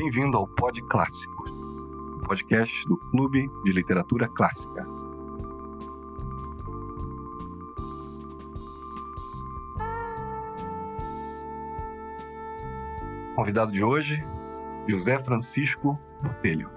[0.00, 1.42] Bem-vindo ao Pod Clássico,
[2.24, 4.86] podcast do Clube de Literatura Clássica.
[13.34, 14.24] Convidado de hoje,
[14.86, 16.70] José Francisco Botelho.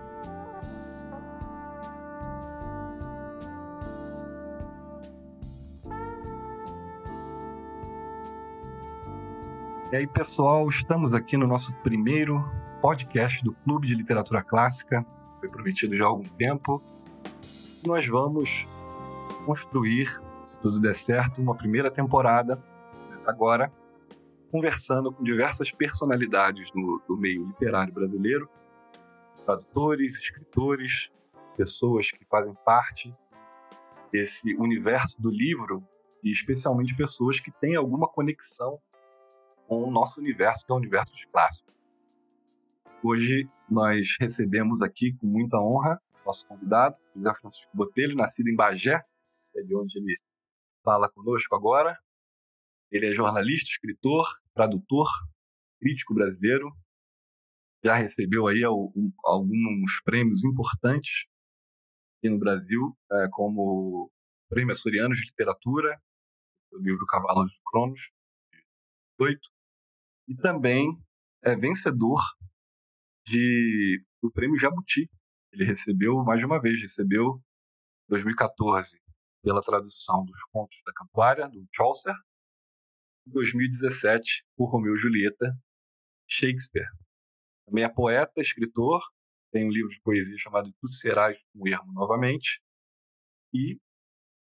[9.91, 12.44] E aí, pessoal, estamos aqui no nosso primeiro
[12.81, 15.05] podcast do Clube de Literatura Clássica.
[15.39, 16.81] Foi prometido já há algum tempo.
[17.85, 18.66] Nós vamos
[19.45, 22.62] construir, se tudo der certo, uma primeira temporada,
[23.25, 23.72] agora,
[24.52, 28.49] conversando com diversas personalidades do, do meio literário brasileiro,
[29.45, 31.11] tradutores, escritores,
[31.55, 33.16] pessoas que fazem parte
[34.11, 35.83] desse universo do livro
[36.23, 38.80] e especialmente pessoas que têm alguma conexão
[39.67, 41.80] com o nosso universo, que é o universo de clássicos.
[43.03, 49.03] Hoje nós recebemos aqui com muita honra nosso convidado, José Francisco Botelho, nascido em Bagé,
[49.55, 50.19] é de onde ele
[50.83, 51.97] fala conosco agora.
[52.91, 55.08] Ele é jornalista, escritor, tradutor,
[55.80, 56.71] crítico brasileiro.
[57.83, 61.25] Já recebeu aí alguns prêmios importantes
[62.19, 64.11] aqui no Brasil, é, como
[64.47, 65.99] Prêmio Açoriano de Literatura,
[66.71, 67.99] o livro Cavalos de Cronos,
[68.53, 68.59] de
[69.19, 69.39] 18,
[70.27, 71.02] e também
[71.43, 72.21] é vencedor
[73.25, 75.09] de, do prêmio Jabuti.
[75.52, 77.41] Ele recebeu mais de uma vez, recebeu
[78.08, 79.00] em 2014
[79.44, 82.16] pela tradução dos contos da Cantuária, do Chaucer,
[83.27, 85.53] em 2017 por Romeu e Julieta,
[86.27, 86.88] Shakespeare.
[87.66, 89.02] Também é poeta, escritor,
[89.52, 92.61] tem um livro de poesia chamado Tu Serás um Ermo novamente,
[93.53, 93.77] e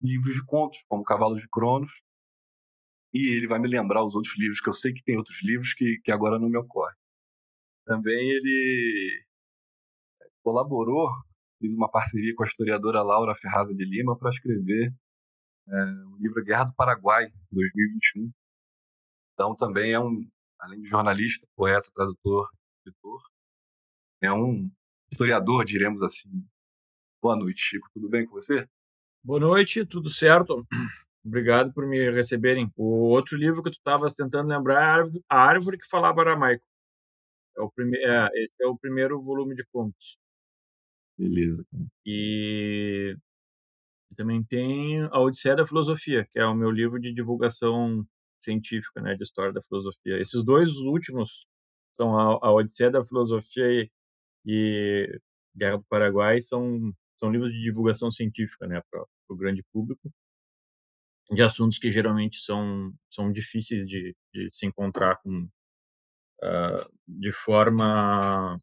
[0.02, 1.92] livros de contos, como Cavalos de Cronos,
[3.14, 5.74] e ele vai me lembrar os outros livros, que eu sei que tem outros livros
[5.74, 6.96] que, que agora não me ocorrem.
[7.88, 9.26] Também ele
[10.44, 11.08] colaborou,
[11.58, 14.94] fez uma parceria com a historiadora Laura Ferraza de Lima para escrever
[15.70, 15.74] é,
[16.12, 18.30] o livro Guerra do Paraguai, 2021.
[19.34, 23.22] Então também é um, além de jornalista, poeta, tradutor, escritor,
[24.22, 24.70] é um
[25.10, 26.30] historiador, diremos assim.
[27.22, 27.88] Boa noite, Chico.
[27.94, 28.68] Tudo bem com você?
[29.24, 30.68] Boa noite, tudo certo.
[31.26, 32.70] Obrigado por me receberem.
[32.76, 36.67] O outro livro que tu estavas tentando lembrar é A Árvore que Falava Aramaico.
[37.58, 37.98] É o prime...
[37.98, 40.18] É, esse é o primeiro volume de contos.
[41.18, 41.66] Beleza.
[42.06, 43.16] E...
[44.12, 48.06] e também tem A Odisseia da Filosofia, que é o meu livro de divulgação
[48.40, 50.20] científica, né, de história da filosofia.
[50.22, 51.46] Esses dois últimos
[51.96, 53.92] são a, a Odisseia da Filosofia e,
[54.46, 55.20] e
[55.56, 60.12] Guerra do Paraguai são são livros de divulgação científica, né, para o grande público
[61.32, 65.50] de assuntos que geralmente são, são difíceis de, de se encontrar com,
[66.44, 68.58] uh, de forma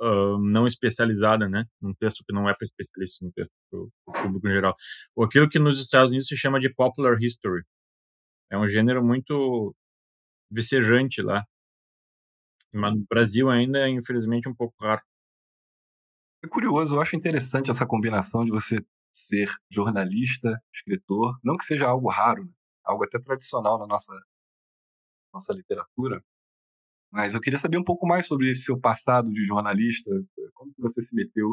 [0.00, 1.64] uh, não especializada, né?
[1.82, 4.74] Um texto que não é para especialistas, um texto para o público em geral.
[5.14, 7.62] Ou aquilo que nos Estados Unidos se chama de popular history.
[8.50, 9.74] É um gênero muito
[10.50, 11.44] vicejante lá.
[12.72, 15.02] Mas no Brasil ainda é, infelizmente, um pouco raro.
[16.42, 18.78] É curioso, eu acho interessante essa combinação de você
[19.12, 22.52] ser jornalista, escritor, não que seja algo raro, né?
[22.84, 24.14] algo até tradicional na nossa
[25.32, 26.22] nossa literatura,
[27.12, 30.10] mas eu queria saber um pouco mais sobre esse seu passado de jornalista,
[30.54, 31.48] como que você se meteu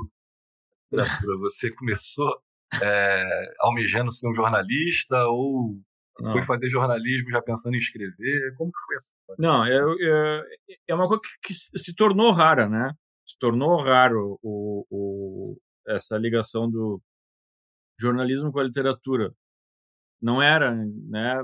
[0.91, 1.37] na literatura?
[1.41, 2.41] Você começou
[2.81, 3.23] é,
[3.59, 5.77] almejando ser um jornalista ou
[6.19, 6.31] não.
[6.31, 8.55] foi fazer jornalismo já pensando em escrever?
[8.55, 9.41] Como que foi essa coisa?
[9.41, 12.93] Não, é, é, é uma coisa que, que, se tornou rara, né?
[13.25, 17.01] Se tornou raro o, o, essa ligação do,
[17.99, 19.33] jornalismo com a literatura.
[20.21, 21.43] Não era, né?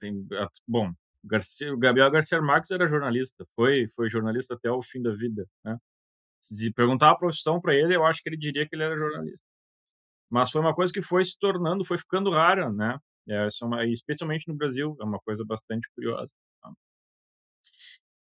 [0.00, 0.26] Tem,
[0.66, 0.92] bom,
[1.24, 5.46] Garcia, o Gabriel Garcia Marques era jornalista, foi foi jornalista até o fim da vida,
[5.64, 5.78] né?
[6.40, 9.40] Se perguntar a profissão para ele, eu acho que ele diria que ele era jornalista.
[10.30, 12.98] Mas foi uma coisa que foi se tornando, foi ficando rara, né?
[13.28, 16.32] É, é uma, especialmente no Brasil, é uma coisa bastante curiosa.
[16.62, 16.72] Tá?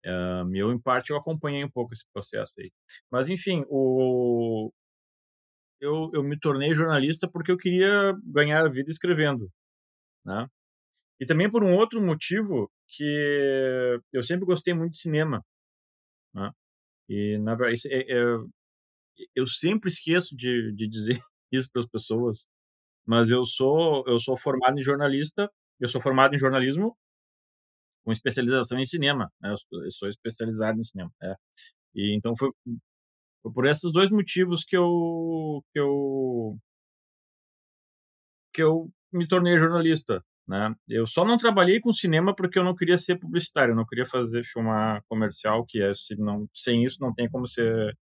[0.05, 2.71] É, eu, em parte, eu acompanhei um pouco esse processo aí.
[3.11, 4.71] Mas, enfim, o,
[5.81, 9.49] eu, eu me tornei jornalista porque eu queria ganhar a vida escrevendo,
[10.25, 10.47] né?
[11.19, 15.43] E também por um outro motivo que eu sempre gostei muito de cinema,
[16.33, 16.51] né?
[17.09, 18.23] E na verdade é, é,
[19.35, 22.47] eu sempre esqueço de, de dizer isso para as pessoas,
[23.05, 26.97] mas eu sou eu sou formado em jornalista, eu sou formado em jornalismo
[28.03, 29.51] com especialização em cinema, né?
[29.51, 31.35] eu, sou, eu sou especializado em cinema, é.
[31.95, 32.51] E então foi
[33.43, 36.57] foi por esses dois motivos que eu que eu
[38.53, 40.23] que eu me tornei jornalista.
[40.47, 40.73] Né?
[40.89, 44.05] Eu só não trabalhei com cinema porque eu não queria ser publicitário, eu não queria
[44.05, 47.97] fazer filmar comercial, que é se não sem isso não tem como ser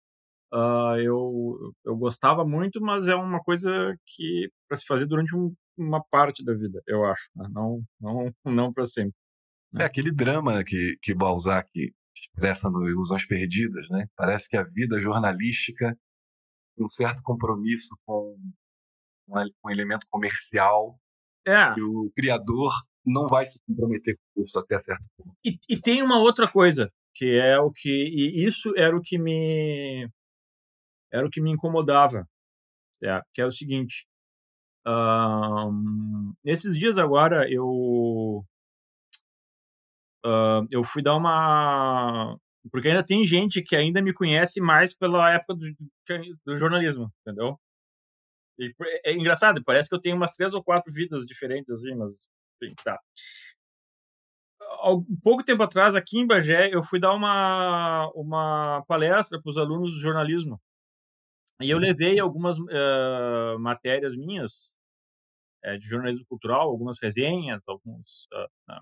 [0.52, 5.52] uh, eu, eu gostava muito, mas é uma coisa que para se fazer durante um,
[5.76, 7.48] uma parte da vida, eu acho, né?
[7.50, 9.16] não, não, não para sempre.
[9.72, 9.82] Né?
[9.82, 11.68] É aquele drama que, que Balzac
[12.16, 14.06] expressa no Ilusões Perdidas, né?
[14.16, 15.98] Parece que a vida jornalística
[16.78, 18.36] um certo compromisso com
[19.28, 20.98] um elemento comercial
[21.46, 21.78] é.
[21.78, 22.72] e o criador
[23.04, 25.36] não vai se comprometer com isso até certo ponto.
[25.44, 29.18] E, e, tem uma outra coisa que é o que e isso era o que
[29.18, 30.08] me
[31.12, 32.26] era o que me incomodava,
[33.02, 34.06] é, que é o seguinte.
[34.86, 38.44] Um, nesses dias agora eu
[40.26, 42.36] uh, eu fui dar uma
[42.70, 45.66] porque ainda tem gente que ainda me conhece mais pela época do,
[46.46, 47.58] do jornalismo, entendeu?
[48.58, 48.72] E
[49.04, 52.28] é engraçado, parece que eu tenho umas três ou quatro vidas diferentes, assim, mas
[52.62, 53.00] enfim, tá.
[54.86, 59.58] Um pouco tempo atrás, aqui em Bagé, eu fui dar uma, uma palestra para os
[59.58, 60.60] alunos de jornalismo.
[61.60, 64.74] E eu levei algumas uh, matérias minhas
[65.64, 68.28] uh, de jornalismo cultural, algumas resenhas, alguns.
[68.32, 68.80] Uh,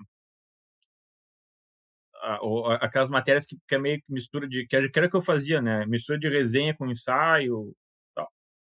[2.80, 4.66] aquelas matérias que, que é meio que mistura de.
[4.66, 5.84] que era que eu fazia, né?
[5.86, 7.74] Mistura de resenha com ensaio,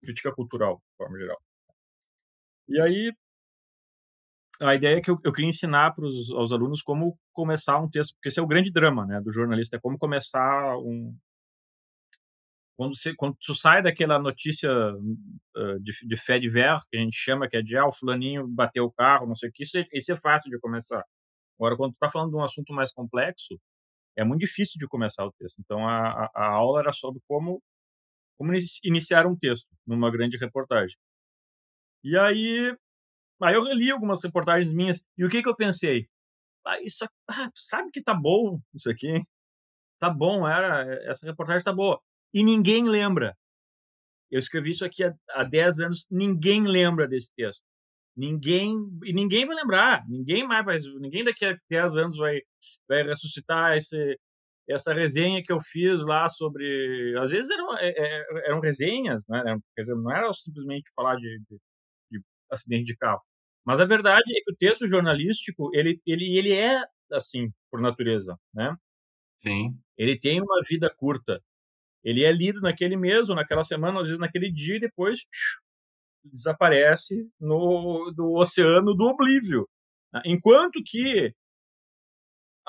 [0.01, 1.39] crítica cultural, de forma geral.
[2.69, 3.13] E aí,
[4.61, 8.15] a ideia é que eu, eu queria ensinar para os alunos como começar um texto,
[8.15, 11.17] porque esse é o grande drama né, do jornalista, é como começar um.
[12.77, 17.01] Quando, você, quando tu sai daquela notícia uh, de, de fé de ver, que a
[17.01, 19.65] gente chama, que é de ah, o fulaninho bateu o carro, não sei o que,
[19.65, 21.05] isso é, isso é fácil de começar.
[21.59, 23.61] Agora, quando tu está falando de um assunto mais complexo,
[24.17, 25.59] é muito difícil de começar o texto.
[25.61, 27.63] Então, a, a aula era sobre como
[28.41, 30.97] como iniciar um texto numa grande reportagem.
[32.03, 32.75] E aí,
[33.43, 36.09] aí eu reli algumas reportagens minhas e o que que eu pensei?
[36.67, 39.23] Ah, isso, ah, sabe que tá bom isso aqui?
[39.99, 42.01] Tá bom, era essa reportagem tá boa.
[42.33, 43.37] E ninguém lembra.
[44.31, 47.63] Eu escrevi isso aqui há, há 10 anos, ninguém lembra desse texto.
[48.17, 52.41] Ninguém e ninguém vai lembrar, ninguém mais vai, ninguém daqui a 10 anos vai
[52.89, 54.19] vai ressuscitar esse
[54.73, 57.15] essa resenha que eu fiz lá sobre.
[57.19, 59.43] Às vezes eram, é, é, eram resenhas, né?
[59.75, 61.59] quer dizer, não era simplesmente falar de, de,
[62.11, 63.21] de, acidente de carro.
[63.65, 68.37] Mas a verdade é que o texto jornalístico, ele, ele, ele é assim, por natureza,
[68.55, 68.75] né?
[69.37, 69.79] Sim.
[69.97, 71.43] Ele tem uma vida curta.
[72.05, 75.21] Ele é lido naquele mês, ou naquela semana, às vezes naquele dia, e depois
[76.25, 79.69] desaparece no do oceano do oblívio.
[80.13, 80.23] Né?
[80.27, 81.35] Enquanto que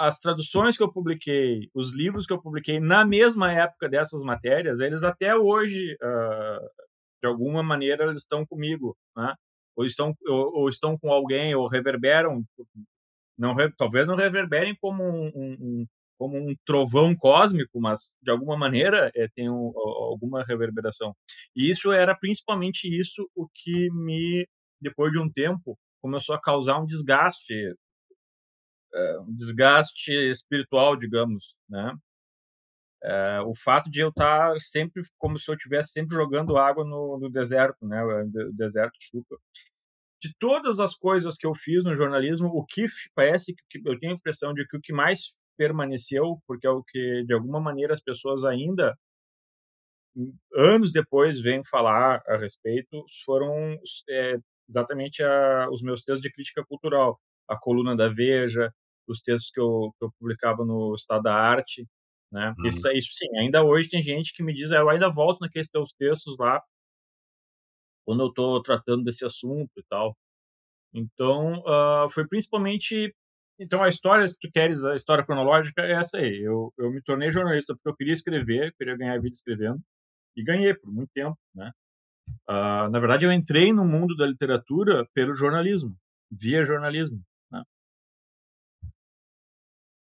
[0.07, 4.79] as traduções que eu publiquei, os livros que eu publiquei na mesma época dessas matérias,
[4.79, 6.69] eles até hoje, uh,
[7.21, 9.35] de alguma maneira, eles estão comigo, né?
[9.75, 12.43] Ou estão, ou, ou estão com alguém, ou reverberam,
[13.37, 19.11] não, talvez não reverberem como um, um, como um trovão cósmico, mas de alguma maneira
[19.15, 21.15] é, tem um, alguma reverberação.
[21.55, 24.47] E isso era principalmente isso o que me,
[24.79, 27.53] depois de um tempo, começou a causar um desgaste,
[29.21, 31.93] um desgaste espiritual, digamos, né?
[33.03, 37.17] É, o fato de eu estar sempre como se eu estivesse sempre jogando água no,
[37.19, 38.03] no deserto, né?
[38.03, 39.37] O deserto chupa.
[40.21, 44.13] De todas as coisas que eu fiz no jornalismo, o que parece que eu tenho
[44.13, 47.93] a impressão de que o que mais permaneceu, porque é o que de alguma maneira
[47.93, 48.95] as pessoas ainda
[50.55, 53.77] anos depois vêm falar a respeito, foram
[54.09, 54.37] é,
[54.69, 58.73] exatamente a, os meus textos de crítica cultural, a coluna da Veja,
[59.11, 61.87] os textos que eu, que eu publicava no Estado da Arte,
[62.31, 62.53] né?
[62.57, 62.67] Uhum.
[62.67, 65.69] Isso, isso sim, ainda hoje tem gente que me diz, ah, eu ainda volto naqueles
[65.69, 66.61] teus textos lá,
[68.05, 70.15] quando eu estou tratando desse assunto e tal.
[70.93, 73.13] Então, uh, foi principalmente.
[73.59, 76.41] Então, a história, se tu queres a história cronológica, é essa aí.
[76.41, 79.79] Eu, eu me tornei jornalista porque eu queria escrever, queria ganhar vida escrevendo,
[80.35, 81.71] e ganhei por muito tempo, né?
[82.49, 85.95] Uh, na verdade, eu entrei no mundo da literatura pelo jornalismo,
[86.31, 87.21] via jornalismo.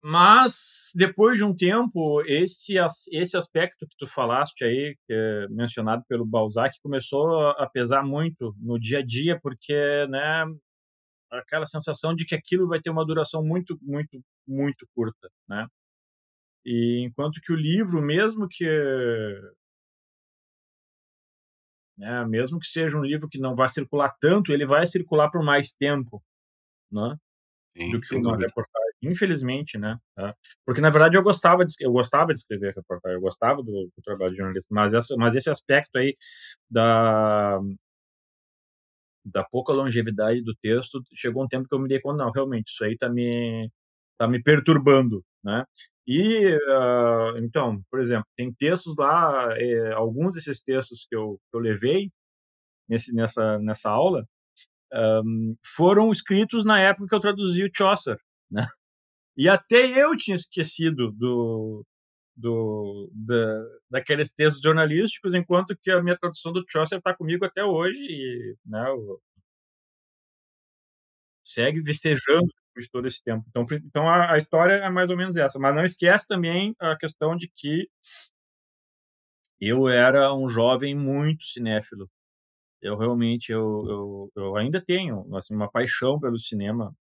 [0.07, 2.75] Mas, depois de um tempo, esse,
[3.11, 8.55] esse aspecto que tu falaste aí, que é mencionado pelo Balzac, começou a pesar muito
[8.59, 9.73] no dia a dia, porque,
[10.07, 10.45] né,
[11.31, 15.65] aquela sensação de que aquilo vai ter uma duração muito, muito, muito curta, né?
[16.63, 18.63] E enquanto que o livro, mesmo que
[21.97, 25.43] né, mesmo que seja um livro que não vai circular tanto, ele vai circular por
[25.43, 26.21] mais tempo,
[26.91, 27.17] né?
[27.75, 29.97] Sim, do que uma reportagem infelizmente, né?
[30.15, 30.35] Tá?
[30.65, 34.01] Porque na verdade eu gostava de, eu gostava de escrever reportagem, eu gostava do, do
[34.03, 36.15] trabalho de jornalista, mas essa, mas esse aspecto aí
[36.69, 37.59] da
[39.25, 42.69] da pouca longevidade do texto, chegou um tempo que eu me dei conta, não, realmente
[42.69, 43.69] isso aí tá me
[44.17, 45.65] tá me perturbando, né?
[46.07, 51.57] E uh, então, por exemplo, tem textos lá, eh, alguns desses textos que eu, que
[51.57, 52.11] eu levei
[52.89, 54.25] nesse, nessa nessa aula
[54.93, 58.17] um, foram escritos na época que eu traduzi o Chaucer,
[58.51, 58.67] né?
[59.37, 61.85] E até eu tinha esquecido do,
[62.35, 67.63] do, da, daqueles textos jornalísticos, enquanto que a minha tradução do Chaucer está comigo até
[67.63, 68.83] hoje e né,
[71.43, 73.45] segue vicejando de todo esse tempo.
[73.49, 75.57] Então, então a, a, história é mais ou menos essa.
[75.59, 77.89] Mas não esquece também a questão de que
[79.59, 82.09] eu era um jovem muito cinéfilo.
[82.81, 86.95] Eu realmente, eu, eu, eu ainda tenho assim, uma paixão pelo cinema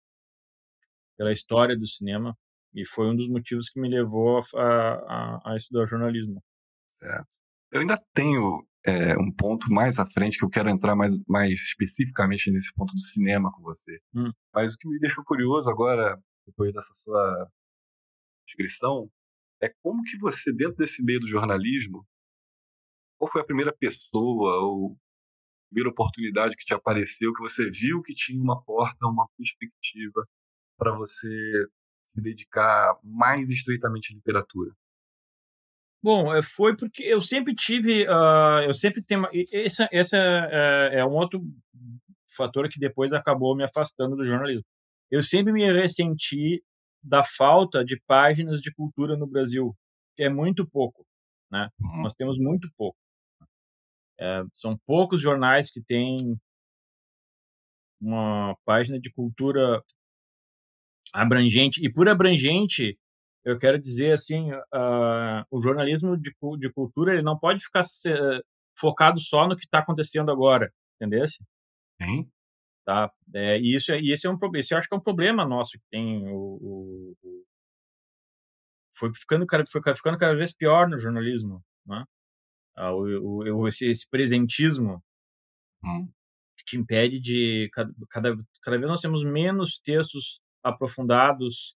[1.22, 2.36] pela história do cinema
[2.74, 6.42] e foi um dos motivos que me levou a, a, a estudar jornalismo.
[6.88, 7.38] Certo.
[7.70, 11.52] Eu ainda tenho é, um ponto mais à frente que eu quero entrar mais, mais
[11.52, 14.00] especificamente nesse ponto do cinema com você.
[14.12, 14.32] Hum.
[14.52, 17.48] Mas o que me deixou curioso agora, depois dessa sua
[18.44, 19.08] descrição,
[19.62, 22.04] é como que você, dentro desse meio do jornalismo,
[23.16, 24.98] qual foi a primeira pessoa ou
[25.70, 30.26] primeira oportunidade que te apareceu, que você viu que tinha uma porta, uma perspectiva
[30.82, 31.28] para você
[32.02, 34.74] se dedicar mais estreitamente à literatura?
[36.02, 41.04] Bom, eh, foi porque eu sempre tive, uh, eu sempre tenho, esse, esse é, é,
[41.04, 41.40] um outro
[42.36, 44.64] fator que depois acabou me afastando do jornalismo.
[45.08, 46.60] Eu sempre me ressenti
[47.00, 49.76] da falta de páginas de cultura no Brasil,
[50.16, 51.06] que é muito pouco,
[51.48, 51.68] né?
[51.80, 52.02] Uhum.
[52.02, 52.98] Nós temos muito pouco.
[54.18, 56.36] É, são poucos jornais que têm
[58.00, 59.80] uma página de cultura
[61.12, 61.84] abrangente.
[61.84, 62.98] E por abrangente,
[63.44, 68.12] eu quero dizer assim, uh, o jornalismo de, de cultura ele não pode ficar se,
[68.12, 68.42] uh,
[68.78, 71.24] focado só no que está acontecendo agora, entendeu?
[72.00, 72.30] Sim.
[72.84, 73.12] Tá?
[73.34, 74.64] É, e isso, é, e esse é um problema.
[74.70, 77.44] Eu acho que é um problema nosso que tem o, o, o
[78.94, 82.04] foi ficando cada foi ficando cada vez pior no jornalismo, né?
[82.76, 83.02] Ah, o,
[83.58, 85.02] o, esse, esse presentismo
[85.84, 86.10] hum.
[86.56, 91.74] que te impede de cada, cada, cada vez nós temos menos textos aprofundados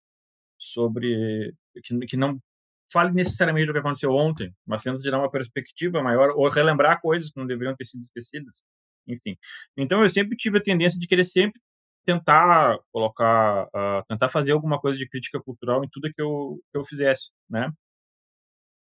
[0.59, 2.41] sobre que, que não
[2.93, 7.31] fale necessariamente do que aconteceu ontem, mas tenta dar uma perspectiva maior ou relembrar coisas
[7.31, 8.63] que não deveriam ter sido esquecidas.
[9.07, 9.37] Enfim.
[9.77, 11.61] Então eu sempre tive a tendência de querer sempre
[12.05, 16.79] tentar colocar, uh, tentar fazer alguma coisa de crítica cultural em tudo que eu, que
[16.79, 17.71] eu fizesse, né?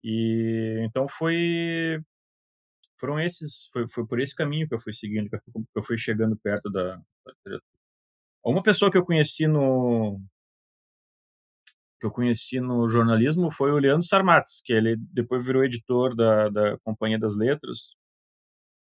[0.03, 2.01] E então foi
[2.99, 5.79] foram esses foi, foi por esse caminho que eu fui seguindo, que eu fui, que
[5.79, 7.61] eu fui chegando perto da, da
[8.51, 10.21] uma pessoa que eu conheci no
[11.99, 16.49] que eu conheci no jornalismo foi o Leandro Sarmates, que ele depois virou editor da,
[16.51, 17.95] da Companhia das Letras.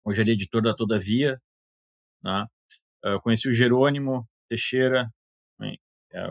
[0.04, 1.42] Hoje ele é editor da Todavia.
[2.24, 2.46] Né?
[3.04, 5.10] Eu conheci o Jerônimo Teixeira,
[6.16, 6.28] é,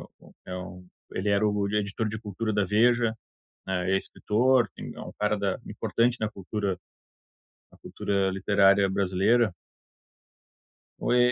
[0.46, 3.16] é um, ele era o editor de cultura da Veja.
[3.66, 6.78] né, é escritor, é um cara da, importante na cultura,
[7.72, 9.54] na cultura literária brasileira.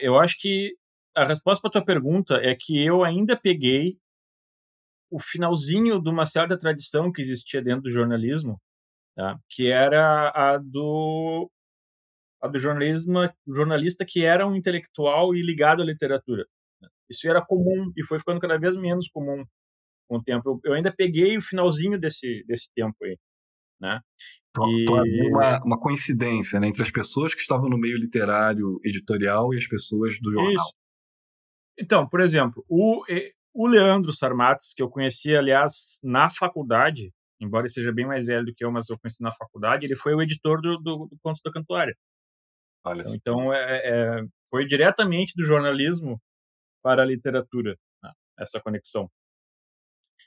[0.03, 0.77] Eu acho que
[1.15, 3.99] a resposta para tua pergunta é que eu ainda peguei
[5.11, 8.59] o finalzinho de uma certa tradição que existia dentro do jornalismo,
[9.15, 9.39] tá?
[9.51, 11.51] que era a do
[12.41, 16.45] a do jornalismo, jornalista que era um intelectual e ligado à literatura.
[17.09, 19.45] Isso era comum e foi ficando cada vez menos comum
[20.09, 20.49] com o tempo.
[20.49, 23.17] Eu, eu ainda peguei o finalzinho desse desse tempo aí,
[23.81, 24.01] né?
[24.67, 25.29] E...
[25.29, 29.67] Uma, uma coincidência né, entre as pessoas que estavam no meio literário editorial e as
[29.67, 30.53] pessoas do jornal.
[30.53, 30.82] Isso.
[31.83, 33.03] Então, por exemplo, o,
[33.53, 38.47] o Leandro Sarmates, que eu conheci, aliás, na faculdade, embora ele seja bem mais velho
[38.47, 41.19] do que eu, mas eu conheci na faculdade, ele foi o editor do, do, do
[41.21, 41.97] Contos da Cantuária.
[42.85, 46.21] Olha então, então é, é, foi diretamente do jornalismo
[46.83, 49.11] para a literatura, né, essa conexão.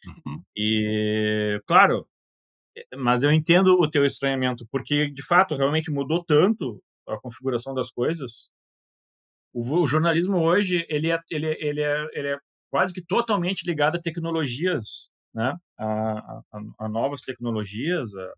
[0.05, 0.43] Uhum.
[0.57, 2.05] E, claro,
[2.77, 7.73] é, mas eu entendo o teu estranhamento, porque, de fato, realmente mudou tanto a configuração
[7.73, 8.49] das coisas.
[9.55, 12.37] O, o jornalismo hoje, ele é, ele, ele, é, ele é
[12.69, 15.55] quase que totalmente ligado a tecnologias, né?
[15.79, 16.41] A, a,
[16.79, 18.33] a novas tecnologias, a,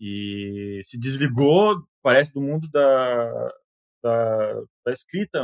[0.00, 3.52] e se desligou, parece, do mundo da,
[4.02, 4.54] da,
[4.84, 5.40] da escrita,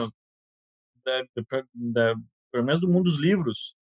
[1.05, 1.23] da,
[1.73, 2.15] da,
[2.51, 3.77] pelo menos do mundo dos livros.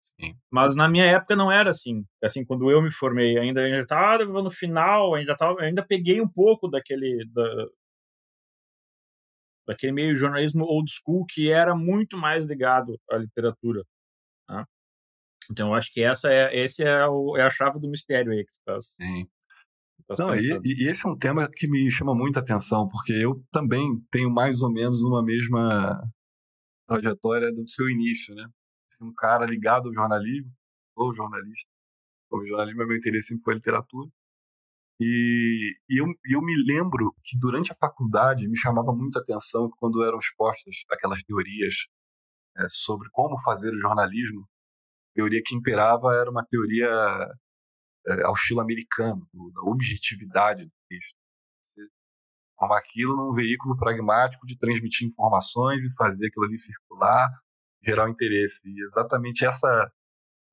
[0.00, 0.34] Sim.
[0.50, 2.04] Mas na minha época não era assim.
[2.20, 6.66] Assim, quando eu me formei, ainda estava no final, ainda tava, ainda peguei um pouco
[6.66, 7.68] daquele da,
[9.72, 13.82] daquele meio jornalismo old school que era muito mais ligado à literatura.
[14.48, 14.64] Né?
[15.50, 18.44] Então, eu acho que essa é, esse é, o, é a chave do mistério aí
[18.44, 19.26] que você Sim.
[20.18, 23.82] Não, e, e, esse é um tema que me chama muita atenção, porque eu também
[24.10, 26.02] tenho mais ou menos uma mesma
[26.86, 28.46] trajetória do seu início, né?
[28.90, 30.52] Ser um cara ligado ao jornalismo,
[30.96, 31.70] ou jornalista.
[32.30, 34.10] O jornalismo é meu interesse sempre foi literatura.
[35.04, 40.04] E, e eu, eu me lembro que durante a faculdade me chamava muita atenção quando
[40.04, 41.74] eram expostas aquelas teorias
[42.56, 44.42] é, sobre como fazer o jornalismo.
[45.10, 46.88] A teoria que imperava era uma teoria
[48.06, 51.16] é, ao estilo americano, da objetividade do texto.
[51.60, 51.80] Você
[52.56, 57.28] formar aquilo num veículo pragmático de transmitir informações e fazer aquilo ali circular,
[57.82, 58.68] gerar o interesse.
[58.68, 59.92] E exatamente essa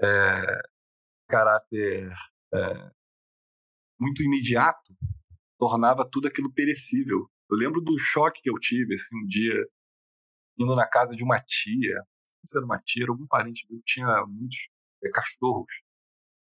[0.02, 0.62] é,
[1.28, 2.12] caráter
[2.52, 2.92] é,
[4.00, 4.96] muito imediato
[5.58, 7.30] tornava tudo aquilo perecível.
[7.50, 9.56] Eu lembro do choque que eu tive assim, um dia
[10.58, 11.96] indo na casa de uma tia,
[12.44, 14.70] se era uma tia, era algum parente meu, tinha muitos
[15.04, 15.82] é, cachorros.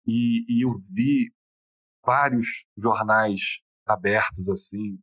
[0.06, 1.32] E, e eu vi
[2.06, 5.00] vários jornais abertos assim,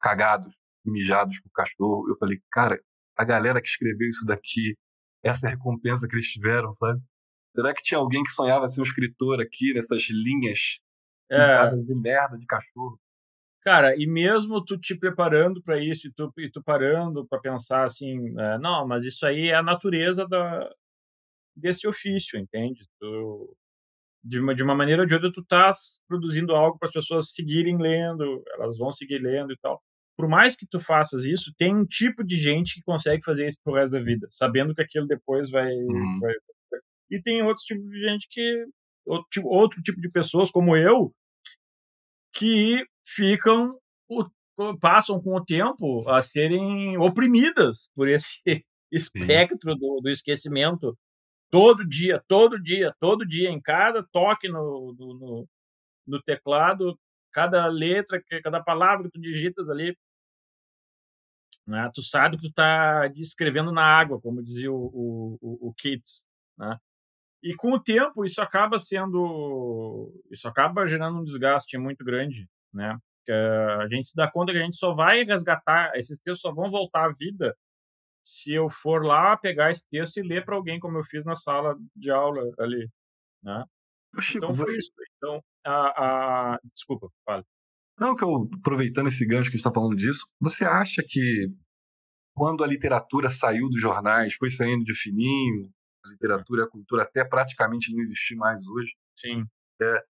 [0.00, 2.08] cagados, mijados com o cachorro.
[2.08, 2.80] Eu falei, cara,
[3.16, 4.76] a galera que escreveu isso daqui,
[5.22, 7.00] essa é recompensa que eles tiveram, sabe?
[7.54, 10.78] Será que tinha alguém que sonhava ser um escritor aqui nessas linhas
[11.30, 11.76] é.
[11.76, 12.98] de merda de cachorro.
[13.62, 17.84] Cara, e mesmo tu te preparando para isso e tu, e tu parando para pensar
[17.84, 20.70] assim, é, não, mas isso aí é a natureza da,
[21.56, 22.86] desse ofício, entende?
[22.98, 23.56] Tu,
[24.24, 27.32] de, uma, de uma maneira ou de outra, tu estás produzindo algo para as pessoas
[27.32, 29.82] seguirem lendo, elas vão seguir lendo e tal.
[30.16, 33.58] Por mais que tu faças isso, tem um tipo de gente que consegue fazer isso
[33.62, 35.70] pro resto da vida, sabendo que aquilo depois vai.
[35.72, 36.18] Uhum.
[36.20, 36.34] vai
[37.10, 38.66] e tem outro tipo de gente que.
[39.08, 41.14] Outro tipo, outro tipo de pessoas, como eu,
[42.32, 43.78] que ficam
[44.80, 48.40] passam com o tempo a serem oprimidas por esse
[48.90, 50.98] espectro do, do, esquecimento
[51.50, 55.48] todo dia, todo dia, todo dia, em cada toque no, no,
[56.06, 56.98] no, teclado,
[57.32, 59.96] cada letra, cada palavra que tu digitas ali,
[61.66, 65.74] né, tu sabe que tu está escrevendo na água, como dizia o, o, o, o
[65.74, 66.26] Keats,
[66.58, 66.78] né?
[67.42, 72.96] E com o tempo isso acaba sendo, isso acaba gerando um desgaste muito grande, né?
[73.24, 76.52] Que a gente se dá conta que a gente só vai resgatar, esses textos só
[76.52, 77.56] vão voltar à vida
[78.24, 81.36] se eu for lá pegar esse texto e ler para alguém como eu fiz na
[81.36, 82.88] sala de aula ali,
[83.42, 83.64] né?
[84.20, 84.78] Chico, então você...
[84.78, 84.90] isso.
[85.16, 86.58] Então, a, a...
[86.74, 87.44] desculpa, fala.
[87.98, 91.48] Não, que eu aproveitando esse gancho que está falando disso, você acha que
[92.34, 95.70] quando a literatura saiu dos jornais, foi saindo de fininho,
[96.08, 98.92] a literatura e a cultura até praticamente não existir mais hoje.
[99.16, 99.44] Sim.
[99.80, 100.02] É,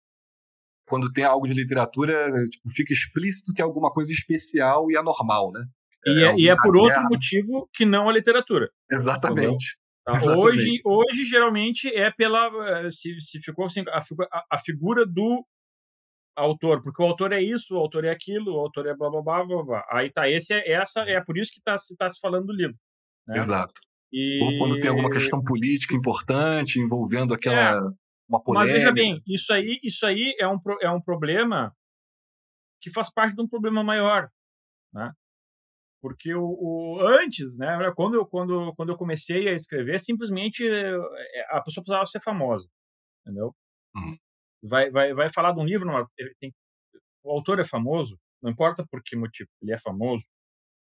[0.87, 5.51] quando tem algo de literatura, tipo, fica explícito que é alguma coisa especial e anormal,
[5.53, 5.67] né?
[6.07, 8.71] E é, é e é por outro motivo que não a literatura.
[8.91, 9.77] Exatamente.
[10.07, 10.19] Tá?
[10.19, 10.47] Exatamente.
[10.47, 12.47] Hoje, hoje, geralmente, é pela.
[12.87, 14.01] Eh, se, se ficou assim, a,
[14.53, 15.45] a, figura do
[16.37, 19.21] autor, porque o autor é isso, o autor é aquilo, o autor é blá blá
[19.21, 19.63] blá blá.
[19.65, 19.87] blá.
[19.91, 22.77] Aí tá, esse é, essa, é por isso que está tá se falando do livro.
[23.27, 23.37] Né?
[23.37, 23.81] Exato.
[24.13, 24.43] E...
[24.43, 27.81] Ou quando tem alguma questão política importante envolvendo aquela.
[28.29, 28.73] uma polêmica.
[28.73, 31.75] Mas veja bem, isso aí, isso aí é um, é um problema
[32.81, 34.29] que faz parte de um problema maior,
[34.93, 35.13] né?
[36.01, 40.95] Porque o, o, antes, né, quando eu, quando, quando eu comecei a escrever, simplesmente eh,
[41.51, 42.69] a pessoa precisava ser famosa,
[43.23, 43.55] entendeu?
[43.97, 44.17] Uhum.
[44.63, 45.91] Vai, vai, vai falar de um livro,
[46.39, 46.55] tem,
[47.25, 50.27] o autor é famoso, não importa por que motivo, ele é famoso.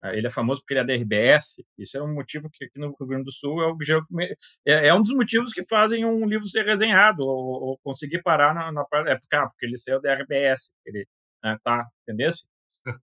[0.03, 1.57] Né, ele é famoso porque ele é da RBS.
[1.79, 4.35] Isso é um motivo que aqui no Rio Grande do Sul é,
[4.67, 8.55] é, é um dos motivos que fazem um livro ser resenhado ou, ou conseguir parar
[8.55, 10.71] na, na é porque, ah, porque ele saiu da RBS.
[10.87, 11.07] Ele,
[11.43, 12.31] né, tá, entendeu?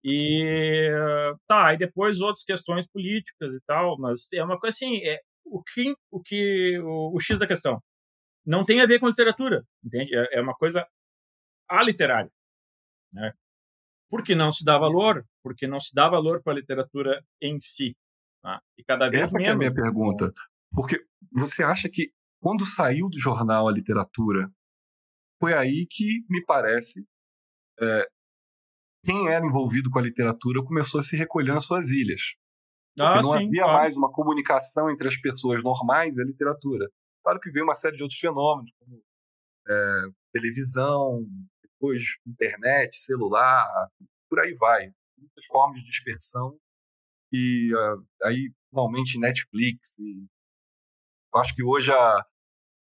[0.03, 0.89] E
[1.47, 5.61] tá, e depois outras questões políticas e tal, mas é uma coisa assim, é, o
[5.63, 7.81] que o que o, o X da questão
[8.45, 10.15] não tem a ver com literatura, entende?
[10.15, 10.87] É, é uma coisa
[11.69, 12.31] aliterária,
[13.13, 13.33] né?
[14.09, 17.95] Porque não se dá valor, porque não se dá valor para a literatura em si.
[18.41, 18.61] Tá?
[18.77, 19.49] E cada vez Essa menos.
[19.49, 20.31] é a minha pergunta.
[20.71, 24.49] Porque você acha que quando saiu do jornal a literatura,
[25.39, 27.05] foi aí que, me parece,
[27.81, 28.07] é,
[29.03, 32.21] quem era envolvido com a literatura começou a se recolher nas suas ilhas.
[32.99, 33.77] Ah, não sim, havia claro.
[33.77, 36.89] mais uma comunicação entre as pessoas normais e a literatura.
[37.23, 39.01] Claro que veio uma série de outros fenômenos, como
[39.69, 40.01] é,
[40.33, 41.25] televisão,
[41.79, 43.65] depois internet, celular,
[44.29, 44.91] por aí vai.
[45.17, 46.57] Muitas formas de dispersão.
[47.31, 49.99] E uh, aí, finalmente, Netflix.
[49.99, 50.27] E
[51.33, 52.25] eu acho que hoje, a,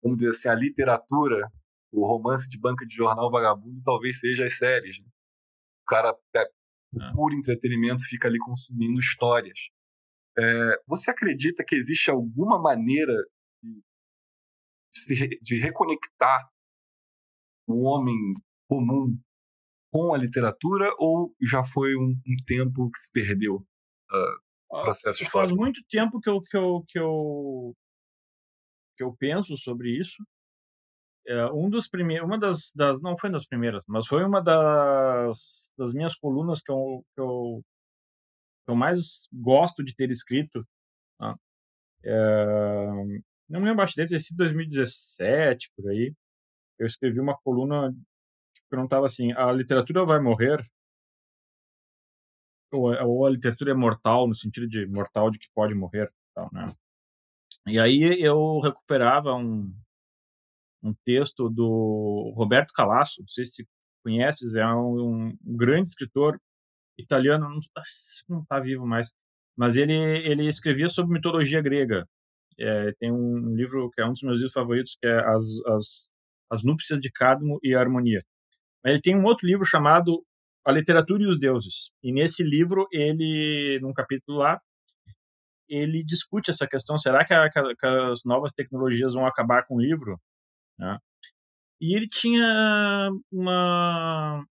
[0.02, 1.52] vamos dizer assim, a literatura,
[1.92, 5.00] o romance de banca de jornal vagabundo, talvez seja as séries.
[5.00, 5.10] Né?
[5.90, 6.46] cara, é,
[6.92, 7.12] por é.
[7.14, 9.70] puro entretenimento, fica ali consumindo histórias.
[10.38, 13.14] É, você acredita que existe alguma maneira
[15.08, 16.48] de, de reconectar
[17.68, 18.16] o homem
[18.70, 19.18] comum
[19.92, 24.38] com a literatura ou já foi um, um tempo que se perdeu uh,
[24.70, 25.32] o processo histórico?
[25.32, 27.76] Faz muito tempo que eu, que eu, que eu,
[28.96, 30.24] que eu penso sobre isso
[31.30, 35.72] é, um dos primeiros, uma das, das, não foi das primeiras, mas foi uma das,
[35.78, 37.62] das minhas colunas que eu, que eu,
[38.66, 40.68] que eu mais gosto de ter escrito.
[41.20, 41.36] Tá?
[42.04, 42.46] É,
[43.48, 46.14] não me lembro, acho que desde 2017, por aí,
[46.80, 47.94] eu escrevi uma coluna
[48.70, 50.66] perguntava assim, a literatura vai morrer?
[52.72, 56.12] Ou, ou a literatura é mortal, no sentido de mortal de que pode morrer?
[56.36, 56.74] Tal, né?
[57.68, 59.74] E aí eu recuperava um,
[60.84, 63.68] um texto do Roberto Calasso, não sei se
[64.04, 66.40] conheces, é um, um grande escritor
[66.98, 67.60] italiano, não,
[68.28, 69.12] não está vivo mais,
[69.58, 72.08] mas ele, ele escrevia sobre mitologia grega.
[72.58, 76.10] É, tem um livro que é um dos meus livros favoritos, que é As, as,
[76.50, 78.24] as Núpcias de Cadmo e a Harmonia.
[78.86, 80.24] Ele tem um outro livro chamado
[80.66, 81.92] A Literatura e os Deuses.
[82.04, 84.60] E nesse livro, ele, num capítulo lá,
[85.68, 89.82] ele discute essa questão: será que, a, que as novas tecnologias vão acabar com o
[89.82, 90.20] livro?
[90.78, 90.98] Né?
[91.82, 94.44] E ele tinha uma,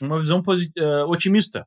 [0.00, 1.66] uma visão uh, otimista.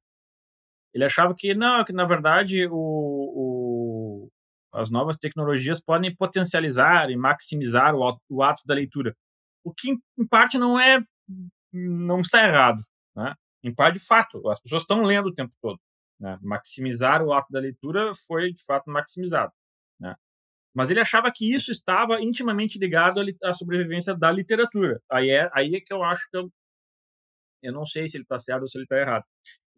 [0.94, 4.30] Ele achava que não, que na verdade o, o,
[4.74, 9.16] as novas tecnologias podem potencializar e maximizar o, o ato da leitura,
[9.64, 11.04] o que em parte não é
[11.76, 12.84] não está errado,
[13.16, 13.34] né?
[13.64, 15.80] Em parte de fato, as pessoas estão lendo o tempo todo.
[16.20, 16.38] Né?
[16.42, 19.52] Maximizar o ato da leitura foi de fato maximizado.
[20.00, 20.16] Né?
[20.74, 25.02] Mas ele achava que isso estava intimamente ligado à sobrevivência da literatura.
[25.12, 26.52] Aí é, aí é que eu acho que eu,
[27.64, 29.26] eu não sei se ele está certo ou se ele está errado.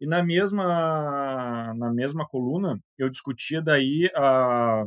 [0.00, 4.84] E na mesma na mesma coluna eu discutia daí a,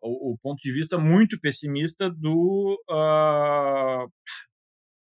[0.00, 4.10] o, o ponto de vista muito pessimista do uh,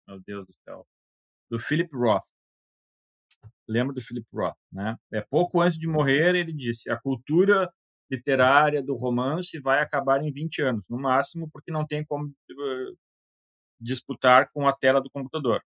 [0.08, 0.86] meu Deus do céu
[1.50, 2.24] do Philip Roth.
[3.66, 4.96] Lembra do Philip Roth, né?
[5.12, 7.70] É pouco antes de morrer ele disse: a cultura
[8.10, 12.98] literária do romance vai acabar em 20 anos, no máximo, porque não tem como uh,
[13.80, 15.62] disputar com a tela do computador.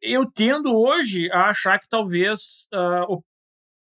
[0.00, 3.22] Eu tendo hoje a achar que talvez uh,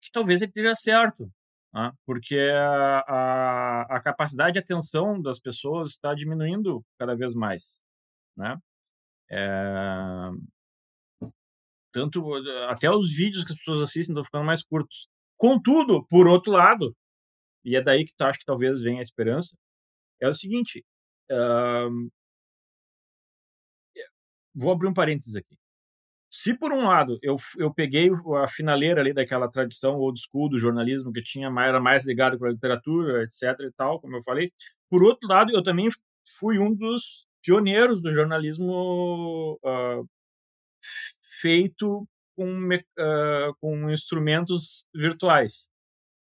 [0.00, 1.30] que talvez ele esteja certo,
[1.74, 1.92] né?
[2.06, 7.82] porque a, a, a, capacidade de atenção das pessoas está diminuindo cada vez mais,
[8.40, 8.58] né?
[9.30, 10.30] É,
[11.92, 12.34] tanto
[12.68, 15.08] até os vídeos que as pessoas assistem estão ficando mais curtos.
[15.36, 16.96] Contudo, por outro lado,
[17.64, 19.56] e é daí que tu acha que talvez venha a esperança,
[20.20, 20.84] é o seguinte.
[21.30, 22.10] Uh,
[24.54, 25.56] vou abrir um parênteses aqui.
[26.30, 28.08] Se por um lado eu, eu peguei
[28.42, 32.44] a finaleira ali daquela tradição old school do jornalismo que tinha era mais ligado com
[32.44, 34.52] a literatura, etc e tal, como eu falei,
[34.88, 35.88] por outro lado eu também
[36.38, 40.06] fui um dos pioneiros do jornalismo uh,
[41.40, 45.68] feito com, uh, com instrumentos virtuais.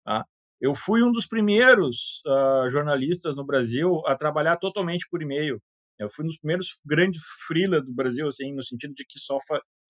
[0.05, 0.25] Tá?
[0.59, 5.59] Eu fui um dos primeiros uh, jornalistas no Brasil a trabalhar totalmente por e-mail.
[5.97, 9.37] Eu fui um dos primeiros grandes freela do Brasil, assim, no sentido de que só,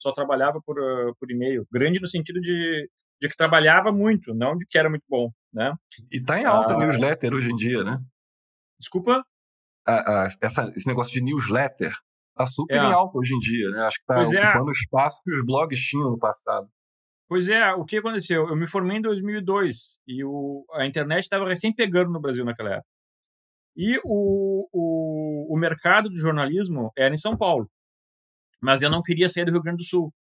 [0.01, 1.65] só trabalhava por, uh, por e-mail.
[1.71, 2.89] Grande no sentido de,
[3.21, 5.73] de que trabalhava muito, não de que era muito bom, né?
[6.11, 7.97] E tá em alta uh, newsletter hoje em dia, né?
[8.79, 9.23] Desculpa?
[10.41, 11.91] Essa, esse negócio de newsletter
[12.35, 12.79] tá super é.
[12.79, 13.81] em alta hoje em dia, né?
[13.81, 14.39] Acho que tá pois é.
[14.39, 14.69] ocupando é.
[14.69, 16.67] o espaço que os blogs tinham no passado.
[17.27, 18.47] Pois é, o que aconteceu?
[18.49, 22.71] Eu me formei em 2002 e o, a internet estava recém pegando no Brasil naquela
[22.71, 22.87] época.
[23.75, 27.69] E o, o, o mercado do jornalismo era em São Paulo,
[28.61, 30.13] mas eu não queria sair do Rio Grande do Sul.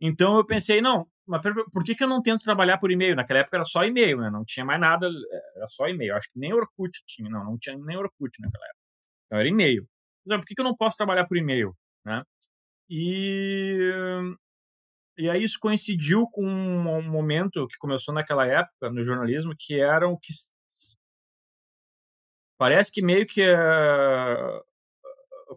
[0.00, 3.14] Então eu pensei, não, mas por que, que eu não tento trabalhar por e-mail?
[3.14, 4.30] Naquela época era só e-mail, né?
[4.30, 5.08] Não tinha mais nada,
[5.56, 6.16] era só e-mail.
[6.16, 8.80] Acho que nem Orkut tinha, não, não tinha nem Orkut naquela época.
[9.26, 9.86] Então era e-mail.
[10.26, 12.22] Então, por que, que eu não posso trabalhar por e-mail, né?
[12.88, 13.90] E
[15.18, 20.08] e aí isso coincidiu com um momento que começou naquela época no jornalismo, que era
[20.08, 20.32] o que
[22.58, 23.54] parece que meio que é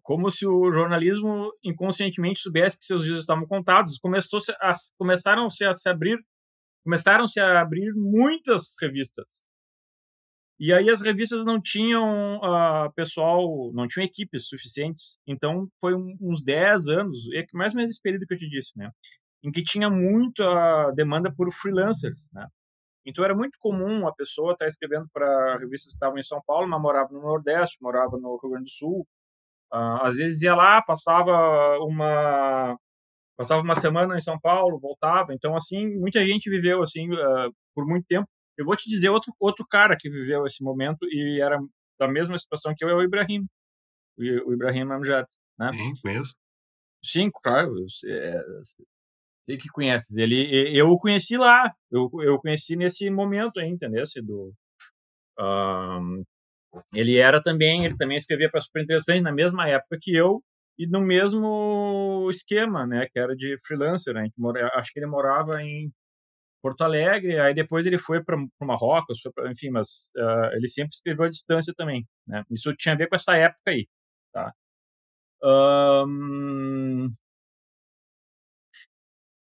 [0.02, 3.98] como se o jornalismo inconscientemente soubesse que seus dias estavam contados.
[4.00, 6.18] Começou a, começaram -se a se abrir,
[6.84, 9.46] começaram -se a abrir muitas revistas.
[10.60, 15.18] E aí as revistas não tinham uh, pessoal, não tinham equipes suficientes.
[15.28, 18.72] Então foi uns 10 anos, é mais ou menos esse período que eu te disse,
[18.78, 18.90] né?
[19.44, 22.48] em que tinha muita demanda por freelancers, né?
[23.06, 26.68] Então era muito comum a pessoa estar escrevendo para revistas que estavam em São Paulo,
[26.68, 29.06] mas morava no Nordeste, morava no Rio Grande do Sul.
[29.74, 31.32] Uh, às vezes ia lá, passava
[31.80, 32.78] uma
[33.36, 35.34] passava uma semana em São Paulo, voltava.
[35.34, 38.28] Então assim, muita gente viveu assim uh, por muito tempo.
[38.58, 41.60] Eu vou te dizer outro outro cara que viveu esse momento e era
[42.00, 43.46] da mesma situação que eu é o Ibrahim,
[44.18, 45.26] o Ibrahim Amjad,
[45.58, 45.72] né?
[45.74, 46.34] Sim, mesmo.
[47.04, 47.74] Sim, claro.
[48.06, 48.42] É,
[49.46, 50.16] Sei que conheces.
[50.16, 51.74] Ele, eu o conheci lá.
[51.92, 54.04] Eu, eu conheci nesse momento aí, entendeu?
[54.24, 54.54] Do,
[55.40, 56.24] um,
[56.94, 60.44] ele era também, ele também escrevia para Super Interessante na mesma época que eu
[60.78, 63.08] e no mesmo esquema, né?
[63.12, 64.14] Que era de freelancer.
[64.14, 64.30] Né?
[64.38, 65.92] Mora, acho que ele morava em
[66.62, 70.92] Porto Alegre, aí depois ele foi para Marrocos, foi pra, enfim, mas uh, ele sempre
[70.94, 72.44] escreveu à distância também, né?
[72.50, 73.86] Isso tinha a ver com essa época aí,
[74.34, 74.54] tá?
[75.44, 77.14] Um,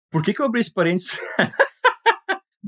[0.09, 1.19] por que, que eu abri esse parênteses?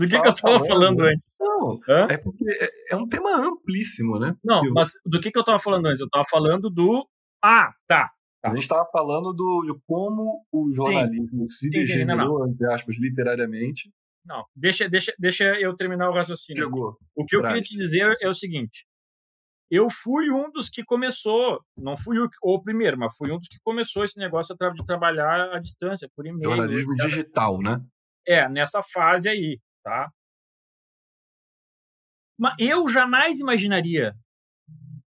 [0.06, 1.36] do que, que eu estava falando antes?
[1.40, 4.36] Não, é porque é, é um tema amplíssimo, né?
[4.44, 4.74] Não, eu...
[4.74, 6.02] mas do que, que eu estava falando antes?
[6.02, 7.08] Eu estava falando do.
[7.44, 8.10] Ah, tá.
[8.42, 8.50] Tá.
[8.50, 11.48] A gente estava falando do, de como o jornalismo sim.
[11.48, 13.92] se degenerou, entre aspas, literariamente.
[14.26, 16.64] Não, deixa, deixa, deixa eu terminar o raciocínio.
[16.64, 16.98] Chegou.
[17.16, 18.88] O que eu queria te dizer é o seguinte:
[19.70, 23.48] eu fui um dos que começou, não fui o, o, primeiro, mas fui um dos
[23.48, 26.44] que começou esse negócio de trabalhar à distância, por e-mail.
[26.44, 27.06] Jornalismo etc.
[27.06, 27.80] digital, né?
[28.28, 30.12] É, nessa fase aí, tá?
[32.38, 34.16] Mas eu jamais imaginaria,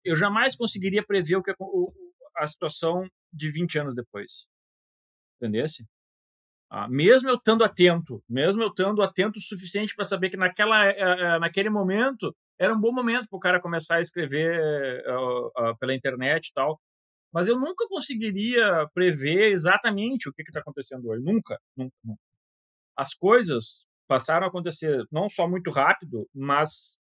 [0.05, 1.53] eu jamais conseguiria prever o que
[2.37, 4.47] a situação de 20 anos depois.
[5.37, 5.85] Entendesse?
[6.71, 10.87] Ah, mesmo eu estando atento, mesmo eu estando atento o suficiente para saber que naquela,
[10.87, 15.77] eh, eh, naquele momento era um bom momento para o cara começar a escrever uh,
[15.79, 16.81] pela internet e tal.
[17.33, 21.23] Mas eu nunca conseguiria prever exatamente o que está acontecendo hoje.
[21.23, 22.21] Nunca, nunca, nunca.
[22.97, 26.97] As coisas passaram a acontecer não só muito rápido, mas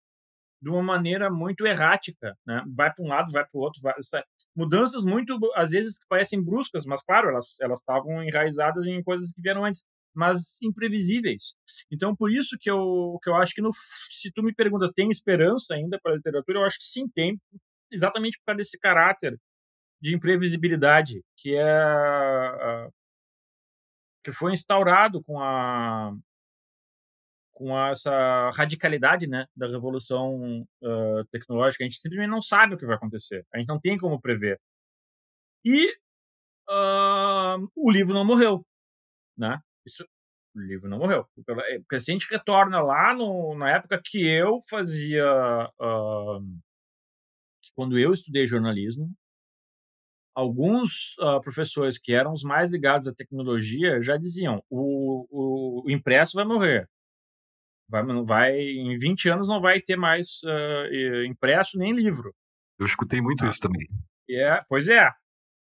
[0.62, 2.62] de uma maneira muito errática, né?
[2.74, 3.94] Vai para um lado, vai para o outro, vai...
[4.56, 9.42] mudanças muito às vezes parecem bruscas, mas claro, elas elas estavam enraizadas em coisas que
[9.42, 11.56] vieram antes mas imprevisíveis.
[11.90, 13.70] Então, por isso que eu, que eu acho que, no,
[14.12, 16.60] se tu me perguntas, tem esperança ainda para a literatura?
[16.60, 17.38] Eu acho que sim, tem,
[17.90, 19.38] exatamente por causa desse caráter
[20.00, 22.88] de imprevisibilidade que é
[24.22, 26.14] que foi instaurado com a
[27.64, 32.84] com essa radicalidade né, da revolução uh, tecnológica, a gente simplesmente não sabe o que
[32.84, 34.60] vai acontecer, a gente não tem como prever.
[35.64, 35.86] E
[36.68, 38.62] uh, o livro não morreu,
[39.34, 39.58] né?
[39.86, 40.06] Isso,
[40.54, 41.26] o livro não morreu.
[41.38, 45.24] É, porque se a gente retorna lá no, na época que eu fazia.
[45.80, 46.60] Uh,
[47.74, 49.10] quando eu estudei jornalismo,
[50.34, 55.90] alguns uh, professores que eram os mais ligados à tecnologia já diziam: o, o, o
[55.90, 56.86] impresso vai morrer.
[57.94, 62.34] Vai, vai, em 20 anos não vai ter mais uh, impresso nem livro.
[62.76, 63.48] Eu escutei muito ah.
[63.48, 63.86] isso também.
[64.28, 65.08] É, pois é.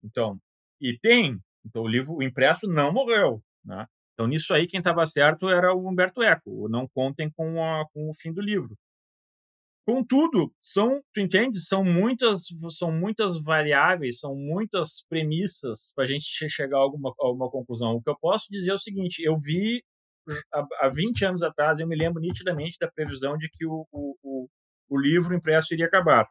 [0.04, 0.38] Então,
[0.80, 1.40] e tem.
[1.66, 3.42] Então, o livro, o impresso não morreu.
[3.64, 3.84] Né?
[4.14, 6.68] Então, nisso aí, quem estava certo era o Humberto Eco.
[6.68, 8.76] Não contem com, a, com o fim do livro.
[9.84, 11.58] Contudo, são, tu entende?
[11.58, 17.26] São muitas, são muitas variáveis, são muitas premissas para a gente chegar a alguma, a
[17.26, 17.96] alguma conclusão.
[17.96, 19.82] O que eu posso dizer é o seguinte: eu vi
[20.52, 24.48] há 20 anos atrás, eu me lembro nitidamente da previsão de que o, o,
[24.88, 26.28] o livro impresso iria acabar.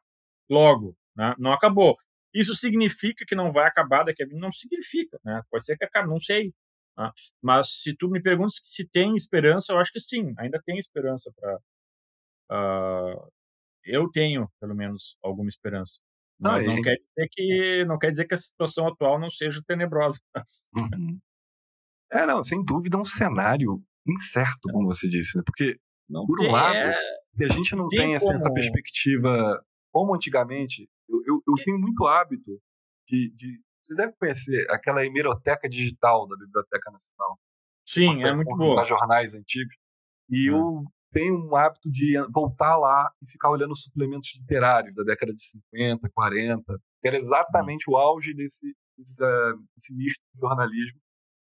[0.50, 1.34] Logo, né?
[1.38, 1.96] não acabou.
[2.34, 5.42] Isso significa que não vai acabar daqui a 20 Não significa, né?
[5.50, 6.54] Pode ser que acabe, não sei.
[6.98, 7.12] Né?
[7.42, 11.32] Mas se tu me perguntas se tem esperança, eu acho que sim, ainda tem esperança
[11.36, 11.56] para.
[12.52, 13.30] Uh, ah,
[13.84, 16.00] eu tenho, pelo menos, alguma esperança.
[16.40, 19.62] Mas não, não quer dizer que não quer dizer que a situação atual não seja
[19.66, 20.20] tenebrosa.
[20.76, 21.20] Uhum.
[22.12, 25.44] É, não, sem dúvida um cenário incerto, como você disse, né?
[25.46, 25.78] Porque,
[26.10, 26.96] não por um lado, é...
[27.34, 31.80] se a gente não tem, tem essa, essa, perspectiva como antigamente, eu, eu, eu tenho
[31.80, 32.60] muito hábito
[33.08, 37.40] de, de, Você deve conhecer aquela hemeroteca digital da Biblioteca Nacional.
[37.88, 38.86] Sim, é muito boa.
[38.86, 39.76] jornais antigos.
[40.30, 40.56] E hum.
[40.56, 45.34] eu tenho um hábito de voltar lá e ficar olhando os suplementos literários da década
[45.34, 51.00] de 50, 40, que era exatamente o auge desse, desse, uh, desse misto de jornalismo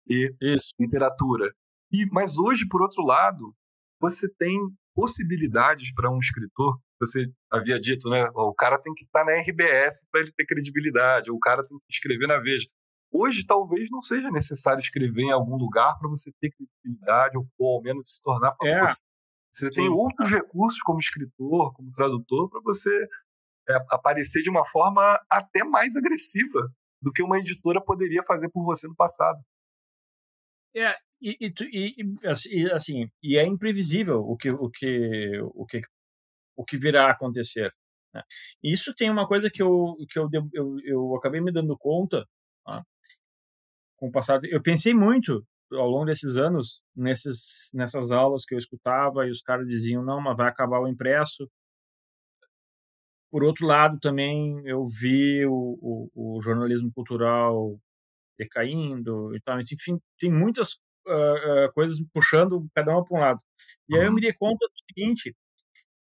[0.08, 0.70] e Isso.
[0.80, 1.52] literatura.
[1.92, 3.56] E, mas hoje, por outro lado,
[4.00, 4.58] você tem
[4.94, 6.80] possibilidades para um escritor.
[7.00, 8.28] Você havia dito, né?
[8.34, 11.66] O cara tem que estar tá na RBS para ele ter credibilidade, ou o cara
[11.66, 12.68] tem que escrever na Veja.
[13.12, 17.78] Hoje, talvez não seja necessário escrever em algum lugar para você ter credibilidade, ou, ou,
[17.78, 18.92] ao menos se tornar famoso.
[18.92, 18.96] É.
[19.52, 23.08] Você tem outros recursos como escritor, como tradutor, para você
[23.70, 26.70] é, aparecer de uma forma até mais agressiva
[27.02, 29.40] do que uma editora poderia fazer por você no passado.
[30.76, 35.82] É, e, e, e, assim, assim, e é imprevisível o que, o que, o que,
[36.56, 37.74] o que virá a acontecer.
[38.14, 38.22] Né?
[38.64, 42.26] Isso tem uma coisa que eu, que eu, eu, eu acabei me dando conta
[42.66, 42.84] tá?
[43.98, 44.46] com o passado.
[44.46, 49.42] Eu pensei muito ao longo desses anos nesses, nessas aulas que eu escutava e os
[49.42, 51.50] caras diziam não, mas vai acabar o impresso.
[53.32, 57.78] Por outro lado, também eu vi o, o, o jornalismo cultural
[58.38, 59.60] decaindo e tal.
[59.60, 63.40] Enfim, tem muitas uh, uh, coisas puxando cada uma para um lado.
[63.90, 65.36] E aí eu me dei conta do seguinte: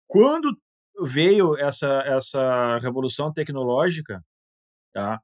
[0.06, 0.56] quando
[1.04, 4.22] veio essa essa revolução tecnológica,
[4.92, 5.20] tá?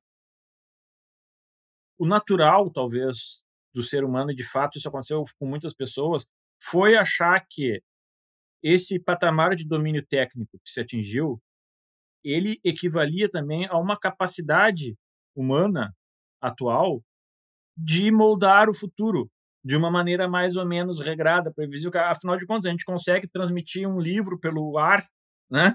[1.98, 3.42] O natural, talvez,
[3.74, 6.26] do ser humano, de fato, isso aconteceu com muitas pessoas,
[6.60, 7.82] foi achar que
[8.62, 11.40] esse patamar de domínio técnico que se atingiu,
[12.24, 14.96] ele equivalia também a uma capacidade
[15.34, 15.94] humana
[16.40, 17.02] atual
[17.76, 19.30] de moldar o futuro
[19.68, 22.00] de uma maneira mais ou menos regrada, previsível.
[22.00, 25.06] Afinal de contas, a gente consegue transmitir um livro pelo ar,
[25.50, 25.74] né?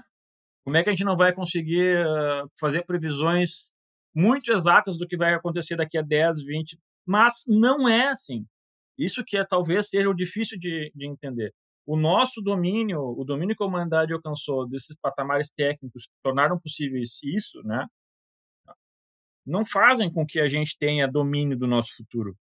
[0.64, 3.70] Como é que a gente não vai conseguir uh, fazer previsões
[4.12, 6.76] muito exatas do que vai acontecer daqui a 10, 20?
[7.06, 8.44] Mas não é assim.
[8.98, 11.54] Isso que é, talvez seja o difícil de, de entender.
[11.86, 17.20] O nosso domínio, o domínio que a humanidade alcançou desses patamares técnicos que tornaram possíveis
[17.22, 17.86] isso, né?
[19.46, 22.36] não fazem com que a gente tenha domínio do nosso futuro.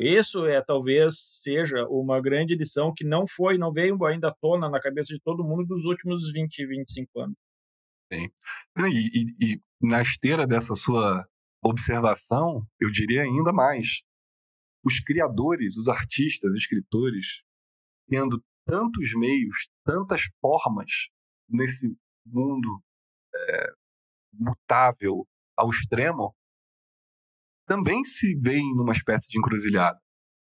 [0.00, 4.70] Isso é talvez seja uma grande lição que não foi, não veio ainda à tona
[4.70, 7.36] na cabeça de todo mundo dos últimos 20, 25 anos.
[8.12, 8.28] Sim.
[8.78, 11.26] E, e, e na esteira dessa sua
[11.62, 14.02] observação, eu diria ainda mais.
[14.84, 17.42] Os criadores, os artistas, escritores,
[18.08, 21.08] tendo tantos meios, tantas formas
[21.48, 22.82] nesse mundo
[23.34, 23.72] é,
[24.32, 26.34] mutável, ao extremo,
[27.66, 29.98] também se veem numa espécie de encruzilhada.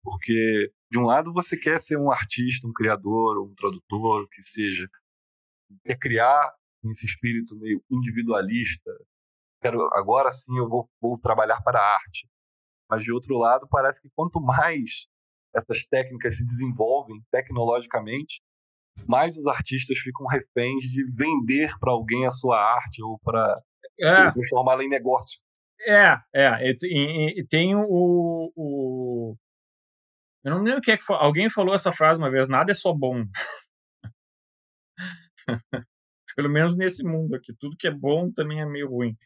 [0.03, 4.43] Porque, de um lado, você quer ser um artista, um criador, um tradutor, o que
[4.43, 4.89] seja,
[5.85, 6.53] quer criar
[6.85, 8.91] esse espírito meio individualista.
[9.61, 12.27] Quero, agora sim eu vou, vou trabalhar para a arte.
[12.89, 15.07] Mas, de outro lado, parece que quanto mais
[15.55, 18.41] essas técnicas se desenvolvem tecnologicamente,
[19.07, 23.55] mais os artistas ficam reféns de vender para alguém a sua arte ou para
[24.01, 24.33] é.
[24.33, 25.41] transformá-la em negócio.
[25.87, 26.75] É, é.
[27.49, 29.37] Tem o, o.
[30.45, 32.75] Eu não lembro o que é que alguém falou essa frase uma vez: nada é
[32.75, 33.25] só bom.
[36.37, 39.17] Pelo menos nesse mundo aqui, tudo que é bom também é meio ruim.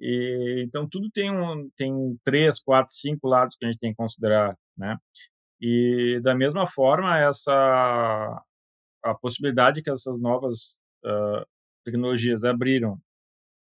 [0.00, 3.96] E, então tudo tem um tem três, quatro, cinco lados que a gente tem que
[3.96, 4.96] considerar, né?
[5.60, 8.44] E da mesma forma essa
[9.02, 11.46] a possibilidade que essas novas uh,
[11.84, 13.00] tecnologias abriram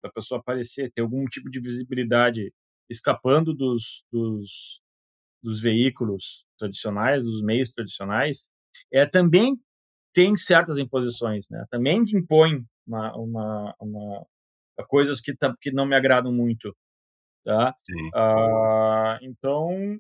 [0.04, 2.54] a pessoa aparecer, ter algum tipo de visibilidade
[2.90, 4.82] escapando dos, dos,
[5.44, 8.50] dos veículos tradicionais, dos meios tradicionais,
[8.92, 9.60] é, também
[10.14, 11.66] tem certas imposições, né?
[11.70, 14.28] Também impõe uma, uma, uma
[14.88, 16.76] coisas que, que não me agradam muito,
[17.44, 17.76] tá?
[18.16, 20.00] Ah, então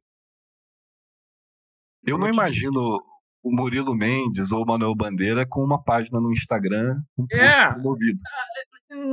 [2.05, 3.03] eu não imagino
[3.43, 7.75] o Murilo Mendes ou o Manuel Bandeira com uma página no Instagram com é,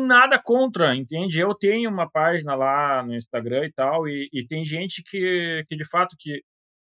[0.07, 1.39] nada contra, entende?
[1.39, 5.77] Eu tenho uma página lá no Instagram e tal, e, e tem gente que, que
[5.77, 6.43] de fato que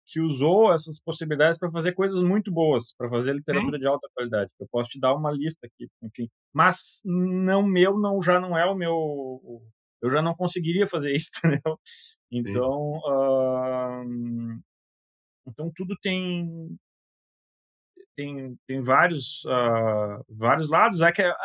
[0.07, 3.81] que usou essas possibilidades para fazer coisas muito boas, para fazer literatura Sim.
[3.81, 4.51] de alta qualidade.
[4.61, 6.29] Eu posso te dar uma lista aqui, enfim.
[6.53, 9.63] Mas não meu, não já não é o meu.
[10.03, 11.79] Eu já não conseguiria fazer isso, entendeu?
[12.31, 13.01] Então,
[15.49, 16.77] então tudo tem
[18.17, 21.01] tem, tem vários uh, vários lados.
[21.01, 21.37] É que a,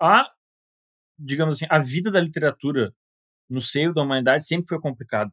[0.00, 0.30] a,
[1.18, 2.94] digamos assim, a vida da literatura
[3.48, 5.32] no seio da humanidade sempre foi complicado,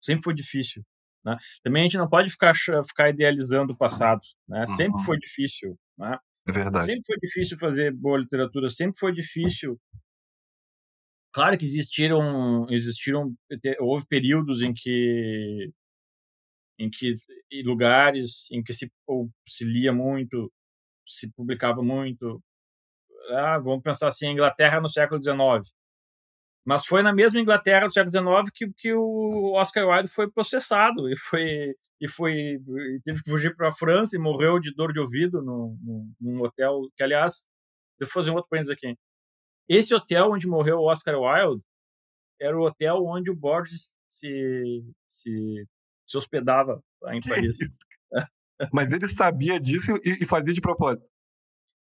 [0.00, 0.84] sempre foi difícil.
[1.24, 1.36] Né?
[1.62, 4.22] Também a gente não pode ficar, ficar idealizando o passado.
[4.48, 4.64] Né?
[4.68, 4.76] Uhum.
[4.76, 5.78] Sempre foi difícil.
[5.96, 6.18] Né?
[6.48, 6.86] É verdade.
[6.86, 9.80] Sempre foi difícil fazer boa literatura, sempre foi difícil.
[11.32, 13.34] Claro que existiram, existiram,
[13.80, 15.72] houve períodos em que,
[16.78, 17.14] em que
[17.50, 18.90] em lugares em que se,
[19.48, 20.52] se lia muito,
[21.06, 22.42] se publicava muito.
[23.30, 25.72] Ah, vamos pensar assim, a Inglaterra no século XIX.
[26.64, 31.08] Mas foi na mesma Inglaterra do século XIX que, que o Oscar Wilde foi processado
[31.08, 34.92] e foi e foi e teve que fugir para a França e morreu de dor
[34.92, 37.46] de ouvido no, no, num hotel que aliás
[38.00, 38.96] vou fazer um outro parênteses aqui
[39.68, 41.62] esse hotel onde morreu o Oscar Wilde
[42.40, 45.64] era o hotel onde o Borges se se,
[46.12, 47.56] se hospedava em Que Paris?
[48.72, 51.10] Mas ele sabia disso e, fazia de propósito.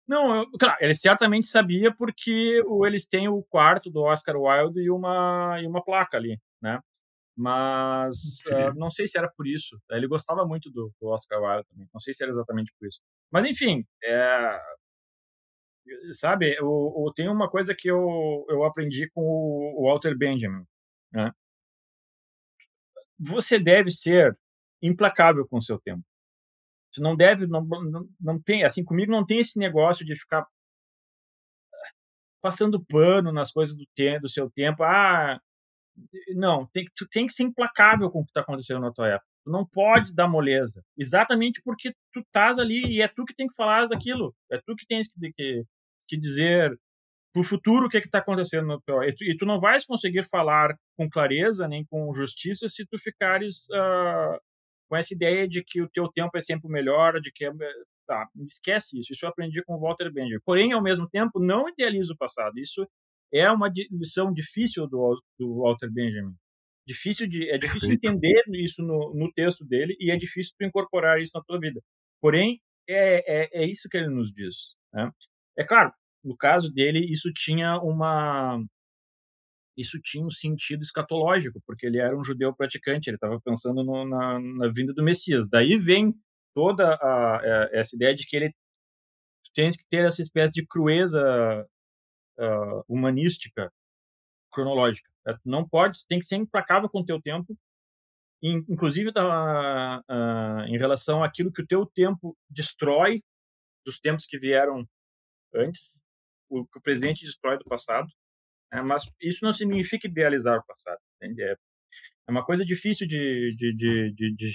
[0.07, 4.82] Não, eu, claro, ele certamente sabia porque o, eles têm o quarto do Oscar Wilde
[4.82, 6.80] e uma, e uma placa ali, né?
[7.38, 9.80] Mas uh, não sei se era por isso.
[9.91, 11.88] Ele gostava muito do, do, Oscar Wilde também.
[11.93, 12.99] Não sei se era exatamente por isso.
[13.32, 14.59] Mas enfim, é,
[16.11, 20.63] sabe, o, o, tem uma coisa que eu, eu aprendi com o Walter Benjamin,
[21.11, 21.32] né?
[23.20, 24.38] Você deve ser
[24.82, 26.03] implacável com o seu tempo.
[26.91, 30.45] Você não deve, não, não, não tem, assim, comigo não tem esse negócio de ficar
[32.41, 33.86] passando pano nas coisas do,
[34.22, 34.84] do seu tempo.
[34.84, 35.41] Ah,
[36.36, 39.28] não, tem, tu tem que ser implacável com o que está acontecendo na tua época.
[39.43, 40.84] Tu não pode dar moleza.
[40.97, 44.36] Exatamente porque tu estás ali e é tu que tem que falar daquilo.
[44.51, 45.63] É tu que tens que, que,
[46.07, 46.78] que dizer
[47.36, 49.03] para o futuro o que está acontecendo no teu...
[49.03, 52.97] E tu, e tu não vais conseguir falar com clareza nem com justiça se tu
[52.97, 54.39] ficares uh,
[54.88, 57.51] com essa ideia de que o teu tempo é sempre o melhor, de que é,
[58.07, 59.11] tá, esquece isso.
[59.11, 60.39] Isso eu aprendi com o Walter Benjamin.
[60.45, 62.57] Porém, ao mesmo tempo, não idealiza o passado.
[62.57, 62.88] Isso
[63.33, 66.33] é uma lição difícil do, do Walter Benjamin.
[66.88, 71.19] Difícil de, é difícil entender isso no, no, texto dele e é difícil tu incorporar
[71.19, 71.81] isso na tua vida.
[72.21, 74.77] Porém, é, é, é isso que ele nos diz.
[74.93, 75.11] Né?
[75.57, 75.91] É claro,
[76.26, 78.61] no caso dele, isso tinha uma
[79.78, 84.05] isso tinha um sentido escatológico, porque ele era um judeu praticante, ele estava pensando no,
[84.07, 85.49] na, na, vinda do Messias.
[85.49, 86.13] Daí vem
[86.55, 88.55] toda a, a, essa ideia de que ele
[89.53, 91.67] tem que ter essa espécie de crueza
[92.39, 93.71] uh, humanística
[94.51, 95.09] cronológica.
[95.43, 97.57] Não pode, tem que ser implacável com o teu tempo,
[98.41, 103.21] inclusive da, uh, em relação àquilo que o teu tempo destrói
[103.86, 104.88] dos tempos que vieram
[105.53, 106.05] antes,
[106.50, 108.08] o que o presente destrói do passado.
[108.74, 111.00] É, mas isso não significa idealizar o passado.
[111.18, 111.43] Entende?
[111.43, 111.56] É,
[112.28, 114.52] é uma coisa difícil de, de, de, de, de,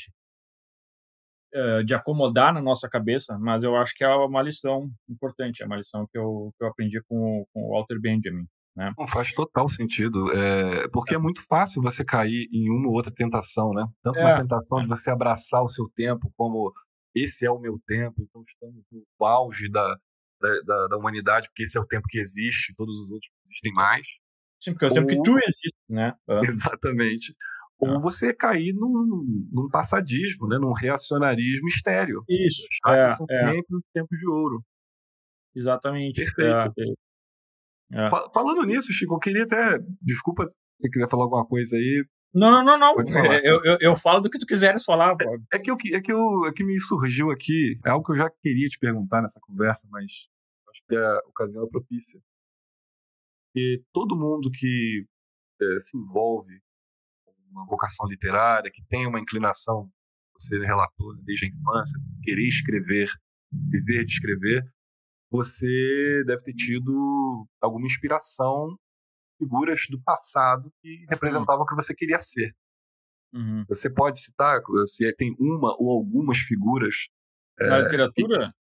[1.55, 5.67] uh, de, acomodar na nossa cabeça, mas eu acho que é uma lição importante, é
[5.67, 8.47] uma lição que eu, que eu aprendi com, com o Walter Benjamin.
[8.77, 8.93] Né?
[8.97, 11.17] Não faz total sentido, é, porque é.
[11.17, 13.85] é muito fácil você cair em uma ou outra tentação, né?
[14.03, 16.73] Tanto na tentação de você abraçar o seu tempo como
[17.15, 19.99] esse é o meu tempo, então estamos no auge da,
[20.41, 23.73] da, da, da, humanidade, porque esse é o tempo que existe, todos os outros existem
[23.73, 24.07] mais.
[24.61, 26.15] Sim, porque é o tempo que tu existe, né?
[26.79, 27.35] Exatamente.
[27.79, 30.59] Ou você cair num, num passadismo, né?
[30.59, 32.23] num reacionarismo estéreo.
[32.29, 32.67] Isso.
[32.87, 33.47] É, são é.
[33.47, 34.63] sempre os tempos de ouro.
[35.55, 36.15] Exatamente.
[36.15, 36.75] Perfeito.
[37.93, 38.11] É, é.
[38.11, 39.79] Fa- Falando nisso, Chico, eu queria até.
[40.03, 42.05] Desculpa se você quiser falar alguma coisa aí.
[42.33, 42.95] Não, não, não.
[43.43, 45.39] Eu, eu, eu falo do que tu quiseres falar, pô.
[45.53, 48.17] É que, eu, é, que eu, é que me surgiu aqui, é algo que eu
[48.17, 50.29] já queria te perguntar nessa conversa, mas
[50.71, 52.21] acho que a ocasião é propícia.
[53.55, 55.05] E todo mundo que
[55.61, 56.61] é, se envolve
[57.25, 59.91] com uma vocação literária, que tem uma inclinação,
[60.39, 63.11] você relatou né, desde a infância, querer escrever,
[63.53, 64.65] viver de escrever,
[65.31, 68.77] você deve ter tido alguma inspiração,
[69.41, 72.55] figuras do passado que representavam o que você queria ser.
[73.33, 73.65] Uhum.
[73.69, 77.09] Você pode citar se tem uma ou algumas figuras
[77.59, 78.55] Na é, literatura?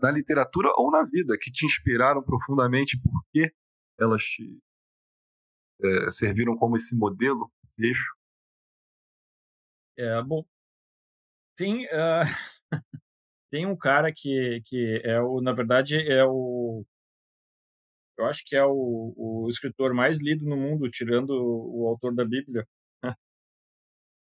[0.00, 3.54] na literatura ou na vida que te inspiraram profundamente porque
[3.98, 4.58] elas te
[5.80, 8.12] é, serviram como esse modelo, esse eixo?
[9.96, 10.44] É, bom.
[11.56, 12.22] Tem, ah,
[13.50, 16.84] tem um cara que, que é o, na verdade, é o.
[18.22, 22.14] Eu acho que é o, o escritor mais lido no mundo, tirando o, o autor
[22.14, 22.66] da Bíblia.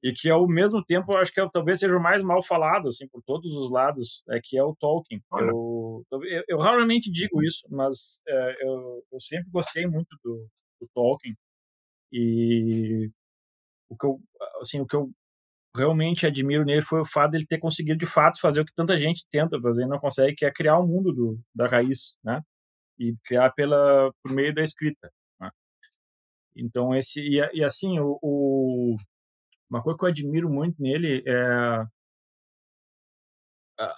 [0.04, 2.90] e que ao mesmo tempo eu acho que é, talvez seja o mais mal falado
[2.90, 5.22] assim por todos os lados é que é o Tolkien.
[5.32, 10.48] Eu, eu, eu, raramente digo isso mas é, eu, eu, sempre gostei muito do,
[10.82, 11.36] do, Tolkien.
[12.12, 13.12] E
[13.90, 14.20] o que eu
[14.62, 15.12] assim o que eu
[15.76, 18.74] realmente admiro nele foi o fato de ele ter conseguido de fato fazer o que
[18.76, 21.68] tanta gente tenta fazer e não consegue que é criar o um mundo do, da
[21.68, 22.42] raiz né
[23.00, 25.50] e criar pela por meio da escrita né?
[26.56, 28.98] então esse e, e assim o, o
[29.70, 31.86] uma coisa que eu admiro muito nele é
[33.80, 33.96] a,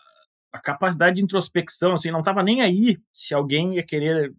[0.53, 4.33] a capacidade de introspecção, assim, não estava nem aí se alguém ia querer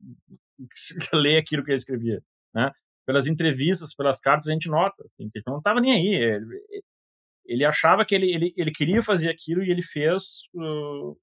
[1.13, 2.23] ler aquilo que ele escrevia,
[2.55, 2.71] né?
[3.07, 6.15] Pelas entrevistas, pelas cartas, a gente nota, assim, que não estava nem aí.
[6.15, 6.63] Ele,
[7.45, 10.23] ele achava que ele, ele, ele queria fazer aquilo e ele fez
[10.55, 11.17] uh,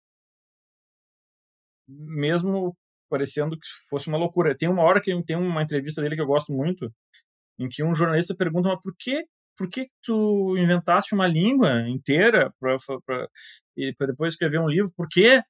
[1.87, 2.77] mesmo
[3.13, 4.57] parecendo que fosse uma loucura.
[4.57, 6.91] Tem uma hora que tem uma entrevista dele que eu gosto muito,
[7.59, 9.23] em que um jornalista pergunta, mas por que
[9.55, 12.75] por que tu inventaste uma língua inteira para
[14.07, 14.91] depois escrever um livro?
[14.97, 15.43] Por quê?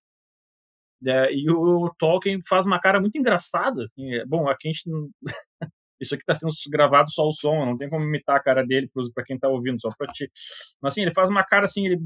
[1.05, 3.86] É, e o Tolkien faz uma cara muito engraçada.
[3.86, 4.84] Assim, é, bom, aqui a gente.
[6.01, 8.89] Isso aqui está sendo gravado só o som, não tem como imitar a cara dele
[9.16, 10.30] para quem está ouvindo, só para ti.
[10.82, 11.86] Mas assim, ele faz uma cara assim.
[11.88, 11.97] Ele...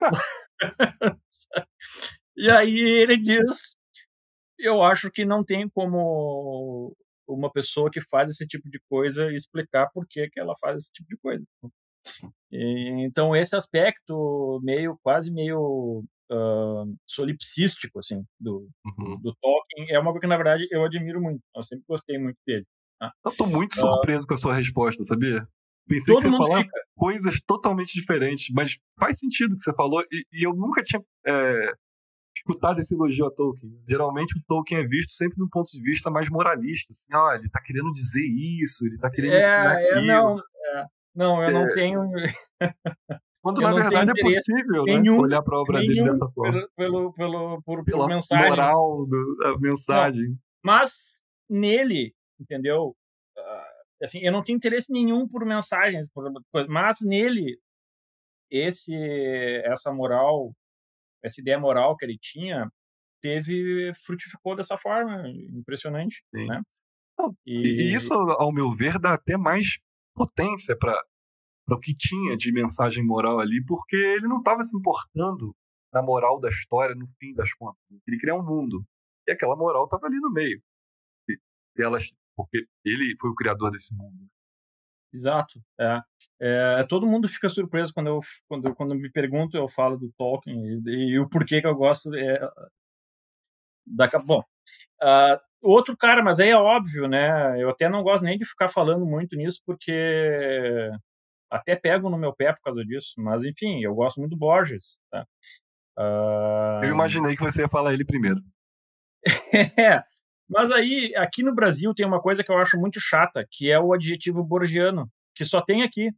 [2.36, 3.74] e aí ele diz:
[4.58, 6.94] Eu acho que não tem como
[7.28, 10.92] uma pessoa que faz esse tipo de coisa explicar por que, que ela faz esse
[10.92, 11.44] tipo de coisa.
[12.50, 16.02] E, então esse aspecto meio quase meio
[16.32, 19.20] uh, solipsístico assim do, uhum.
[19.20, 21.40] do Tolkien é uma coisa que na verdade eu admiro muito.
[21.54, 22.66] Eu sempre gostei muito dele.
[22.98, 23.12] Tá?
[23.24, 25.46] Eu tô muito surpreso uh, com a sua resposta, sabia?
[25.88, 26.80] Pensei que você ia falar fica.
[26.94, 31.02] coisas totalmente diferentes, mas faz sentido o que você falou e, e eu nunca tinha
[31.26, 31.72] é,
[32.40, 33.72] escutar desse elogio a Tolkien.
[33.88, 37.48] Geralmente o Tolkien é visto sempre do ponto de vista mais moralista, assim, ó, ele
[37.48, 38.26] tá querendo dizer
[38.60, 41.52] isso, ele tá querendo é, ensinar é, Não, é, não, eu é.
[41.52, 42.00] não tenho...
[43.42, 45.22] Quando eu na verdade é possível, né, nenhum, né?
[45.22, 46.68] Olhar para a obra dele dessa forma.
[46.76, 48.50] Pelo, pelo, por, Pela mensagens.
[48.50, 49.06] moral
[49.38, 50.28] da mensagem.
[50.28, 52.94] Não, mas nele, entendeu?
[53.34, 56.30] Uh, assim, eu não tenho interesse nenhum por mensagens, por,
[56.68, 57.58] mas nele
[58.50, 58.94] esse
[59.64, 60.52] essa moral
[61.22, 62.70] essa ideia moral que ele tinha
[63.22, 66.46] teve frutificou dessa forma impressionante Sim.
[66.46, 66.62] né?
[67.46, 67.92] E...
[67.92, 67.94] e...
[67.94, 69.78] isso ao meu ver dá até mais
[70.14, 70.96] potência para
[71.68, 75.54] o que tinha de mensagem moral ali porque ele não estava se importando
[75.92, 77.80] na moral da história no fim das contas.
[78.06, 78.84] Ele queria um mundo.
[79.28, 80.62] E aquela moral estava ali no meio.
[81.76, 84.30] Delas porque ele foi o criador desse mundo
[85.12, 85.60] Exato.
[85.78, 86.00] É.
[86.42, 90.80] É, todo mundo fica surpreso quando eu quando, quando me pergunto, eu falo do Tolkien
[90.86, 92.14] e, e o porquê que eu gosto.
[92.14, 92.40] É,
[93.86, 94.40] da, bom,
[95.02, 97.60] uh, outro cara, mas aí é óbvio, né?
[97.60, 100.90] Eu até não gosto nem de ficar falando muito nisso, porque
[101.50, 103.14] até pego no meu pé por causa disso.
[103.18, 104.98] Mas enfim, eu gosto muito do Borges.
[105.10, 105.26] Tá?
[105.98, 106.84] Uh...
[106.84, 108.40] Eu imaginei que você ia falar ele primeiro.
[109.78, 110.02] é,
[110.50, 113.78] mas aí, aqui no Brasil, tem uma coisa que eu acho muito chata, que é
[113.78, 116.10] o adjetivo borgiano, que só tem aqui.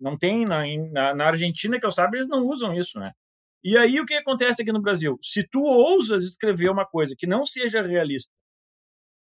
[0.00, 3.12] Não tem na, na, na Argentina, que eu saiba, eles não usam isso, né?
[3.62, 5.18] E aí, o que acontece aqui no Brasil?
[5.22, 8.32] Se tu ousas escrever uma coisa que não seja realista,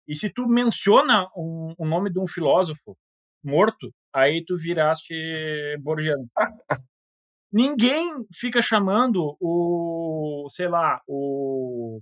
[0.08, 2.98] e se tu menciona um, o nome de um filósofo
[3.44, 5.14] morto, aí tu viraste
[5.80, 6.28] borgiano.
[7.52, 12.02] Ninguém fica chamando o, sei lá, o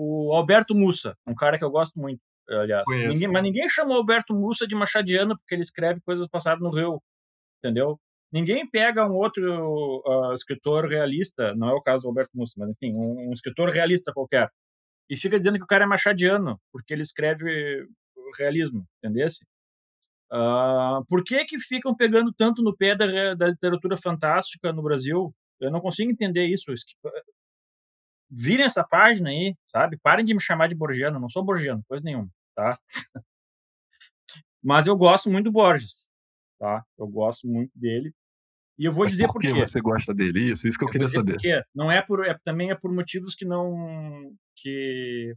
[0.00, 2.84] o Alberto Mussa, um cara que eu gosto muito, aliás.
[2.86, 7.02] Ninguém, mas ninguém chamou Alberto Mussa de machadiano porque ele escreve coisas passadas no Rio,
[7.58, 7.98] entendeu?
[8.32, 9.42] Ninguém pega um outro
[10.06, 13.70] uh, escritor realista, não é o caso do Alberto Mussa, mas enfim, um, um, escritor
[13.70, 14.48] realista qualquer,
[15.10, 17.84] e fica dizendo que o cara é machadiano porque ele escreve
[18.38, 19.44] realismo, entendesse?
[20.30, 25.34] Uh, por que que ficam pegando tanto no pé da, da literatura fantástica no Brasil?
[25.60, 26.72] Eu não consigo entender isso
[28.30, 29.98] virem essa página aí, sabe?
[30.02, 32.78] Parem de me chamar de Borgiano, não sou Borgiano, coisa nenhuma, tá?
[34.62, 36.08] Mas eu gosto muito do Borges,
[36.58, 36.84] tá?
[36.98, 38.12] Eu gosto muito dele.
[38.78, 40.88] E eu vou Mas dizer por, por que você gosta dele, isso, isso que eu,
[40.88, 41.32] eu queria saber.
[41.34, 45.34] Por não é por, é, também é por motivos que não, que,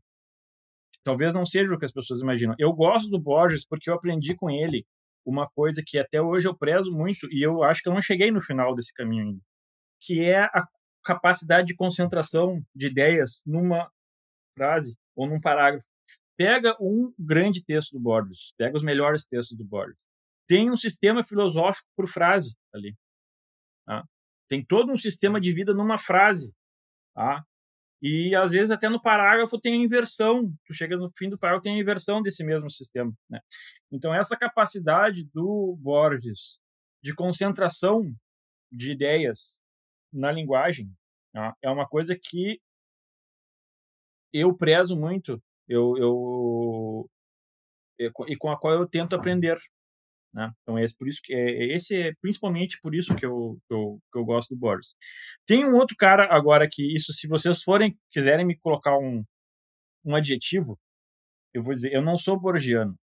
[0.93, 2.55] que talvez não seja o que as pessoas imaginam.
[2.59, 4.85] Eu gosto do Borges porque eu aprendi com ele
[5.25, 8.31] uma coisa que até hoje eu prezo muito e eu acho que eu não cheguei
[8.31, 9.41] no final desse caminho ainda,
[10.01, 10.67] que é a
[11.03, 13.91] capacidade de concentração de ideias numa
[14.55, 15.87] frase ou num parágrafo.
[16.37, 19.97] Pega um grande texto do Borges, pega os melhores textos do Borges.
[20.47, 22.95] Tem um sistema filosófico por frase ali.
[23.85, 24.03] Tá?
[24.49, 26.53] Tem todo um sistema de vida numa frase.
[27.15, 27.45] Tá?
[28.01, 30.51] E às vezes até no parágrafo tem a inversão.
[30.65, 33.13] Tu chega no fim do parágrafo tem a inversão desse mesmo sistema.
[33.29, 33.39] Né?
[33.91, 36.59] Então essa capacidade do Borges
[37.03, 38.13] de concentração
[38.71, 39.60] de ideias
[40.11, 40.91] na linguagem
[41.33, 41.55] tá?
[41.61, 42.59] é uma coisa que
[44.33, 45.41] eu prezo muito.
[45.67, 47.09] Eu, eu,
[48.27, 49.59] e com a qual eu tento aprender.
[50.33, 50.49] Né?
[50.61, 54.17] Então é por isso que é, esse é principalmente por isso que eu, eu, que
[54.17, 54.95] eu gosto do Borges.
[55.45, 59.23] Tem um outro cara agora que isso, se vocês forem quiserem me colocar um,
[60.05, 60.79] um adjetivo,
[61.53, 62.97] eu vou dizer, eu não sou borgiano.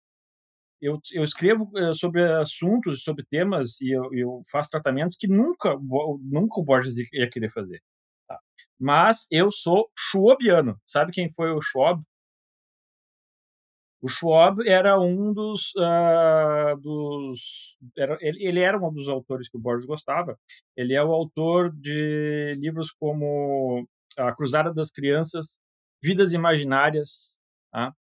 [0.81, 5.75] Eu, eu escrevo eh, sobre assuntos, sobre temas e eu, eu faço tratamentos que nunca,
[6.21, 7.81] nunca o Borges ia querer fazer.
[8.27, 8.39] Tá?
[8.79, 10.79] Mas eu sou schwabiano.
[10.85, 12.03] Sabe quem foi o Schwab?
[14.01, 19.57] O Schwab era um dos, uh, dos era, ele, ele, era um dos autores que
[19.57, 20.37] o Borges gostava.
[20.75, 25.59] Ele é o autor de livros como A Cruzada das Crianças,
[26.01, 27.37] Vidas Imaginárias.
[27.71, 27.93] Tá?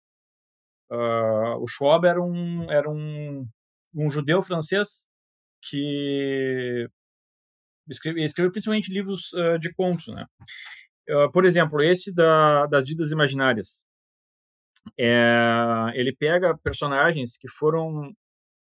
[0.91, 3.49] Uh, o Schwab era um era um,
[3.95, 5.07] um judeu francês
[5.62, 6.87] que
[7.89, 10.26] escreveu, escreveu principalmente livros uh, de contos, né?
[11.35, 13.85] por exemplo, esse da, das Vidas Imaginárias
[14.99, 18.14] é, ele pega personagens que foram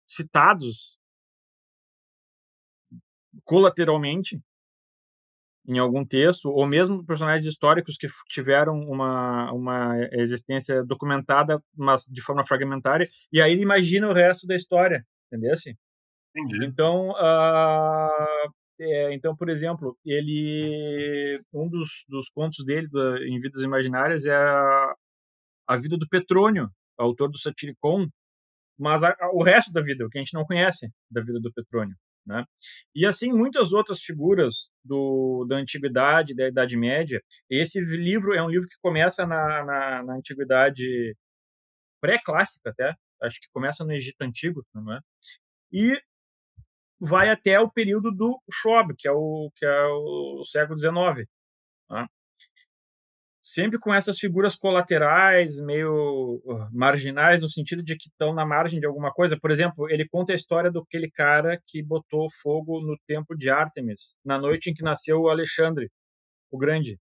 [0.07, 0.97] citados
[3.43, 4.41] colateralmente
[5.67, 12.21] em algum texto, ou mesmo personagens históricos que tiveram uma, uma existência documentada, mas de
[12.21, 15.53] forma fragmentária, e aí ele imagina o resto da história, entendeu?
[16.37, 16.65] Entendi.
[16.65, 23.61] Então, uh, é, então, por exemplo, ele um dos, dos contos dele da, em Vidas
[23.61, 24.95] Imaginárias é a,
[25.67, 28.07] a vida do Petrônio, autor do Satiricon,
[28.77, 31.39] mas a, a, o resto da vida, o que a gente não conhece da vida
[31.39, 31.95] do Petrônio.
[32.25, 32.43] Né?
[32.93, 37.21] E assim, muitas outras figuras do, da Antiguidade, da Idade Média.
[37.49, 41.15] Esse livro é um livro que começa na, na, na Antiguidade
[42.01, 44.99] pré-clássica até, acho que começa no Egito Antigo, não é?
[45.71, 45.99] E
[46.99, 51.27] vai até o período do Shob, que é o, que é o século XIX.
[51.89, 52.07] Né?
[53.45, 58.79] Sempre com essas figuras colaterais, meio uh, marginais, no sentido de que estão na margem
[58.79, 59.37] de alguma coisa.
[59.39, 63.51] Por exemplo, ele conta a história do aquele cara que botou fogo no templo de
[63.51, 65.91] Ártemis, na noite em que nasceu o Alexandre,
[66.51, 66.97] o Grande.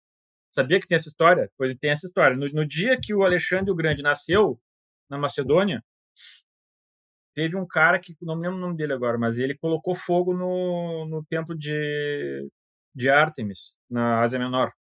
[0.49, 1.47] Sabia que tem essa história?
[1.55, 2.35] Pois tem essa história.
[2.35, 4.59] No, no dia que o Alexandre o Grande nasceu,
[5.07, 5.83] na Macedônia,
[7.35, 10.33] teve um cara que, não me lembro o nome dele agora, mas ele colocou fogo
[10.33, 12.49] no, no templo de,
[12.95, 14.71] de Ártemis, na Ásia Menor.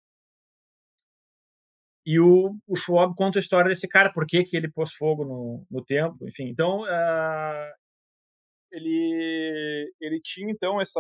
[2.05, 5.23] E o, o Schwab conta a história desse cara, por que, que ele pôs fogo
[5.23, 6.47] no, no templo, enfim.
[6.47, 7.73] Então, uh,
[8.71, 10.99] ele, ele tinha, então, essa,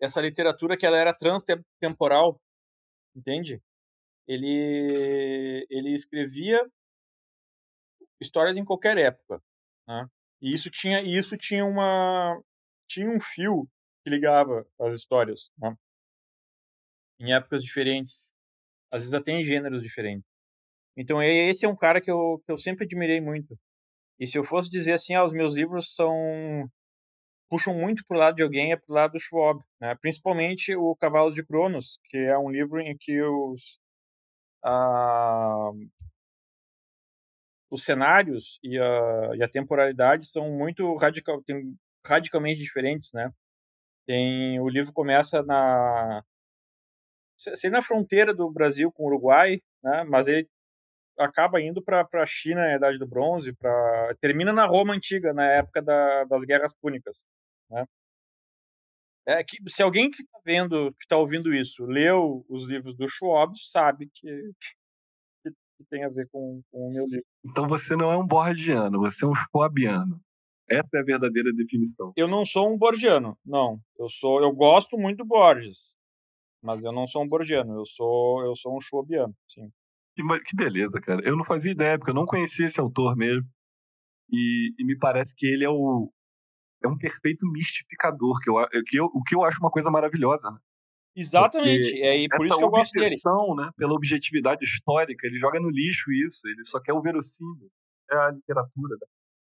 [0.00, 2.40] essa literatura que ela era transtemporal,
[3.16, 3.60] entende?
[4.28, 6.64] Ele, ele escrevia
[8.20, 9.42] histórias em qualquer época,
[9.88, 10.06] né?
[10.40, 12.40] E isso tinha, isso tinha uma
[12.88, 13.68] tinha um fio
[14.04, 15.74] que ligava as histórias, né?
[17.18, 18.33] Em épocas diferentes
[18.94, 20.26] às vezes até em gêneros diferentes.
[20.96, 23.58] Então esse é um cara que eu, que eu sempre admirei muito.
[24.18, 26.70] E se eu fosse dizer assim, ah, os meus livros são
[27.50, 29.94] puxam muito pro lado de alguém, é pro lado do Schwab, né?
[29.96, 33.78] Principalmente o Cavalos de Cronos, que é um livro em que os
[34.64, 35.70] ah,
[37.70, 41.76] os cenários e a, e a temporalidade são muito radical, tem,
[42.06, 43.30] radicalmente diferentes, né?
[44.06, 46.22] Tem o livro começa na
[47.36, 50.04] ser na fronteira do Brasil com o Uruguai, né?
[50.04, 50.48] Mas ele
[51.18, 55.44] acaba indo para a China na Idade do Bronze, para termina na Roma antiga, na
[55.44, 57.24] época da, das Guerras Púnicas,
[57.70, 57.84] né?
[59.26, 63.08] É que se alguém que está vendo, que está ouvindo isso, leu os livros do
[63.08, 64.52] Schwab, sabe que,
[65.42, 67.24] que, que tem a ver com, com, o meu livro.
[67.42, 70.20] Então você não é um borgiano, você é um schwabiano.
[70.68, 72.12] Essa é a verdadeira definição.
[72.16, 73.80] Eu não sou um borgiano, não.
[73.98, 75.96] Eu sou, eu gosto muito do Borges
[76.64, 79.70] mas eu não sou um borgiano, eu sou eu sou um schwabiano, sim.
[80.16, 81.20] Que, que beleza, cara.
[81.24, 83.46] Eu não fazia ideia, porque eu não conhecia esse autor mesmo.
[84.30, 86.10] E, e me parece que ele é o
[86.82, 88.54] é um perfeito mistificador, que eu,
[88.86, 90.58] que eu, o que eu acho uma coisa maravilhosa, né?
[91.16, 93.06] Exatamente, porque é por isso que eu gosto dele.
[93.06, 97.70] obsessão, né, pela objetividade histórica, ele joga no lixo isso, ele só quer o verossímil.
[98.10, 98.96] É a literatura.
[99.00, 99.06] Né?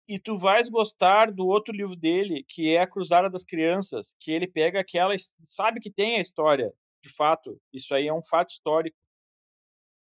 [0.09, 4.31] E tu vais gostar do outro livro dele, que é A Cruzada das Crianças, que
[4.31, 6.73] ele pega aquela, sabe que tem a história
[7.03, 8.97] de fato, isso aí é um fato histórico.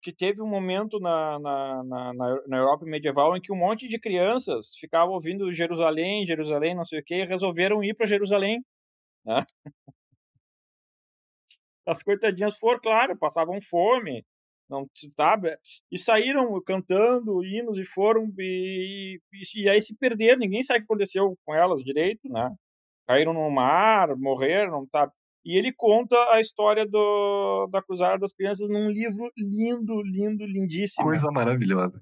[0.03, 2.12] Que teve um momento na, na, na,
[2.47, 7.01] na Europa medieval em que um monte de crianças ficavam ouvindo Jerusalém, Jerusalém, não sei
[7.01, 8.62] o quê, e resolveram ir para Jerusalém.
[9.24, 9.43] Né?
[11.87, 14.24] as coitadinhas foram, claro, passavam fome,
[14.68, 15.57] não sabe?
[15.91, 20.82] E saíram cantando hinos e foram e, e, e, aí se perderam, ninguém sabe o
[20.82, 22.51] que aconteceu com elas direito, né?
[23.07, 25.12] Caíram no mar, morreram, sabe?
[25.45, 31.07] E ele conta a história do, da Cruzada das Crianças num livro lindo, lindo, lindíssimo.
[31.07, 32.01] Coisa maravilhosa.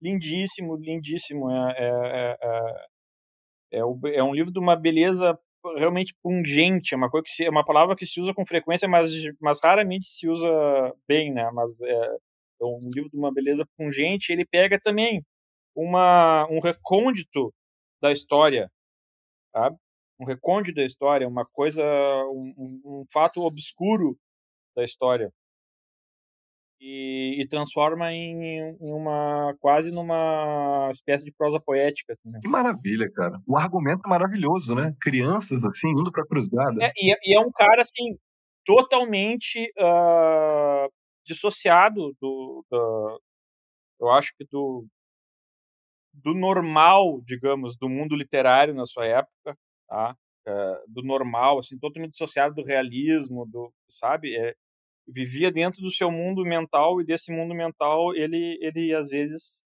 [0.00, 1.50] Lindíssimo, lindíssimo.
[1.50, 2.38] É, é,
[3.72, 5.36] é, é, é um livro de uma beleza
[5.76, 8.88] realmente pungente, é uma coisa que se, é uma palavra que se usa com frequência,
[8.88, 9.10] mas,
[9.40, 10.48] mas raramente se usa
[11.06, 11.50] bem, né?
[11.52, 12.16] Mas é,
[12.62, 14.32] é um livro de uma beleza pungente.
[14.32, 15.24] Ele pega também
[15.74, 17.52] uma um recôndito
[18.00, 18.70] da história,
[19.52, 19.76] sabe?
[20.20, 21.82] Um recôndito da história, uma coisa,
[22.32, 24.18] um, um, fato obscuro
[24.76, 25.32] da história
[26.80, 32.16] e, e transforma em, em, uma quase numa espécie de prosa poética.
[32.24, 32.38] Né?
[32.40, 33.40] Que maravilha, cara.
[33.46, 34.94] O argumento é maravilhoso, né?
[35.00, 36.82] Crianças assim indo para cruzada.
[36.82, 38.16] É, e, e, é um cara assim
[38.64, 40.92] totalmente uh,
[41.24, 43.20] dissociado do, do,
[44.00, 44.86] eu acho que do
[46.20, 49.56] do normal, digamos, do mundo literário na sua época,
[49.88, 50.16] tá?
[50.46, 54.36] Uh, do normal, assim, totalmente dissociado do realismo, do, sabe?
[54.36, 54.54] É,
[55.06, 59.62] vivia dentro do seu mundo mental e desse mundo mental ele ele às vezes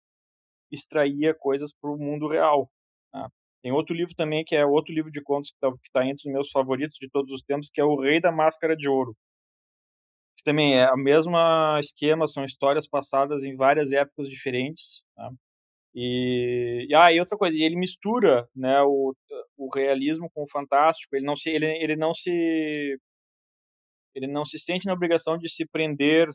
[0.71, 2.71] extraía coisas para o mundo real.
[3.15, 3.29] Né?
[3.63, 6.33] Tem outro livro também que é outro livro de contos que está tá entre os
[6.33, 9.17] meus favoritos de todos os tempos, que é O Rei da Máscara de Ouro.
[10.37, 11.37] Que também é o mesmo
[11.81, 15.03] esquema, são histórias passadas em várias épocas diferentes.
[15.17, 15.31] Né?
[16.01, 19.13] E, e, ah, e outra coisa, ele mistura né, o,
[19.57, 21.17] o realismo com o fantástico.
[21.17, 22.97] Ele não se, ele, ele não se
[24.15, 26.29] ele não se sente na obrigação de se prender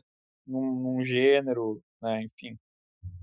[0.46, 2.58] num, num gênero, né, enfim.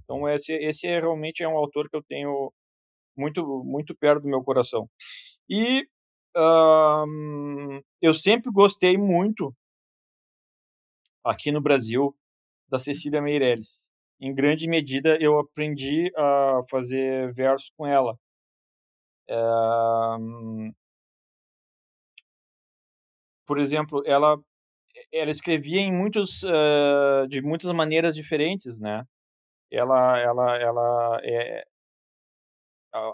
[0.04, 2.52] Então esse esse é, realmente é um autor que eu tenho
[3.16, 4.90] muito muito perto do meu coração.
[5.48, 5.88] E
[8.02, 9.54] eu sempre gostei muito
[11.24, 12.16] aqui no Brasil
[12.68, 13.91] da Cecília Meirelles.
[14.22, 18.16] Em grande medida eu aprendi a fazer versos com ela.
[19.30, 20.74] Um,
[23.46, 24.38] por exemplo, ela
[25.14, 29.06] ela escrevia em muitos uh, de muitas maneiras diferentes, né?
[29.72, 31.66] Ela ela ela é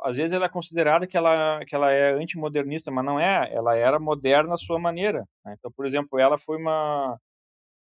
[0.04, 3.54] às vezes ela é considerada que ela que ela é antimodernista, mas não é.
[3.54, 5.28] Ela era moderna à sua maneira.
[5.46, 5.56] Né?
[5.58, 7.20] Então, por exemplo, ela foi uma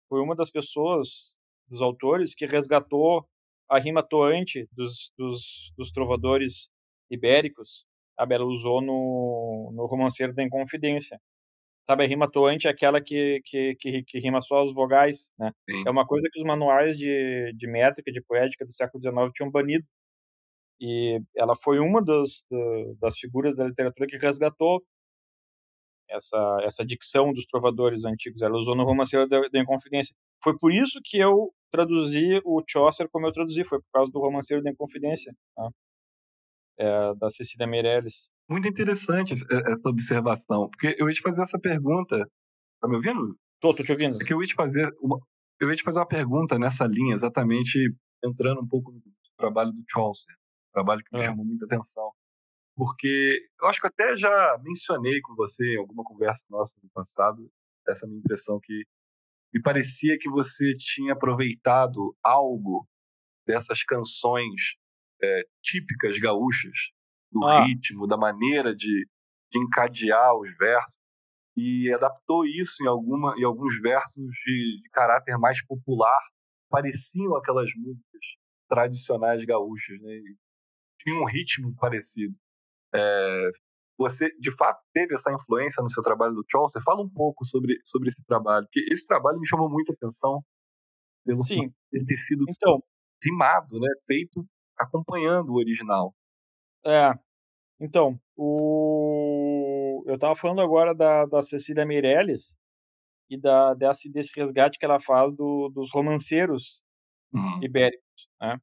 [0.09, 1.35] foi uma das pessoas
[1.69, 3.27] dos autores que resgatou
[3.69, 6.71] a rima toante dos, dos, dos trovadores
[7.11, 7.87] ibéricos.
[8.19, 8.35] Sabe?
[8.35, 11.21] Ela usou no, no Romanceiro da Inconfidência.
[11.89, 15.53] Sabe, a rima toante é aquela que, que, que, que rima só as vogais, né?
[15.71, 15.85] Sim.
[15.87, 19.51] É uma coisa que os manuais de, de métrica, de poética do século XIX tinham
[19.51, 19.87] banido.
[20.81, 22.45] E ela foi uma das,
[23.01, 24.83] das figuras da literatura que resgatou
[26.11, 28.43] essa, essa dicção dos trovadores antigos.
[28.43, 30.15] Ela usou no Romanceiro da, da Inconfidência.
[30.43, 34.21] Foi por isso que eu traduzi o Chaucer como eu traduzi, foi por causa do
[34.21, 35.69] Romanceiro da Inconfidência, tá?
[36.79, 38.31] é, da Cecília Meirelles.
[38.49, 42.25] Muito interessante essa observação, porque eu ia te fazer essa pergunta.
[42.81, 43.37] Tá me ouvindo?
[43.61, 44.17] Tô, tô te ouvindo.
[44.21, 45.19] É que eu ia te fazer uma,
[45.61, 47.93] eu ia te fazer uma pergunta nessa linha, exatamente
[48.25, 49.03] entrando um pouco no
[49.37, 50.35] trabalho do Chaucer,
[50.73, 51.27] trabalho que me é.
[51.27, 52.11] chamou muita atenção.
[52.77, 57.51] Porque eu acho que até já mencionei com você em alguma conversa nossa no passado,
[57.89, 58.85] essa minha impressão que
[59.53, 62.87] me parecia que você tinha aproveitado algo
[63.47, 64.77] dessas canções
[65.23, 66.93] é, típicas gaúchas,
[67.31, 67.65] do ah.
[67.65, 69.07] ritmo, da maneira de,
[69.51, 70.99] de encadear os versos,
[71.57, 76.21] e adaptou isso em, alguma, em alguns versos de, de caráter mais popular,
[76.71, 78.37] pareciam aquelas músicas
[78.69, 80.21] tradicionais gaúchas, né?
[81.01, 82.35] tinha um ritmo parecido.
[82.95, 83.51] É,
[83.99, 86.81] você, de fato, teve essa influência no seu trabalho do Chaucer?
[86.85, 90.41] Fala um pouco sobre, sobre esse trabalho, porque esse trabalho me chamou muita atenção
[91.27, 91.69] pelo Sim.
[91.91, 92.81] ter sido então,
[93.23, 93.89] rimado, né?
[94.07, 94.47] feito
[94.79, 96.15] acompanhando o original.
[96.87, 97.13] É.
[97.81, 100.05] Então, o...
[100.07, 102.57] eu estava falando agora da, da Cecília Meirelles
[103.29, 106.83] e da, desse, desse resgate que ela faz do, dos romanceiros
[107.33, 107.63] uhum.
[107.63, 108.29] ibéricos.
[108.41, 108.59] Né?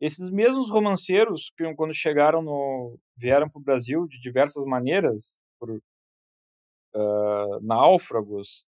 [0.00, 5.70] Esses mesmos romanceiros que quando chegaram no vieram para o Brasil de diversas maneiras, por
[5.70, 8.66] uh, náufragos,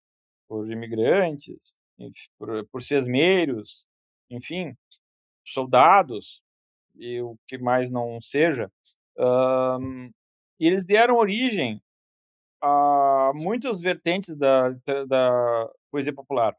[0.49, 1.77] por imigrantes,
[2.39, 3.87] por, por sesmeiros,
[4.31, 4.75] enfim,
[5.45, 6.43] soldados,
[6.97, 8.71] e o que mais não seja,
[10.59, 11.81] eles deram origem
[12.61, 14.71] a muitas vertentes da,
[15.07, 16.57] da poesia popular.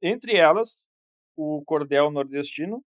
[0.00, 0.88] Entre elas,
[1.36, 2.84] o cordel nordestino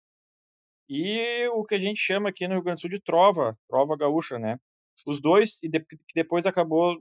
[0.91, 3.97] e o que a gente chama aqui no Rio Grande do Sul de trova, trova
[3.97, 4.59] gaúcha, né?
[5.07, 7.01] Os dois, e de, que depois acabou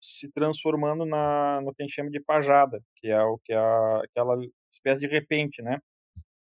[0.00, 3.58] se transformando na no que a gente chama de pajada, que é o que é
[4.04, 4.36] aquela
[4.70, 5.80] espécie de repente, né?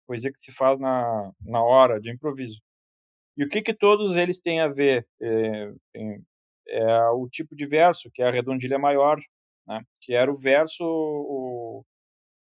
[0.07, 2.61] Poesia que se faz na, na hora, de improviso.
[3.37, 5.07] E o que que todos eles têm a ver?
[5.21, 6.23] É, tem,
[6.67, 9.19] é o tipo de verso, que é a redondilha maior,
[9.67, 9.81] né?
[10.01, 11.85] Que era o verso o,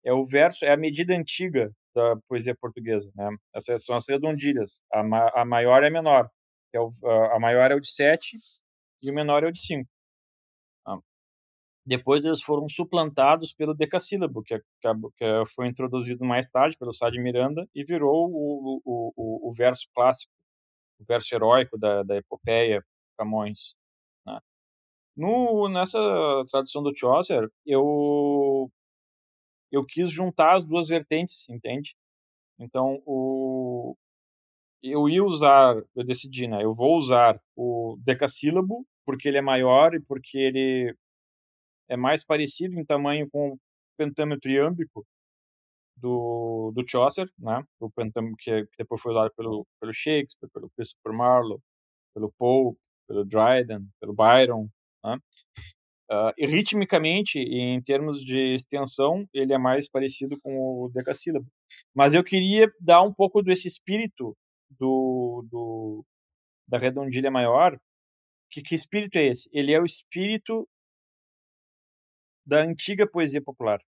[0.06, 3.30] é o verso, é a medida antiga da poesia portuguesa, né?
[3.56, 4.82] Essas são as redondilhas.
[4.92, 6.30] A, ma, a maior é a menor.
[6.74, 6.90] É o,
[7.32, 8.38] a maior é o de 7
[9.04, 9.88] e o menor é o de 5.
[10.88, 10.98] Ah.
[11.86, 14.92] Depois eles foram suplantados pelo decassílabo, que, é, que, é,
[15.42, 19.54] é, foi introduzido mais tarde pelo Sá de Miranda e virou o, o, o, o,
[19.54, 20.32] verso clássico,
[21.00, 22.84] o verso heróico da, da epopeia
[23.18, 23.76] Camões.
[24.26, 24.40] Né?
[25.16, 26.00] No, nessa
[26.50, 28.72] tradução do Chaucer, eu
[29.74, 31.96] eu quis juntar as duas vertentes, entende?
[32.60, 33.98] Então, o
[34.84, 36.64] eu ia usar, eu decidi, né?
[36.64, 40.96] Eu vou usar o decassílabo porque ele é maior e porque ele
[41.90, 43.60] é mais parecido em tamanho com o
[43.98, 45.06] pentâmetro iâmbico
[45.96, 47.64] do, do Chaucer, né?
[47.80, 51.62] O pentâmetro que, que depois foi usado pelo, pelo Shakespeare, pelo Christopher Marlowe,
[52.14, 54.68] pelo Pope, pelo Dryden, pelo Byron,
[55.04, 55.18] né?
[56.14, 61.48] Uh, e ritmicamente, em termos de extensão, ele é mais parecido com o decassílabo.
[61.92, 64.38] Mas eu queria dar um pouco desse espírito
[64.70, 66.06] do, do
[66.68, 67.80] da redondilha maior.
[68.52, 69.50] Que, que espírito é esse?
[69.52, 70.70] Ele é o espírito
[72.46, 73.82] da antiga poesia popular.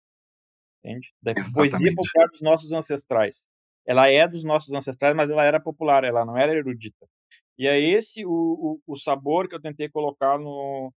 [0.84, 1.14] Entende?
[1.22, 1.72] Da Exatamente.
[1.72, 3.48] poesia popular dos nossos ancestrais.
[3.86, 7.08] Ela é dos nossos ancestrais, mas ela era popular, ela não era erudita.
[7.56, 8.32] E é esse o,
[8.88, 10.92] o, o sabor que eu tentei colocar no,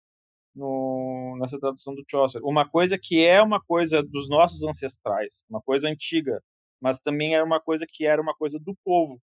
[0.58, 2.40] no, nessa tradução do Chaucer.
[2.44, 6.42] Uma coisa que é uma coisa dos nossos ancestrais, uma coisa antiga,
[6.80, 9.18] mas também era uma coisa que era uma coisa do povo.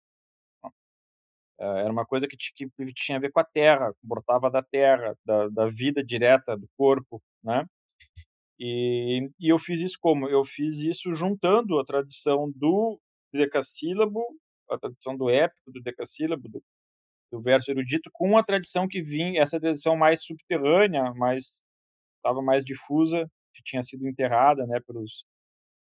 [1.59, 5.15] É, era uma coisa que, que tinha a ver com a terra, brotava da terra,
[5.25, 7.65] da, da vida direta do corpo, né?
[8.59, 10.29] E, e eu fiz isso como?
[10.29, 12.99] Eu fiz isso juntando a tradição do
[13.33, 14.23] decassílabo,
[14.69, 16.63] a tradição do épico do decassílabo, do,
[17.35, 21.61] do verso erudito com a tradição que vinha, essa tradição mais subterrânea, mais
[22.17, 25.25] estava mais difusa, que tinha sido enterrada, né, pelos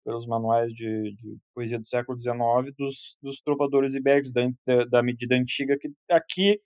[0.03, 5.03] pelos manuais de, de poesia do século XIX dos, dos trovadores ibéricos da, da, da
[5.03, 6.59] medida antiga que aqui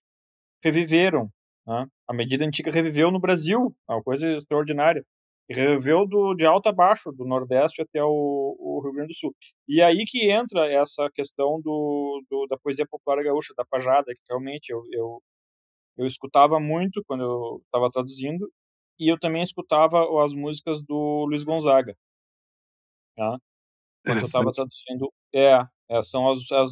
[0.64, 1.30] reviveram.
[1.68, 1.86] Né?
[2.08, 5.06] A medida antiga reviveu no Brasil, uma coisa extraordinária.
[5.50, 9.36] Reviveu do, de alto a baixo, do Nordeste até o, o, Rio Grande do Sul.
[9.68, 14.22] E aí que entra essa questão do, do da poesia popular gaúcha, da pajada, que
[14.28, 15.22] realmente eu, eu,
[15.98, 18.52] eu escutava muito quando eu estava traduzindo,
[19.00, 21.96] e eu também escutava as músicas do Luiz Gonzaga.
[23.16, 23.38] Tá?
[24.06, 25.14] Quando eu estava traduzindo.
[25.34, 26.72] É, é são as, as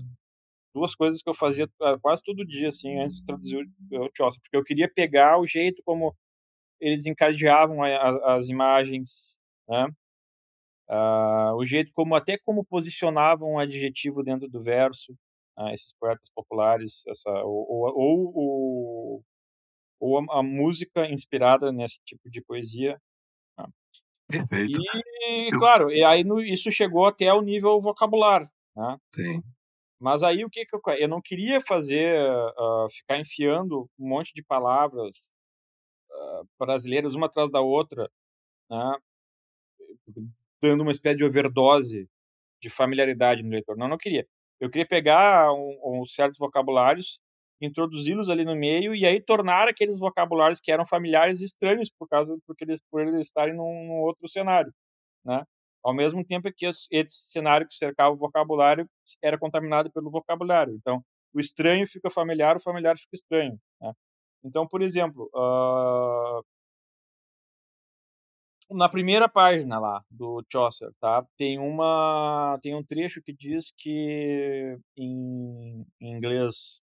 [0.74, 4.10] duas coisas que eu fazia ah, quase todo dia, assim, antes de traduzir o, o
[4.16, 6.16] Chaucer, porque eu queria pegar o jeito como
[6.84, 9.88] eles encadeavam a, a, as imagens, né?
[10.90, 15.14] Uh, o jeito como até como posicionavam um adjetivo dentro do verso,
[15.58, 19.24] uh, esses poetas populares, essa ou, ou, ou,
[20.00, 23.00] ou a, a, música inspirada nesse tipo de poesia.
[23.58, 23.72] Uh.
[24.28, 24.82] Perfeito.
[25.26, 25.60] E, Eu...
[25.60, 28.98] claro, e aí no, isso chegou até o nível vocabular, né?
[29.16, 29.42] Sim.
[30.00, 32.14] Mas aí o que, que eu, eu não queria fazer,
[32.92, 35.33] ficar enfiando um monte de palavras
[36.60, 38.10] brasileiras uma atrás da outra,
[38.70, 38.98] né?
[40.62, 42.08] dando uma espécie de overdose
[42.62, 43.78] de familiaridade no leitor.
[43.78, 44.26] Não, não queria.
[44.60, 47.20] Eu queria pegar um, um certos vocabulários,
[47.62, 52.38] introduzi-los ali no meio e aí tornar aqueles vocabulários que eram familiares estranhos por causa
[52.48, 54.74] porque eles por eles estarem num, num outro cenário,
[55.26, 55.44] né?
[55.84, 58.88] Ao mesmo tempo que esse cenário que cercava o vocabulário
[59.22, 60.74] era contaminado pelo vocabulário.
[60.76, 61.04] Então,
[61.34, 63.60] o estranho fica familiar, o familiar fica estranho.
[63.82, 63.92] Né?
[64.44, 66.44] Então, por exemplo, uh,
[68.74, 71.26] na primeira página lá do Chaucer, tá?
[71.38, 76.82] Tem uma tem um trecho que diz que em, em inglês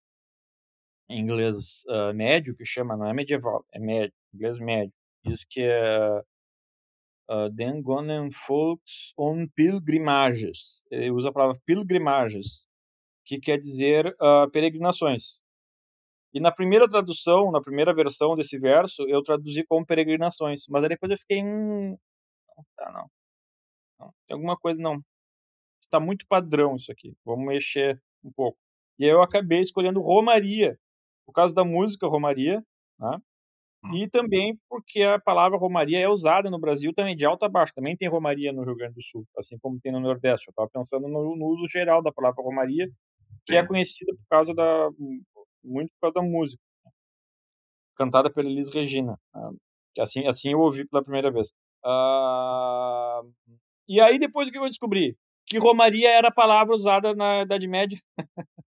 [1.09, 4.93] em inglês uh, médio que chama não é medieval é médio inglês médio
[5.25, 6.23] diz que é
[7.31, 12.69] uh, den gonen folks on pilgrimages ele usa a palavra pilgrimages
[13.25, 15.41] que quer dizer uh, peregrinações
[16.33, 20.67] e na primeira tradução, na primeira versão desse verso, eu traduzi como peregrinações.
[20.69, 21.43] Mas aí depois eu fiquei.
[21.43, 21.97] Hum,
[22.57, 23.11] não, tá, não.
[23.99, 24.15] não.
[24.27, 25.03] Tem alguma coisa, não.
[25.81, 27.17] Está muito padrão isso aqui.
[27.25, 28.59] Vamos mexer um pouco.
[28.99, 30.79] E aí eu acabei escolhendo Romaria,
[31.27, 32.63] por causa da música Romaria,
[32.99, 33.19] né?
[33.85, 33.97] Hum.
[33.97, 37.73] E também porque a palavra Romaria é usada no Brasil também de alto a baixo.
[37.75, 40.49] Também tem Romaria no Rio Grande do Sul, assim como tem no Nordeste.
[40.49, 42.89] Eu estava pensando no, no, uso geral da palavra Romaria,
[43.47, 44.91] que é conhecida por causa da
[45.65, 46.63] muito por causa da música.
[46.85, 46.91] Né?
[47.97, 49.19] Cantada pela Elis Regina.
[49.35, 49.51] Né?
[49.99, 51.53] Assim, assim eu ouvi pela primeira vez.
[51.85, 53.33] Uh,
[53.89, 55.17] e aí depois o que eu descobri?
[55.47, 57.99] Que Romaria era a palavra usada na Idade Média.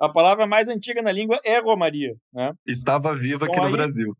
[0.00, 2.16] a palavra mais antiga na língua é Romaria.
[2.32, 2.52] Né?
[2.66, 4.14] E estava viva então, aqui no Brasil.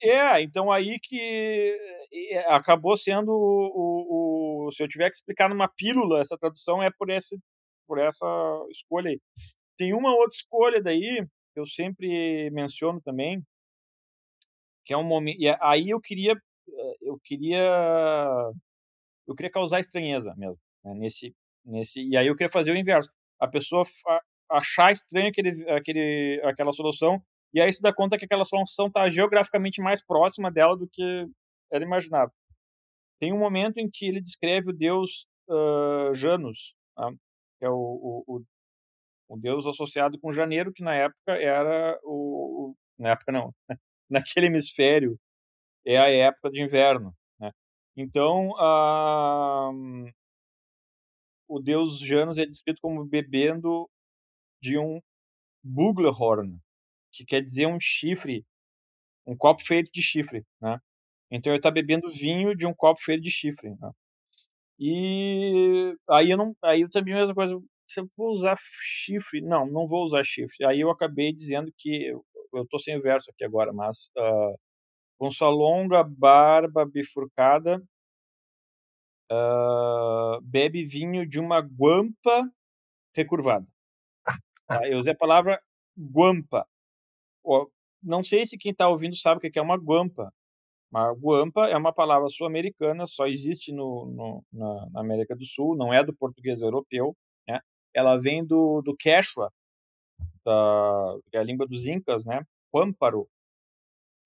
[0.00, 1.76] É, então aí que
[2.46, 6.90] acabou sendo o, o, o, Se eu tiver que explicar numa pílula, essa tradução é
[6.96, 7.36] por, esse,
[7.86, 8.26] por essa
[8.70, 9.20] escolha aí.
[9.78, 11.24] Tem uma outra escolha daí,
[11.54, 13.42] que eu sempre menciono também,
[14.84, 15.40] que é um momento.
[15.40, 16.34] E aí eu queria.
[17.00, 18.50] Eu queria.
[19.26, 20.58] Eu queria causar estranheza mesmo.
[20.84, 23.10] Né, nesse, nesse, e aí eu queria fazer o inverso.
[23.40, 23.84] A pessoa
[24.50, 27.22] achar estranho aquele, aquele, aquela solução
[27.52, 31.26] e aí se dá conta que aquela solução está geograficamente mais próxima dela do que
[31.70, 32.32] ela imaginava.
[33.20, 37.10] Tem um momento em que ele descreve o deus uh, Janus, tá?
[37.58, 38.42] que é o, o,
[39.28, 42.74] o, deus associado com janeiro, que na época era o.
[42.98, 43.54] Na época não,
[44.10, 45.18] naquele hemisfério
[45.86, 47.14] é a época de inverno.
[47.40, 47.50] Né?
[47.96, 50.10] Então, uh,
[51.48, 53.88] o deus Janus é descrito como bebendo
[54.60, 55.00] de um
[55.64, 56.58] Buglehorn,
[57.12, 58.44] que quer dizer um chifre,
[59.26, 60.80] um copo feito de chifre, né?
[61.30, 63.92] Então ele está bebendo vinho de um copo feito de chifre, né?
[64.78, 69.40] E aí eu não, aí eu também a mesma coisa, se eu vou usar chifre,
[69.40, 70.64] não, não vou usar chifre.
[70.66, 72.04] Aí eu acabei dizendo que
[72.52, 74.58] eu, tô sem verso aqui agora, mas uh,
[75.18, 77.82] com sua longa barba bifurcada,
[79.32, 82.50] uh, bebe vinho de uma guampa
[83.14, 83.66] recurvada.
[84.70, 85.60] Uh, eu usei a palavra
[85.98, 86.66] guampa,
[88.02, 90.32] não sei se quem está ouvindo sabe o que é uma guampa.
[90.90, 95.76] Uma guampa é uma palavra sul-americana, só existe no, no na, na, América do Sul,
[95.76, 97.16] não é do português europeu.
[97.98, 99.50] Ela vem do, do quechua,
[100.44, 102.42] da, que é língua dos incas, né?
[102.72, 103.28] Pâmparo,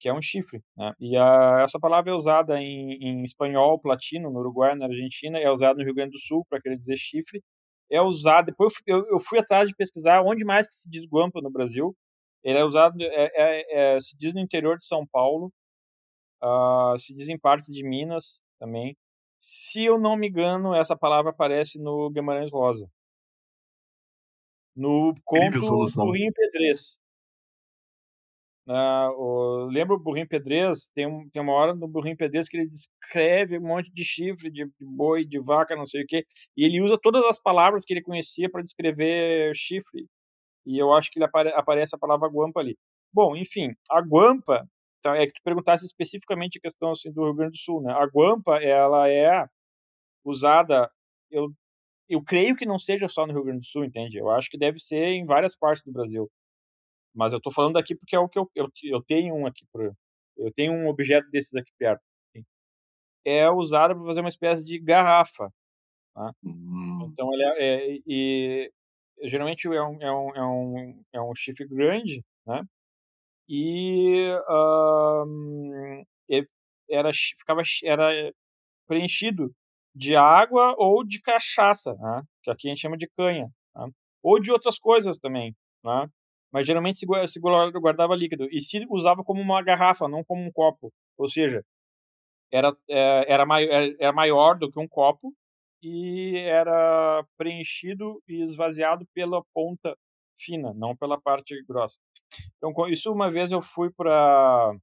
[0.01, 0.61] que é um chifre.
[0.77, 0.93] Né?
[1.01, 5.51] E a, essa palavra é usada em, em espanhol, platino, no Uruguai, na Argentina, é
[5.51, 7.43] usada no Rio Grande do Sul para querer dizer chifre.
[7.91, 11.41] É usada, depois eu, eu fui atrás de pesquisar onde mais que se diz guampa
[11.41, 11.95] no Brasil,
[12.43, 15.53] ele é usado, é, é, é, se diz no interior de São Paulo,
[16.43, 18.97] uh, se diz em partes de Minas também.
[19.39, 22.89] Se eu não me engano, essa palavra aparece no Guimarães Rosa.
[24.75, 25.59] No conto
[25.97, 26.99] Burrinho Pedrez.
[28.66, 30.89] Uh, o, lembra o Burrinho Pedrez?
[30.95, 34.51] Tem, um, tem uma hora no Burrinho Pedrez que ele descreve um monte de chifre,
[34.51, 36.25] de, de boi, de vaca, não sei o quê.
[36.57, 40.07] E ele usa todas as palavras que ele conhecia para descrever chifre
[40.66, 42.77] e eu acho que ele apare, aparece a palavra guampa ali.
[43.12, 44.66] Bom, enfim, a guampa,
[45.01, 47.93] então, é que tu perguntasse especificamente a questão assim, do Rio Grande do Sul, né?
[47.93, 49.47] A guampa, ela é
[50.25, 50.91] usada,
[51.31, 51.49] eu,
[52.13, 54.19] eu creio que não seja só no Rio Grande do Sul, entende?
[54.19, 56.31] Eu acho que deve ser em várias partes do Brasil.
[57.15, 59.65] Mas eu estou falando aqui porque é o que eu, eu, eu tenho um aqui,
[59.73, 59.95] por,
[60.37, 62.03] eu tenho um objeto desses aqui perto.
[63.25, 65.51] É usada para fazer uma espécie de garrafa.
[66.15, 66.33] Tá?
[66.43, 67.09] Uhum.
[67.11, 68.73] Então, ele é, é, e
[69.23, 72.63] geralmente é um, é um, é um, é um chifre grande, né?
[73.49, 76.05] E um,
[76.91, 78.33] era, ficava, era
[78.87, 79.55] preenchido
[79.95, 82.22] de água ou de cachaça, né?
[82.43, 83.90] que aqui a gente chama de canha, né?
[84.22, 86.09] ou de outras coisas também, né?
[86.53, 90.93] mas geralmente se, guardava líquido e se usava como uma garrafa, não como um copo,
[91.18, 91.64] ou seja,
[92.53, 95.34] era, é, era, maior, era maior do que um copo
[95.82, 99.97] e era preenchido e esvaziado pela ponta
[100.38, 101.99] fina, não pela parte grossa.
[102.57, 104.74] Então, isso uma vez eu fui para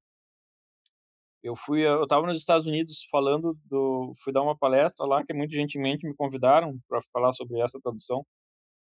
[1.44, 5.34] eu fui eu estava nos Estados Unidos falando do fui dar uma palestra lá que
[5.34, 8.26] muito gentilmente me convidaram para falar sobre essa tradução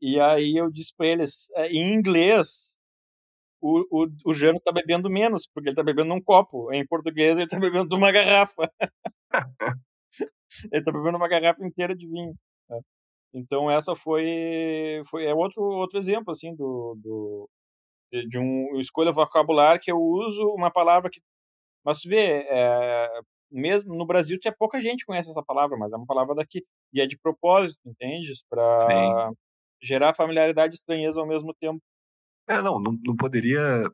[0.03, 2.75] e aí eu disse para eles é, em inglês
[3.61, 7.37] o, o, o Jano está bebendo menos porque ele está bebendo num copo em português
[7.37, 8.71] ele está bebendo numa garrafa
[10.73, 12.35] ele tá bebendo uma garrafa inteira de vinho.
[12.69, 12.81] Né?
[13.35, 17.49] Então essa foi foi é outro outro exemplo assim do, do
[18.29, 21.21] de um escolha vocabular que eu uso uma palavra que
[21.85, 23.09] mas tu vê é,
[23.51, 27.01] mesmo no Brasil tinha pouca gente conhece essa palavra mas é uma palavra daqui e
[27.01, 29.31] é de propósito entende para
[29.83, 31.81] gerar familiaridade e estranheza ao mesmo tempo
[32.49, 33.89] é não não, não poderia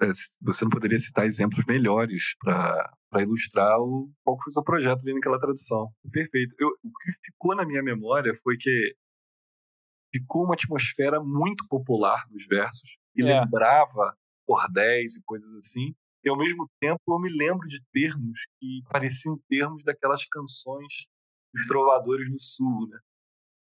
[0.00, 0.06] é,
[0.40, 5.14] você não poderia citar exemplos melhores para ilustrar o, qual foi o seu projeto ali
[5.14, 5.92] naquela tradução.
[6.10, 6.56] Perfeito.
[6.58, 8.96] Eu, o que ficou na minha memória foi que
[10.12, 13.40] ficou uma atmosfera muito popular dos versos e é.
[13.40, 14.16] lembrava
[14.46, 15.94] cordéis e coisas assim.
[16.24, 21.06] E ao mesmo tempo eu me lembro de termos que pareciam termos daquelas canções
[21.52, 22.98] dos trovadores do sul, né?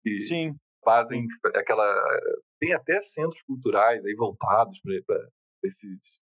[0.04, 0.56] Que Sim.
[0.84, 1.86] fazem aquela
[2.58, 5.28] tem até centros culturais aí voltados para
[5.62, 6.20] esses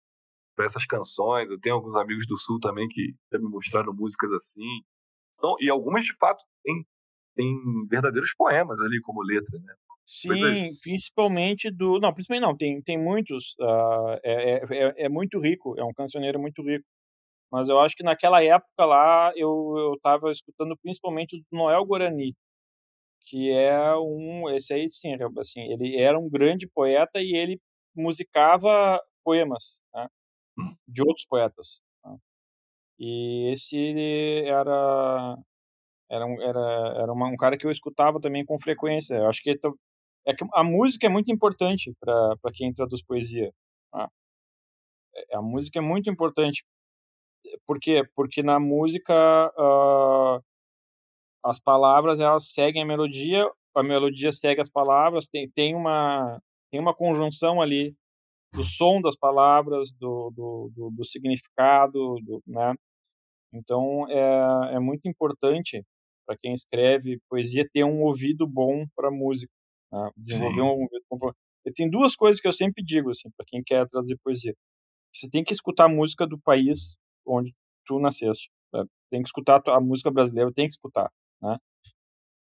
[0.64, 1.50] essas canções.
[1.50, 4.82] Eu tenho alguns amigos do Sul também que já me mostraram músicas assim.
[5.32, 6.86] São, e algumas, de fato, têm,
[7.34, 9.74] têm verdadeiros poemas ali como letra, né?
[10.06, 10.30] Sim,
[10.82, 11.98] principalmente do.
[11.98, 13.54] Não, principalmente não, tem, tem muitos.
[13.58, 16.84] Uh, é, é, é muito rico, é um cancioneiro muito rico.
[17.52, 22.34] Mas eu acho que naquela época lá eu, eu tava escutando principalmente o Noel Guarani,
[23.26, 24.50] que é um.
[24.50, 27.60] Esse aí sim, assim, ele era um grande poeta e ele
[27.96, 30.08] musicava poemas né,
[30.88, 31.80] de outros poetas.
[32.04, 32.16] Né.
[33.00, 35.36] E esse era
[36.10, 39.16] era, um, era, era uma, um cara que eu escutava também com frequência.
[39.16, 39.58] Eu acho que,
[40.26, 43.52] é que a música é muito importante para quem traduz poesia.
[43.94, 44.06] Né?
[45.32, 46.64] A música é muito importante.
[47.66, 48.02] Por quê?
[48.14, 49.14] Porque na música
[49.56, 50.42] uh,
[51.44, 56.80] as palavras elas seguem a melodia, a melodia segue as palavras, tem, tem, uma, tem
[56.80, 57.94] uma conjunção ali
[58.52, 62.74] do som das palavras, do, do, do, do significado, do, né?
[63.52, 65.84] Então é, é muito importante
[66.26, 69.52] para quem escreve poesia ter um ouvido bom para música,
[69.92, 70.10] né?
[70.16, 71.06] desenvolver Sim.
[71.12, 71.18] um.
[71.18, 71.32] Pra...
[71.64, 74.54] E tem duas coisas que eu sempre digo assim para quem quer traduzir poesia:
[75.14, 77.52] você tem que escutar a música do país onde
[77.86, 78.84] tu nasceste, né?
[79.10, 81.10] tem que escutar a música brasileira, tem que escutar,
[81.40, 81.58] né?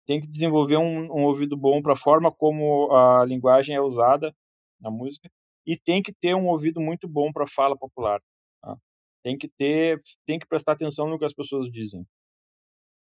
[0.05, 4.35] Tem que desenvolver um, um ouvido bom para a forma como a linguagem é usada
[4.79, 5.29] na música
[5.65, 8.21] e tem que ter um ouvido muito bom para fala popular.
[8.61, 8.77] Tá?
[9.23, 12.05] Tem que ter, tem que prestar atenção no que as pessoas dizem,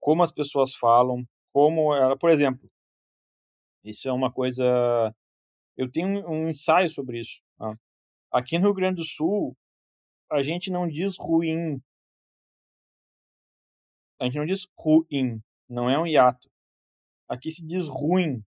[0.01, 2.71] como as pessoas falam, como ela, por exemplo,
[3.85, 4.65] isso é uma coisa.
[5.77, 7.41] Eu tenho um ensaio sobre isso.
[7.59, 7.77] Tá?
[8.31, 9.57] Aqui no Rio Grande do Sul,
[10.31, 11.83] a gente não diz ruim.
[14.21, 16.49] A gente não diz ruim, não é um hiato.
[17.29, 18.43] Aqui se diz ruim.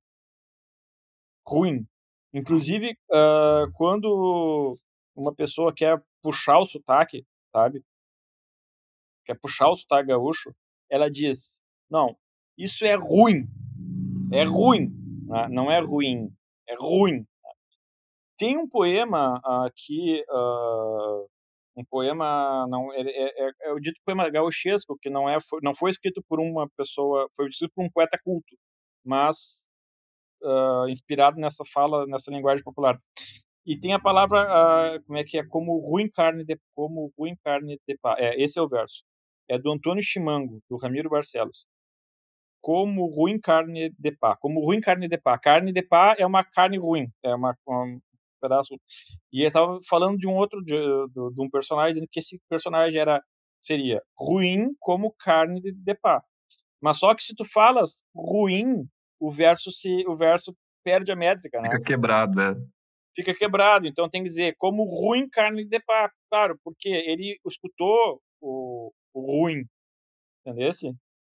[1.45, 1.85] Ruim.
[2.33, 4.77] Inclusive, uh, quando
[5.15, 7.83] uma pessoa quer puxar o sotaque, sabe?
[9.25, 10.55] Quer puxar o sotaque gaúcho,
[10.89, 12.17] ela diz: Não,
[12.57, 13.47] isso é ruim.
[14.31, 15.04] É ruim.
[15.25, 15.47] Né?
[15.49, 16.29] Não é ruim.
[16.67, 17.25] É ruim.
[18.37, 21.27] Tem um poema aqui, uh,
[21.77, 25.73] um poema, não é, é, é, é, o dito poema gauchesco, que não, é, não
[25.73, 28.57] foi escrito por uma pessoa, foi escrito por um poeta culto,
[29.05, 29.65] mas
[30.43, 32.99] uh, inspirado nessa fala, nessa linguagem popular.
[33.65, 34.43] E tem a palavra,
[34.97, 38.15] uh, como é que é, como ruim carne de, como ruim carne de pá.
[38.19, 39.03] É, esse é o verso.
[39.49, 41.67] É do Antônio Chimango, do Ramiro Barcelos.
[42.65, 44.35] Como ruim carne de pá.
[44.35, 45.37] Como ruim carne de pá.
[45.37, 47.99] Carne de pá é uma carne ruim, é uma, um
[48.41, 48.73] pedaço.
[49.31, 52.41] E ele estava falando de um outro, de, de, de, um personagem, dizendo que esse
[52.49, 53.21] personagem era
[53.61, 56.23] seria ruim como carne de, de pá.
[56.81, 58.87] Mas só que se tu falas ruim
[59.19, 60.51] o verso se o verso
[60.83, 61.69] perde a métrica, né?
[61.69, 62.55] Fica quebrado, é.
[63.15, 68.19] Fica quebrado, então tem que dizer como ruim carne de pá, claro, porque ele escutou
[68.41, 69.65] o, o ruim,
[70.43, 70.71] entendeu?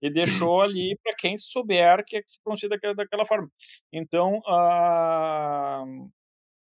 [0.03, 3.51] E deixou ali para quem souber que, é que se pronuncia daquela, daquela forma.
[3.93, 5.85] Então, a,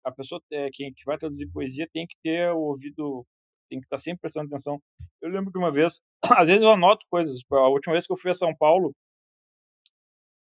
[0.05, 3.27] a pessoa é, quem que vai traduzir poesia tem que ter o ouvido,
[3.69, 4.81] tem que estar tá sempre prestando atenção.
[5.23, 6.01] Eu lembro que uma vez,
[6.39, 7.39] às vezes eu anoto coisas.
[7.51, 8.95] A última vez que eu fui a São Paulo,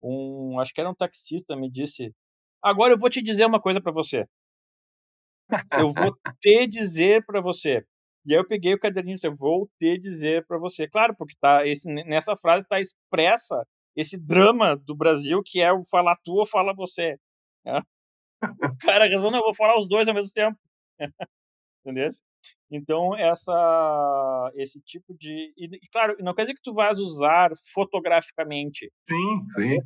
[0.02, 2.14] um, acho que era um taxista, me disse:
[2.62, 4.26] Agora eu vou te dizer uma coisa para você.
[5.72, 7.84] Eu vou te dizer para você.
[8.28, 10.86] E aí eu peguei o caderninho e disse: Vou te dizer para você.
[10.86, 13.66] Claro, porque tá esse, nessa frase está expressa
[13.96, 17.16] esse drama do Brasil que é o falar tu ou fala você.
[17.64, 17.80] Né?
[18.44, 20.58] O cara resolveu: Não, eu vou falar os dois ao mesmo tempo.
[21.82, 22.10] Entendeu?
[22.70, 25.54] Então, essa, esse tipo de.
[25.56, 28.92] E, claro, não quer dizer que tu vais usar fotograficamente.
[29.08, 29.78] Sim, sim.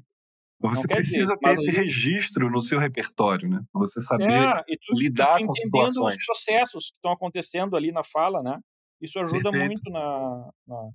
[0.63, 3.61] Você precisa dizer, ter esse registro no seu repertório, né?
[3.75, 6.17] Você saber é, tu, lidar tu com situações.
[6.17, 8.59] os processos que estão acontecendo ali na fala, né?
[9.01, 9.67] Isso ajuda Perfeito.
[9.67, 10.91] muito na, na,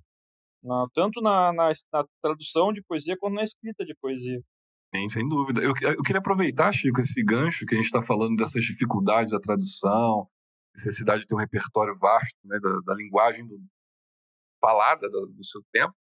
[0.62, 4.40] na tanto na, na, na, tradução de poesia quanto na escrita de poesia.
[4.94, 5.60] Sim, sem dúvida.
[5.60, 9.38] Eu, eu queria aproveitar, Chico, esse gancho que a gente está falando dessas dificuldades da
[9.38, 10.26] tradução,
[10.74, 13.60] necessidade de ter um repertório vasto né, da, da linguagem do,
[14.58, 15.94] falada do, do seu tempo,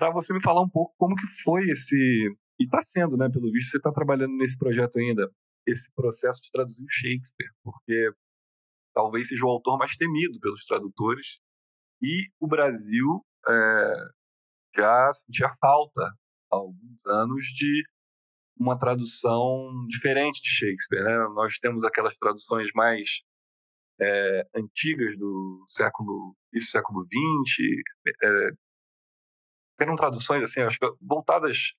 [0.00, 3.28] para você me falar um pouco como que foi esse e está sendo, né?
[3.30, 5.30] Pelo visto, você está trabalhando nesse projeto ainda,
[5.66, 8.10] esse processo de traduzir o Shakespeare, porque
[8.94, 11.38] talvez seja o autor mais temido pelos tradutores
[12.02, 13.94] e o Brasil é,
[14.76, 16.02] já sentia falta
[16.50, 17.82] há alguns anos de
[18.58, 21.04] uma tradução diferente de Shakespeare.
[21.04, 21.16] Né?
[21.34, 23.20] Nós temos aquelas traduções mais
[24.00, 27.56] é, antigas do século isso século XX,
[28.22, 28.50] é,
[29.82, 31.74] eram traduções assim, acho que voltadas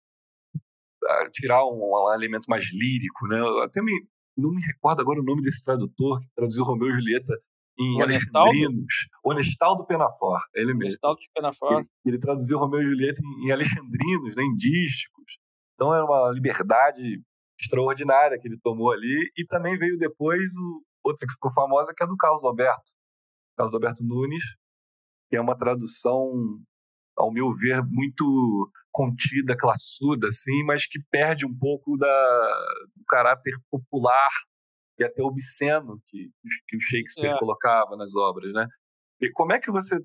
[1.03, 3.39] a tirar um, um elemento mais lírico, né?
[3.39, 3.91] Eu até me
[4.37, 7.33] não me recordo agora o nome desse tradutor que traduziu Romeu e Julieta
[7.79, 9.07] em Alexandrinos.
[9.23, 10.85] Honestal do Penafor, ele mesmo.
[10.85, 11.77] Honestal do.
[11.77, 15.37] Ele, ele, traduziu Romeu e Julieta em, em Alexandrinos, né, em dísticos.
[15.75, 17.21] Então era uma liberdade
[17.59, 19.31] extraordinária que ele tomou ali.
[19.37, 22.91] E também veio depois o, outra que ficou famosa, que é do Carlos Alberto.
[23.57, 24.43] Carlos Alberto Nunes,
[25.29, 26.31] que é uma tradução,
[27.21, 33.53] ao meu ver, muito contida, classuda, assim, mas que perde um pouco da, do caráter
[33.69, 34.29] popular
[34.99, 36.29] e até obsceno que,
[36.67, 37.39] que o Shakespeare é.
[37.39, 38.67] colocava nas obras, né?
[39.21, 39.97] E como é que você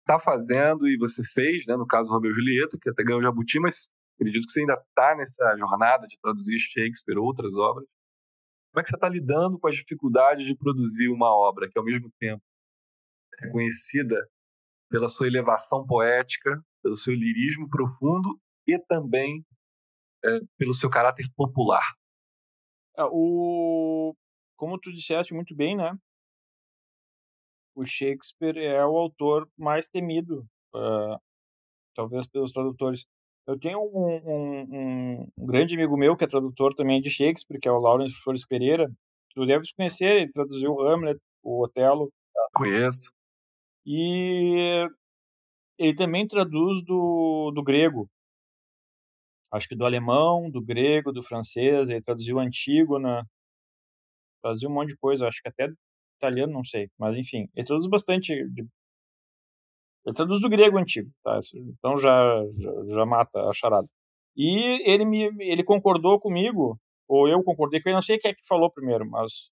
[0.00, 3.22] está fazendo e você fez, né, no caso Romeu e Julieta, que até ganhou o
[3.22, 7.86] Jabuti, mas acredito que você ainda está nessa jornada de traduzir Shakespeare, outras obras.
[8.72, 11.84] Como é que você está lidando com as dificuldades de produzir uma obra que, ao
[11.84, 12.42] mesmo tempo,
[13.40, 14.16] é reconhecida
[14.88, 19.44] pela sua elevação poética, pelo seu lirismo profundo e também
[20.24, 21.82] é, pelo seu caráter popular?
[22.96, 24.14] É, o...
[24.56, 25.96] Como tu disseste muito bem, né?
[27.74, 30.44] O Shakespeare é o autor mais temido,
[30.74, 31.16] uh,
[31.94, 33.06] talvez pelos tradutores.
[33.46, 37.68] Eu tenho um, um, um, grande amigo meu que é tradutor também de Shakespeare, que
[37.68, 38.90] é o Lawrence Flores Pereira.
[39.32, 42.12] Tu deves conhecer, ele traduziu o Hamlet, o Otelo.
[42.52, 43.12] Conheço.
[43.90, 44.86] E
[45.78, 48.06] ele também traduz do, do grego.
[49.50, 51.88] Acho que do alemão, do grego, do francês.
[51.88, 53.26] Ele traduziu Antígona.
[54.42, 55.68] Traduziu um monte de coisa, acho que até
[56.18, 56.90] italiano, não sei.
[56.98, 58.66] Mas enfim, ele traduz bastante de
[60.06, 61.40] ele traduz do grego antigo, tá?
[61.54, 63.88] Então já, já, já, mata a charada.
[64.36, 66.78] E ele me ele concordou comigo,
[67.08, 69.50] ou eu concordei com ele, não sei quem é que falou primeiro, mas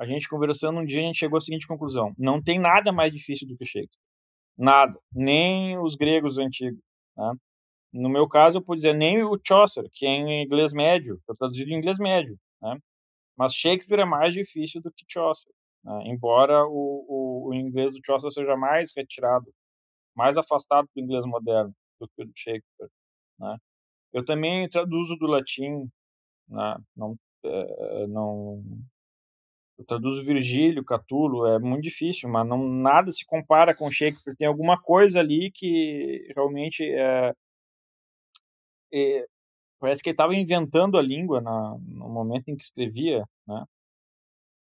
[0.00, 3.12] a gente conversando um dia a gente chegou à seguinte conclusão: não tem nada mais
[3.12, 4.00] difícil do que Shakespeare.
[4.56, 6.80] Nada, nem os gregos antigos,
[7.16, 7.32] né?
[7.92, 11.34] No meu caso, eu posso dizer nem o Chaucer, que é em inglês médio, está
[11.34, 12.78] traduzido em inglês médio, né?
[13.36, 15.52] Mas Shakespeare é mais difícil do que Chaucer.
[15.84, 16.02] Né?
[16.06, 19.52] Embora o, o, o, inglês do Chaucer seja mais retirado,
[20.14, 22.90] mais afastado do inglês moderno do que o do Shakespeare.
[23.38, 23.56] Né?
[24.12, 25.90] Eu também traduzo do latim,
[26.48, 26.76] né?
[26.96, 28.62] não, é, não
[29.80, 34.36] eu traduzo Virgílio, Catulo, é muito difícil, mas não nada se compara com Shakespeare.
[34.36, 37.34] Tem alguma coisa ali que realmente é,
[38.92, 39.26] é
[39.80, 43.64] parece que ele estava inventando a língua na, no momento em que escrevia, né?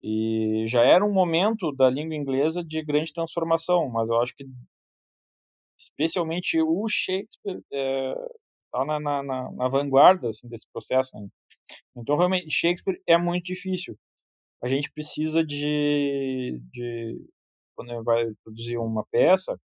[0.02, 4.44] E já era um momento da língua inglesa de grande transformação, mas eu acho que
[5.78, 11.16] especialmente o Shakespeare está é, na, na, na, na, vanguarda assim, desse processo.
[11.16, 11.28] Né?
[11.96, 13.96] Então, realmente, Shakespeare é muito difícil.
[14.62, 17.26] A gente precisa de, de
[17.76, 19.58] quando vai produzir uma peça,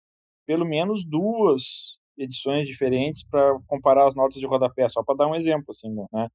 [0.46, 5.34] pelo menos duas edições diferentes para comparar as notas de rodapé, só para dar um
[5.34, 6.28] exemplo, assim, né?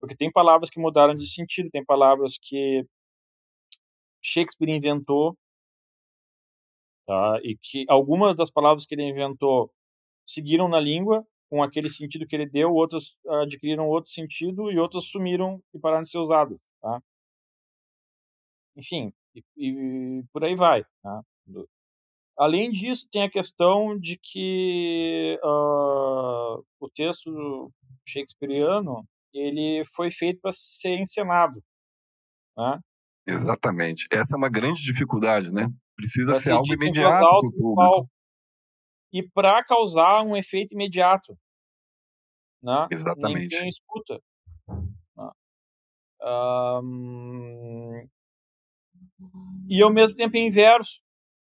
[0.00, 2.86] Porque tem palavras que mudaram de sentido, tem palavras que
[4.22, 5.36] Shakespeare inventou,
[7.06, 7.38] tá?
[7.42, 9.70] e que algumas das palavras que ele inventou
[10.26, 15.04] seguiram na língua com aquele sentido que ele deu, outras adquiriram outro sentido e outras
[15.04, 16.58] sumiram e pararam de ser usadas.
[16.82, 17.00] Tá?
[18.76, 20.84] Enfim, e, e por aí vai.
[21.02, 21.22] Tá?
[22.38, 27.72] Além disso, tem a questão de que uh, o texto
[28.06, 31.62] shakespeariano ele foi feito para ser encenado.
[32.56, 32.78] Né?
[33.26, 34.06] Exatamente.
[34.12, 35.66] Essa é uma grande dificuldade, né?
[35.96, 38.10] Precisa ser algo imediato para o público.
[39.12, 41.36] E para causar um efeito imediato.
[42.62, 42.86] Né?
[42.90, 43.54] Exatamente.
[43.54, 44.20] Ninguém escuta.
[45.16, 45.30] Né?
[46.22, 48.08] Um...
[49.68, 51.00] E ao mesmo tempo é inverso.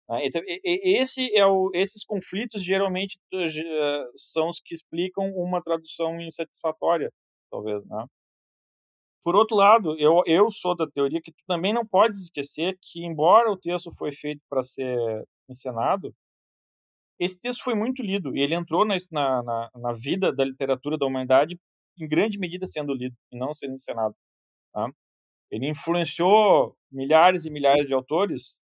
[0.10, 0.26] Né?
[0.26, 7.12] Então, esse é o, esses conflitos geralmente eh, são os que explicam uma tradução insatisfatória,
[7.52, 7.86] talvez.
[7.86, 8.06] Né?
[9.24, 13.06] Por outro lado, eu, eu sou da teoria que tu também não podes esquecer que,
[13.06, 14.98] embora o texto foi feito para ser
[15.50, 16.14] encenado,
[17.20, 21.06] esse texto foi muito lido e ele entrou na, na, na, vida da literatura da
[21.06, 21.60] humanidade
[22.00, 24.16] em grande medida sendo lido e não sendo encenado.
[24.74, 24.90] Tá?
[25.52, 28.62] Ele influenciou milhares e milhares de autores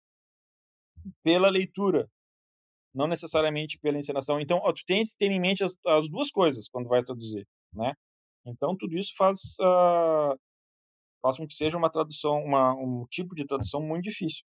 [1.22, 2.10] pela leitura,
[2.94, 4.40] não necessariamente pela encenação.
[4.40, 7.94] Então, tu tens que ter em mente as, as duas coisas quando vai traduzir, né?
[8.46, 10.38] Então, tudo isso faz, uh,
[11.22, 14.44] faz com que seja uma tradução, uma, um tipo de tradução muito difícil.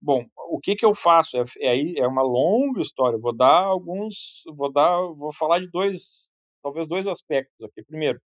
[0.00, 1.36] Bom, o que que eu faço?
[1.38, 3.18] É, é, é uma longa história.
[3.18, 6.28] Vou dar alguns, vou dar, vou falar de dois,
[6.62, 7.82] talvez dois aspectos aqui.
[7.84, 8.20] Primeiro,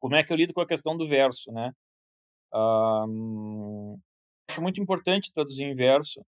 [0.00, 1.72] como é que eu lido com a questão do verso, né?
[2.54, 3.98] Um,
[4.48, 6.24] acho muito importante traduzir em verso.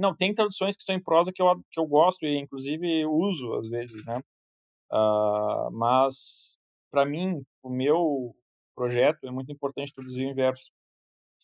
[0.00, 3.54] Não, tem traduções que são em prosa que eu, que eu gosto e, inclusive, uso
[3.54, 4.20] às vezes, né?
[4.90, 6.58] Uh, mas,
[6.90, 8.34] para mim, o meu
[8.74, 10.72] projeto é muito importante traduzir o inverso.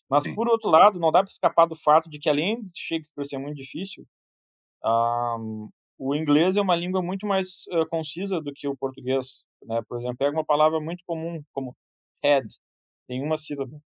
[0.09, 0.35] Mas, Sim.
[0.35, 3.37] por outro lado, não dá para escapar do fato de que, além de Shakespeare ser
[3.37, 4.05] muito difícil,
[4.83, 9.45] um, o inglês é uma língua muito mais uh, concisa do que o português.
[9.63, 9.81] Né?
[9.87, 11.75] Por exemplo, pega uma palavra muito comum, como
[12.23, 12.47] head,
[13.07, 13.81] tem uma sílaba.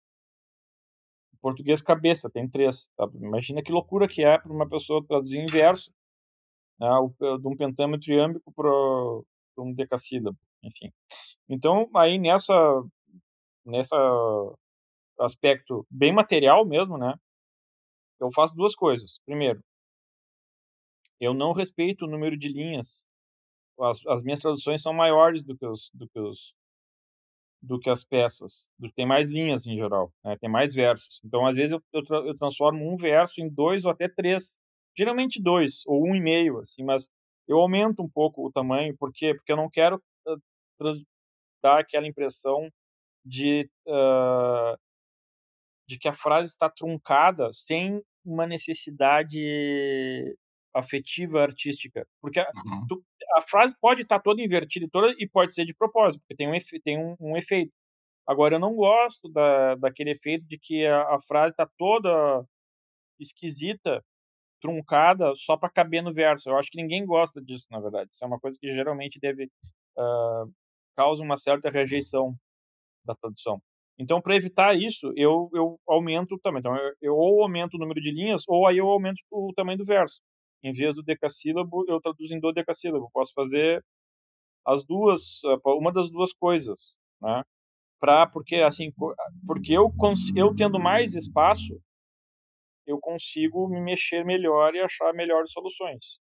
[1.33, 2.89] O português cabeça tem três.
[2.97, 3.09] Tá?
[3.15, 5.91] Imagina que loucura que é para uma pessoa traduzir inverso
[6.79, 6.87] né?
[7.39, 8.69] de um pentâmetro iâmbico para
[9.63, 10.91] um decassílabo, enfim.
[11.47, 12.53] Então, aí nessa
[13.65, 13.95] nessa
[15.19, 17.13] aspecto bem material mesmo, né?
[18.19, 19.19] Eu faço duas coisas.
[19.25, 19.63] Primeiro,
[21.19, 23.05] eu não respeito o número de linhas.
[23.79, 26.53] As, as minhas traduções são maiores do que os, do que os
[27.61, 28.67] do que as peças.
[28.95, 30.35] Tem mais linhas em geral, né?
[30.37, 31.21] tem mais versos.
[31.23, 34.57] Então, às vezes, eu, eu, tra eu, transformo um verso em dois ou até três.
[34.97, 37.09] Geralmente dois, ou um e meio, assim, mas
[37.47, 39.33] eu aumento um pouco o tamanho, por quê?
[39.33, 41.05] Porque eu não quero uh,
[41.63, 42.69] dar aquela impressão
[43.23, 44.77] de, uh,
[45.87, 49.39] de que a frase está truncada sem uma necessidade
[50.73, 52.05] afetiva artística.
[52.21, 52.87] Porque uhum.
[52.87, 53.03] tu,
[53.35, 56.47] a frase pode estar tá toda invertida toda, e pode ser de propósito, porque tem
[56.47, 57.71] um, efe, tem um, um efeito.
[58.27, 62.45] Agora, eu não gosto da, daquele efeito de que a, a frase está toda
[63.19, 64.03] esquisita,
[64.61, 66.49] truncada, só para caber no verso.
[66.49, 68.11] Eu acho que ninguém gosta disso, na verdade.
[68.13, 69.45] Isso é uma coisa que geralmente deve
[69.97, 70.51] uh,
[70.95, 72.35] causa uma certa rejeição
[73.05, 73.61] da tradução.
[73.97, 76.59] Então, para evitar isso, eu, eu aumento também.
[76.59, 79.77] Então, eu, eu ou aumento o número de linhas, ou aí eu aumento o tamanho
[79.77, 80.21] do verso.
[80.63, 83.09] Em vez do decassílabo, eu traduzo em do decassílabo.
[83.11, 83.83] Posso fazer
[84.65, 87.43] as duas, eh, uma das duas coisas, né?
[87.99, 88.91] Pra, porque assim,
[89.45, 89.91] porque eu
[90.35, 91.79] eu tendo mais espaço,
[92.85, 96.19] eu consigo me mexer melhor e achar melhores soluções.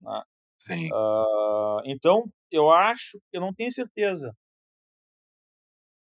[0.00, 0.22] Né?
[0.58, 0.88] Sim.
[0.92, 4.34] Uh, então, eu acho, eu não tenho certeza.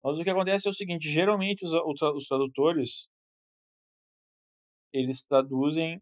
[0.04, 3.08] Mas o que acontece é o seguinte: geralmente os, os tradutores
[4.94, 6.02] eles traduzem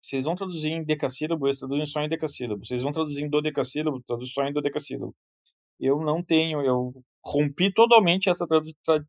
[0.00, 2.64] vocês vão traduzir em decassílabo, eles traduzem só em decassílabo.
[2.64, 5.14] Vocês vão traduzir em dodecassílabo, traduz só em dodecassílabo.
[5.80, 6.92] Eu não tenho, eu
[7.24, 8.46] rompi totalmente essa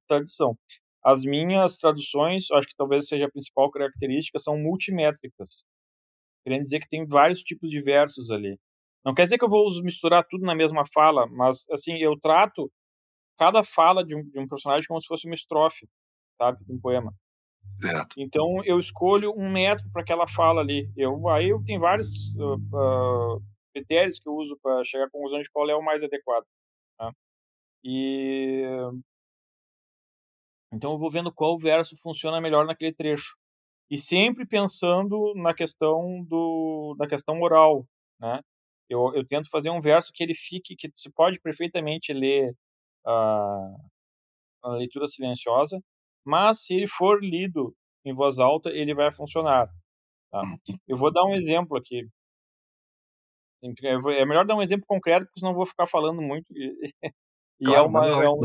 [0.07, 0.57] tradição.
[1.03, 5.65] As minhas traduções, acho que talvez seja a principal característica, são multimétricas.
[6.43, 8.57] Querendo dizer que tem vários tipos de versos ali.
[9.05, 12.71] Não quer dizer que eu vou misturar tudo na mesma fala, mas assim, eu trato
[13.37, 15.87] cada fala de um, de um personagem como se fosse uma estrofe,
[16.37, 17.13] sabe, de um poema.
[17.75, 18.15] Certo.
[18.17, 20.91] Então eu escolho um método para aquela fala ali.
[20.97, 23.41] Eu aí eu tenho vários uh, uh,
[23.73, 26.45] critérios que eu uso para chegar à conclusão de qual é o mais adequado.
[26.97, 27.11] Tá?
[27.83, 28.63] E
[30.73, 33.35] então eu vou vendo qual verso funciona melhor naquele trecho
[33.89, 37.85] e sempre pensando na questão do da questão oral,
[38.19, 38.41] né?
[38.89, 42.51] Eu, eu tento fazer um verso que ele fique que se pode perfeitamente ler
[43.05, 43.77] uh,
[44.63, 45.79] a leitura silenciosa
[46.25, 47.75] mas se ele for lido
[48.05, 49.69] em voz alta, ele vai funcionar.
[50.31, 50.41] Tá?
[50.87, 52.07] Eu vou dar um exemplo aqui.
[53.61, 56.45] É melhor dar um exemplo concreto, porque senão eu vou ficar falando muito.
[56.51, 56.93] E,
[57.59, 58.39] e é claro, é, uma, é, um,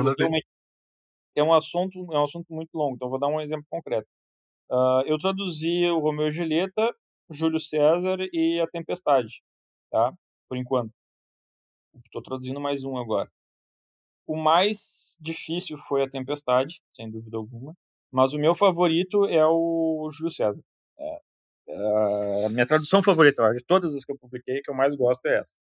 [1.37, 4.09] é, um, assunto, é um assunto muito longo, então vou dar um exemplo concreto.
[4.71, 6.95] Uh, eu traduzi o Romeu e Julieta,
[7.31, 9.43] Júlio César e A Tempestade,
[9.91, 10.13] tá?
[10.49, 10.93] Por enquanto.
[12.07, 13.31] Estou traduzindo mais um agora.
[14.27, 17.75] O mais difícil foi a Tempestade, sem dúvida alguma.
[18.11, 20.63] Mas o meu favorito é o Júlio César.
[20.99, 21.19] É,
[21.69, 25.27] é a minha tradução favorita, de todas as que eu publiquei, que eu mais gosto
[25.27, 25.57] é essa.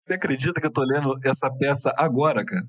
[0.00, 2.66] Você acredita que eu tô lendo essa peça agora, cara?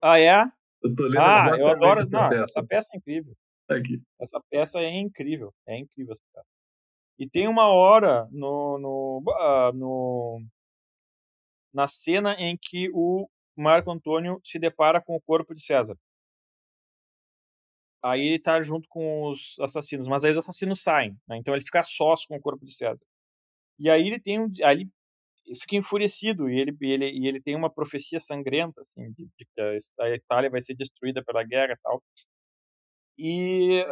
[0.00, 0.42] Ah, é?
[0.82, 2.00] Eu tô lendo ah, eu adoro.
[2.00, 2.44] Essa, não, peça.
[2.44, 3.34] essa peça é incrível.
[3.68, 4.02] Aqui.
[4.20, 5.52] Essa peça é incrível.
[5.66, 6.46] É incrível essa peça.
[7.18, 10.42] E tem uma hora no, no, uh, no
[11.72, 15.96] na cena em que o Marco Antônio se depara com o corpo de César.
[18.04, 21.36] Aí ele tá junto com os assassinos, mas aí os assassinos saem, né?
[21.36, 23.00] então ele fica sós com o corpo de César.
[23.78, 24.88] E aí ele tem um, aí
[25.46, 29.46] ele fica enfurecido e ele, ele, e ele tem uma profecia sangrenta assim, de, de,
[29.54, 29.60] que
[30.00, 32.02] a Itália vai ser destruída pela guerra e tal.
[33.18, 33.84] E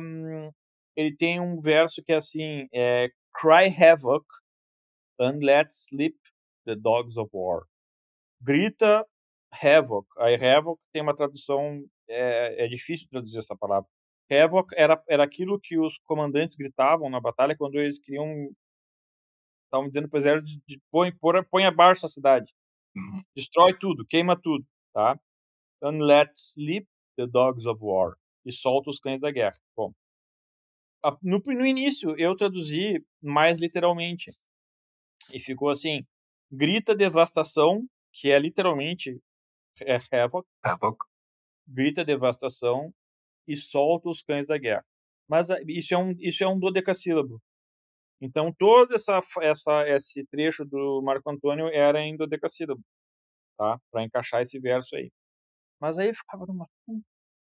[0.00, 0.50] um,
[0.96, 4.24] ele tem um verso que é assim: é, Cry havoc
[5.20, 6.16] and let sleep
[6.66, 7.66] the dogs of war
[8.40, 9.06] grita
[9.52, 10.06] Havoc.
[10.18, 13.88] Aí Havoc tem uma tradução, é, é difícil traduzir essa palavra.
[14.30, 18.50] Havoc era, era aquilo que os comandantes gritavam na batalha quando eles queriam.
[19.64, 22.52] Estavam dizendo para o exército de, de põe, põe, põe abaixo a cidade.
[22.96, 23.22] Uhum.
[23.34, 24.66] Destrói tudo, queima tudo.
[24.94, 25.18] Tá?
[25.82, 26.86] And let sleep
[27.16, 28.16] the dogs of war.
[28.44, 29.56] E solta os cães da guerra.
[29.76, 29.92] Bom,
[31.22, 34.30] no, no início eu traduzi mais literalmente.
[35.32, 36.04] E ficou assim:
[36.50, 39.20] grita devastação que é literalmente
[39.82, 40.46] é Havoc.
[40.64, 40.98] Havoc.
[41.66, 42.92] Grita devastação
[43.46, 44.84] e solta os cães da guerra.
[45.28, 47.40] Mas ah, isso é um, isso é um dodecassílabo.
[48.20, 52.82] Então, todo essa, essa, esse trecho do Marco Antônio era em dodecassílabo,
[53.56, 53.78] tá?
[53.92, 55.10] Para encaixar esse verso aí.
[55.80, 56.68] Mas aí eu ficava numa.
[56.86, 57.02] Não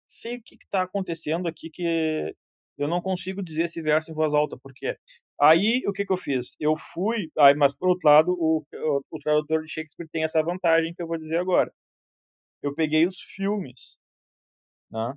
[0.07, 2.35] sei o que está acontecendo aqui que
[2.77, 4.97] eu não consigo dizer esse verso em voz alta, porque
[5.41, 6.57] aí o que, que eu fiz?
[6.61, 8.65] Eu fui, aí, mas por outro lado, o,
[9.11, 11.73] o, tradutor de Shakespeare tem essa vantagem que eu vou dizer agora.
[12.63, 13.99] Eu peguei os filmes,
[14.91, 15.15] né?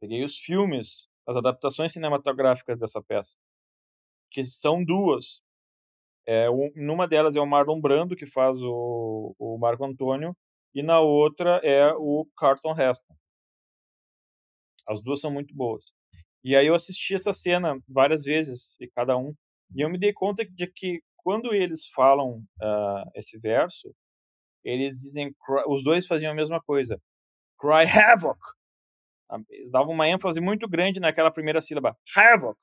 [0.00, 3.36] Peguei os filmes, as adaptações cinematográficas dessa peça
[4.30, 5.42] que são duas.
[6.26, 10.36] É, um, numa delas é o Marlon Brando, que faz o, o Marco Antônio,
[10.74, 13.16] e na outra é o Carlton Heston.
[14.86, 15.84] As duas são muito boas.
[16.46, 19.34] E aí eu assisti essa cena várias vezes, e cada um,
[19.74, 23.92] e eu me dei conta de que quando eles falam uh, esse verso,
[24.62, 25.34] eles dizem,
[25.66, 27.02] os dois faziam a mesma coisa.
[27.58, 28.38] Cry havoc!
[29.50, 31.96] Eles davam uma ênfase muito grande naquela primeira sílaba.
[32.14, 32.56] Havoc!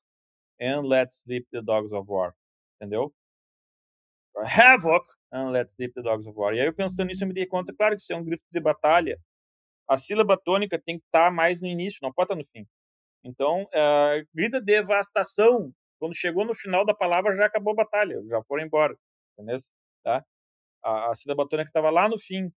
[0.61, 2.33] and let sleep the dogs of war.
[2.79, 3.13] Entendeu?
[4.45, 6.53] Havoc and let sleep the dogs of war.
[6.53, 8.45] E aí eu pensando nisso, eu me dei conta, claro que isso é um grito
[8.49, 9.19] de batalha.
[9.89, 12.47] A sílaba tônica tem que estar tá mais no início, não pode estar tá no
[12.47, 12.65] fim.
[13.23, 15.73] Então, uh, grita devastação.
[15.99, 18.97] Quando chegou no final da palavra, já acabou a batalha, já foram embora.
[19.33, 19.57] Entendeu?
[20.03, 20.23] Tá?
[20.83, 22.51] A, a sílaba tônica estava lá no fim.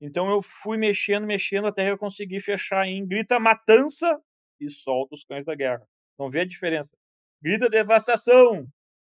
[0.00, 4.20] Então eu fui mexendo, mexendo, até eu consegui fechar em grita matança
[4.60, 5.86] e solta os cães da guerra.
[6.18, 6.96] Não vê a diferença.
[7.42, 8.66] Grita devastação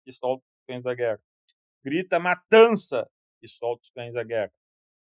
[0.06, 1.20] e solta os cães da guerra.
[1.84, 3.08] Grita matança
[3.42, 4.52] e solta os cães da guerra.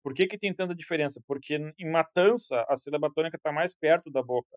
[0.03, 1.23] Por que, que tem tanta diferença?
[1.27, 4.57] Porque em matança a sílaba tônica está mais perto da boca.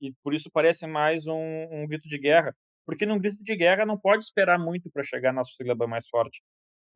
[0.00, 1.34] E por isso parece mais um,
[1.70, 2.54] um grito de guerra.
[2.86, 6.42] Porque num grito de guerra não pode esperar muito para chegar na sílaba mais forte.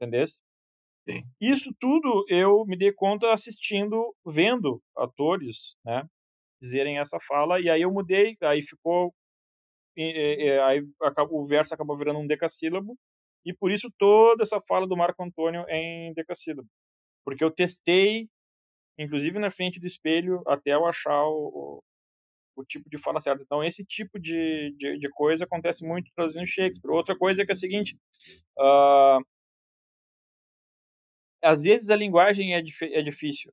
[0.00, 0.24] Entendeu?
[1.08, 1.22] Sim.
[1.40, 6.04] Isso tudo eu me dei conta assistindo, vendo atores, né,
[6.62, 9.14] dizerem essa fala, e aí eu mudei, aí ficou
[9.96, 10.82] e, e, aí
[11.30, 12.96] o verso acabou virando um decassílabo,
[13.44, 16.68] e por isso toda essa fala do Marco Antônio é em decassílabo.
[17.24, 18.28] Porque eu testei,
[18.98, 21.82] inclusive na frente do espelho, até eu achar o,
[22.56, 23.42] o tipo de fala certa.
[23.42, 26.92] Então, esse tipo de, de, de, coisa acontece muito traduzindo Shakespeare.
[26.92, 27.96] Outra coisa é que é a seguinte:
[28.58, 29.24] uh,
[31.42, 33.52] às vezes a linguagem é, é difícil.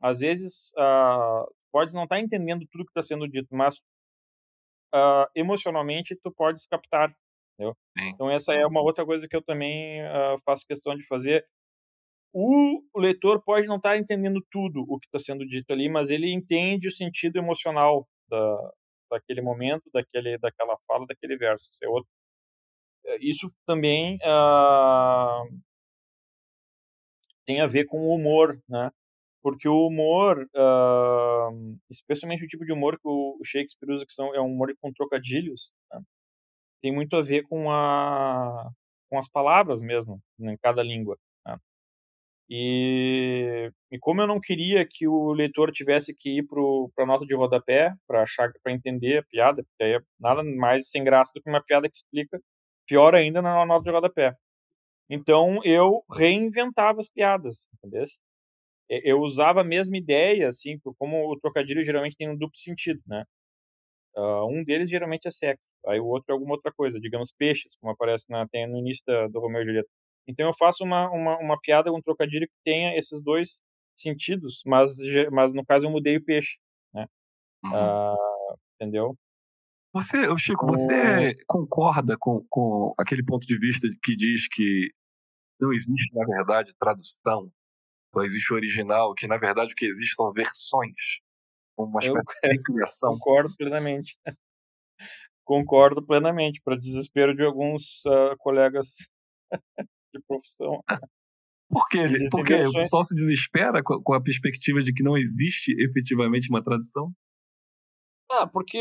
[0.00, 3.78] Às vezes, uh, pode não estar tá entendendo tudo que está sendo dito, mas
[4.94, 7.14] uh, emocionalmente tu podes captar,
[7.54, 7.76] entendeu?
[8.14, 11.44] Então essa é uma outra coisa que eu também uh, faço questão de fazer.
[12.32, 15.88] O, o leitor pode não estar tá entendendo tudo o que está sendo dito ali,
[15.88, 18.72] mas ele entende o sentido emocional da,
[19.10, 21.68] daquele momento, daquele, daquela fala, daquele verso.
[21.70, 22.10] Isso, é outro.
[23.06, 25.60] Eh, isso também uh,
[27.44, 28.90] tem a ver com o humor, né?
[29.46, 34.34] porque o humor, uh, especialmente o tipo de humor que o Shakespeare usa, que são,
[34.34, 36.00] é um humor com trocadilhos, né?
[36.82, 38.68] tem muito a ver com, a,
[39.08, 41.16] com as palavras mesmo, né, em cada língua.
[42.48, 47.26] E, e como eu não queria que o leitor tivesse que ir para a nota
[47.26, 51.32] de rodapé para achar para entender a piada, porque aí é nada mais sem graça
[51.34, 52.40] do que uma piada que explica,
[52.86, 54.34] pior ainda na nota de rodapé.
[55.10, 58.04] Então eu reinventava as piadas, entendeu?
[58.88, 63.24] eu usava a mesma ideia, assim, como o trocadilho geralmente tem um duplo sentido, né?
[64.16, 67.76] Uh, um deles geralmente é sexo, aí o outro é alguma outra coisa, digamos peixes,
[67.76, 69.88] como aparece na, tem no início da, do Romeu e Julieta.
[70.28, 73.60] Então eu faço uma, uma, uma piada, um trocadilho que tenha esses dois
[73.94, 74.92] sentidos, mas,
[75.32, 76.58] mas no caso eu mudei o peixe,
[76.92, 77.06] né?
[77.64, 77.72] Uhum.
[77.72, 79.16] Uh, entendeu?
[79.94, 84.90] Você, Chico, você concorda com, com aquele ponto de vista que diz que
[85.58, 87.50] não existe, na verdade, tradução
[88.16, 91.20] só existe o original, que na verdade o que existe são versões,
[91.78, 93.10] uma espécie Eu, de criação.
[93.12, 94.16] Concordo plenamente.
[95.44, 98.88] concordo plenamente, para desespero de alguns uh, colegas
[100.18, 100.82] de profissão.
[101.68, 101.98] Por quê?
[102.30, 102.74] Porque versões...
[102.74, 107.12] o pessoal se desespera com a perspectiva de que não existe efetivamente uma tradução?
[108.30, 108.78] Ah, porque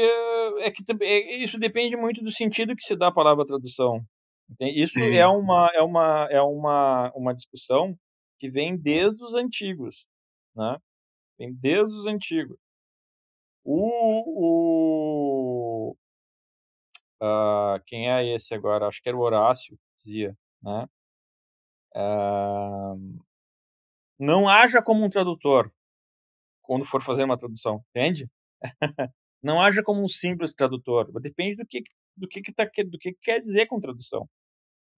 [0.59, 4.03] é que é, isso depende muito do sentido que se dá a palavra tradução.
[4.59, 7.97] Isso é uma é uma é uma uma discussão
[8.39, 10.05] que vem desde os antigos,
[10.55, 10.77] né?
[11.39, 12.57] Vem desde os antigos.
[13.63, 13.81] O,
[15.91, 15.95] o
[17.21, 18.87] uh, quem é esse agora?
[18.87, 20.87] Acho que era o Horácio que dizia, né?
[21.95, 23.23] Uh,
[24.19, 25.71] não haja como um tradutor
[26.61, 28.29] quando for fazer uma tradução, entende?
[29.41, 31.11] não haja como um simples tradutor.
[31.21, 31.83] Depende do que
[32.17, 34.27] do que, que tá, do que quer dizer com tradução,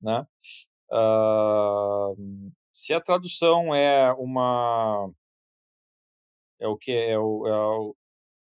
[0.02, 0.26] né?
[0.92, 5.12] Uh, se a tradução é uma
[6.60, 7.96] é o que é o, é o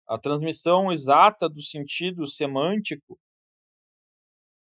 [0.08, 3.20] a transmissão exata do sentido semântico.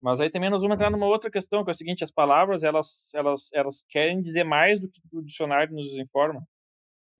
[0.03, 2.63] Mas aí também nós vamos entrar numa outra questão, que é o seguinte, as palavras,
[2.63, 6.43] elas, elas, elas querem dizer mais do que o dicionário nos informa,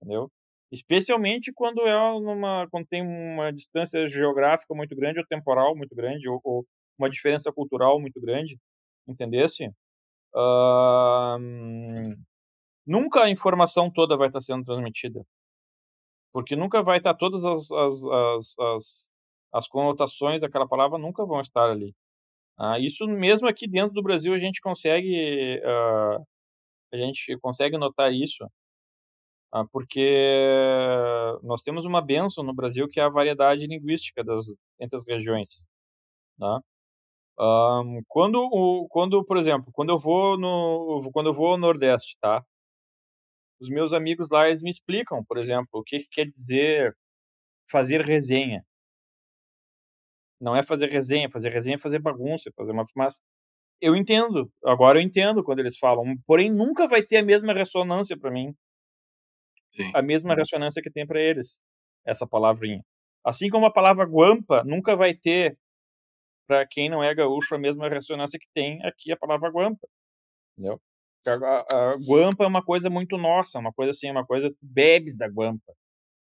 [0.01, 0.31] entendeu?
[0.71, 6.29] Especialmente quando é numa, quando tem uma distância geográfica muito grande ou temporal muito grande
[6.29, 6.65] ou, ou
[6.97, 8.57] uma diferença cultural muito grande,
[9.07, 9.67] entendesse?
[10.35, 11.39] Uh,
[12.85, 15.25] nunca a informação toda vai estar sendo transmitida,
[16.31, 19.09] porque nunca vai estar todas as, as, as, as,
[19.53, 21.93] as conotações daquela palavra nunca vão estar ali.
[22.59, 26.25] Ah, isso mesmo aqui dentro do Brasil a gente consegue uh,
[26.93, 28.45] a gente consegue notar isso
[29.51, 30.01] ah, porque
[31.43, 34.45] nós temos uma benção no Brasil que é a variedade linguística das,
[34.79, 35.65] entre as regiões.
[36.39, 36.59] Né?
[37.39, 42.17] Um, quando, o, quando, por exemplo, quando eu vou no, quando eu vou ao Nordeste,
[42.21, 42.43] tá?
[43.59, 46.95] Os meus amigos lá eles me explicam, por exemplo, o que, que quer dizer
[47.71, 48.65] fazer resenha.
[50.39, 53.21] Não é fazer resenha, fazer resenha é fazer bagunça, fazer uma, mas
[53.81, 54.51] eu entendo.
[54.65, 58.55] Agora eu entendo quando eles falam, porém nunca vai ter a mesma ressonância para mim
[59.69, 59.91] Sim.
[59.93, 61.61] a mesma ressonância que tem para eles,
[62.05, 62.83] essa palavrinha.
[63.23, 65.57] Assim como a palavra guampa nunca vai ter,
[66.47, 69.87] para quem não é gaúcho, a mesma ressonância que tem aqui a palavra guampa.
[70.57, 70.81] Entendeu?
[71.27, 75.15] A, a, a, guampa é uma coisa muito nossa, uma coisa assim, uma coisa, bebes
[75.15, 75.73] da guampa,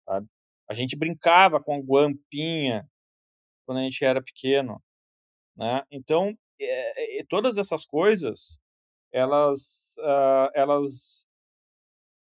[0.05, 0.27] sabe?
[0.69, 2.87] A gente brincava com guampinha
[3.69, 4.83] quando a gente era pequeno,
[5.55, 5.83] né?
[5.91, 8.59] Então, é, é, todas essas coisas,
[9.13, 11.27] elas, uh, elas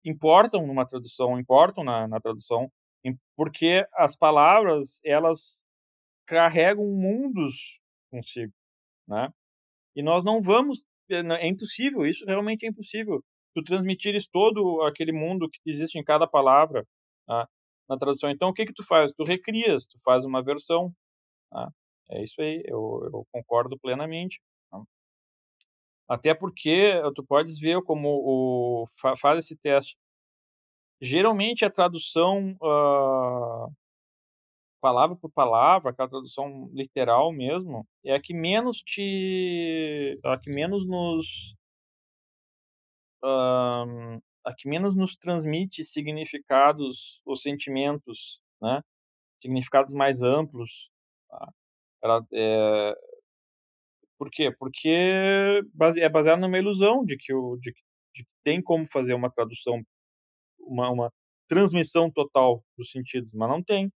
[0.05, 2.69] importam numa tradução, importam na, na tradução,
[3.37, 5.63] porque as palavras elas
[6.27, 7.79] carregam mundos
[8.11, 8.53] consigo,
[9.07, 9.33] né?
[9.95, 13.23] E nós não vamos, é, é impossível, isso realmente é impossível.
[13.55, 16.85] Tu transmitires todo aquele mundo que existe em cada palavra
[17.25, 17.49] tá?
[17.89, 18.31] na tradução.
[18.31, 19.13] Então, o que que tu faz?
[19.13, 20.93] Tu recrias, tu faz uma versão.
[21.51, 21.71] Tá?
[22.11, 24.41] É isso aí, eu, eu concordo plenamente.
[24.71, 24.83] Tá?
[26.09, 28.87] Até porque tu podes ver como o
[29.19, 29.97] faz esse teste.
[31.01, 33.71] Geralmente a tradução uh,
[34.81, 40.87] palavra por palavra, aquela tradução literal mesmo, é a que menos te, a que menos
[40.87, 41.57] nos
[43.25, 48.81] uh, a que menos nos transmite significados ou sentimentos, né?
[49.43, 50.89] Significados mais amplos.
[51.39, 51.53] Tá?
[52.03, 52.95] Ela, é...
[54.19, 54.51] Por quê?
[54.59, 54.89] Porque
[55.99, 57.73] é baseado numa ilusão de que, o, de,
[58.15, 59.83] de que tem como fazer uma tradução
[60.59, 61.13] uma, uma
[61.49, 63.93] transmissão total dos sentidos, mas não tem.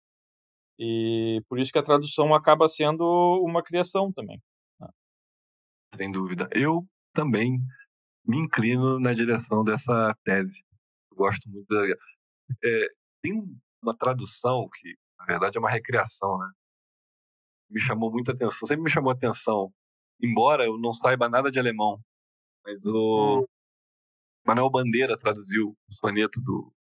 [0.79, 3.05] E por isso que a tradução acaba sendo
[3.43, 4.41] uma criação também.
[4.81, 4.89] Né?
[5.95, 6.49] Sem dúvida.
[6.53, 7.59] Eu também
[8.25, 10.65] me inclino na direção dessa tese.
[11.11, 11.85] Eu gosto muito da.
[12.65, 12.89] É,
[13.23, 13.43] tem
[13.83, 16.51] uma tradução que, na verdade, é uma recriação, né?
[17.71, 19.73] Me chamou muita atenção, sempre me chamou atenção.
[20.21, 22.01] Embora eu não saiba nada de alemão,
[22.65, 23.45] mas o, hum.
[24.47, 26.73] Manuel Bandeira traduziu o soneto do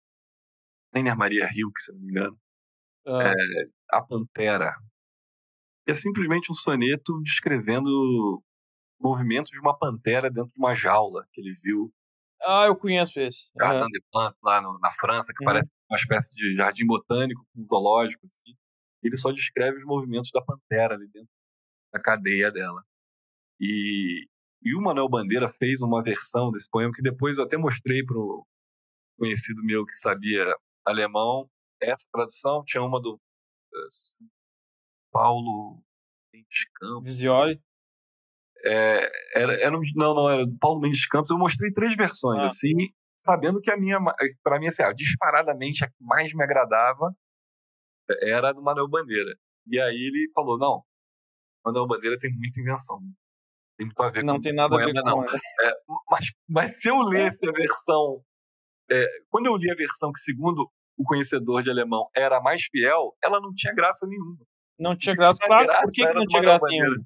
[0.94, 2.40] Rainer Maria Rilke, se não me engano.
[3.06, 3.24] Ah.
[3.24, 3.34] É,
[3.92, 4.74] a Pantera.
[5.86, 8.44] É simplesmente um soneto descrevendo
[9.00, 11.94] movimentos de uma pantera dentro de uma jaula que ele viu.
[12.42, 13.50] Ah, eu conheço esse.
[13.58, 13.90] Jardin uhum.
[13.90, 15.48] des Plantes, lá no, na França, que uhum.
[15.48, 18.56] parece uma espécie de jardim botânico, zoológico, assim.
[19.08, 21.30] Ele só descreve os movimentos da pantera ali dentro
[21.94, 22.84] da cadeia dela.
[23.60, 24.28] E
[24.64, 28.18] e o Manuel Bandeira fez uma versão desse poema que depois eu até mostrei para
[28.18, 28.46] o
[29.18, 30.54] conhecido meu que sabia
[30.86, 31.50] alemão.
[31.82, 34.28] Essa tradução tinha uma do uh,
[35.12, 35.82] Paulo
[36.34, 37.04] Mendes Campos.
[37.04, 37.62] Visioli?
[38.66, 41.30] É, era, era um, não, não, era do Paulo Mendes Campos.
[41.30, 42.48] Eu mostrei três versões, ah.
[42.48, 42.74] assim,
[43.16, 44.00] sabendo que a minha,
[44.44, 47.16] para mim, assim, ah, disparadamente a que mais me agradava
[48.22, 49.36] era do Manuel Bandeira.
[49.68, 50.84] E aí ele falou: não,
[51.66, 53.00] Manuel Bandeira tem muita invenção
[53.78, 55.24] tem muito a ver não com tem nada poema, a ver com não.
[55.24, 55.72] É,
[56.10, 58.24] mas, mas se eu lesse a versão.
[58.90, 63.16] É, quando eu li a versão que, segundo o conhecedor de alemão, era mais fiel,
[63.24, 64.38] ela não tinha graça nenhuma.
[64.80, 65.38] Não tinha graça.
[65.46, 67.06] Tinha graça por que, que não tinha graça nenhuma?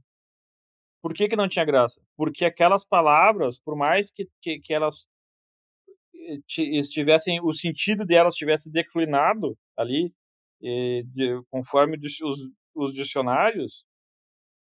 [1.01, 2.01] Por que, que não tinha graça?
[2.15, 5.07] Porque aquelas palavras, por mais que, que, que elas
[6.15, 6.37] eh,
[6.79, 10.13] estivessem, o sentido delas tivesse declinado ali,
[10.61, 13.85] e, de, conforme os, os dicionários,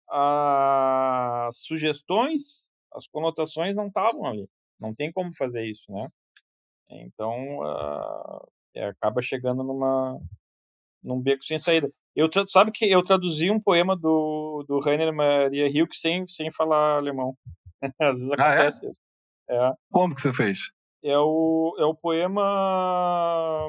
[0.09, 4.47] as sugestões, as conotações não estavam ali.
[4.79, 6.07] Não tem como fazer isso, né?
[6.89, 8.47] Então, uh,
[8.89, 10.19] acaba chegando numa
[11.03, 11.89] num beco sem saída.
[12.15, 16.97] Eu sabe que eu traduzi um poema do do Rainer Maria Rilke sem sem falar
[16.97, 17.35] alemão.
[17.99, 18.87] Às vezes acontece.
[19.49, 19.69] Ah, é?
[19.69, 19.73] é?
[19.91, 20.71] Como que você fez?
[21.03, 23.67] É o é o poema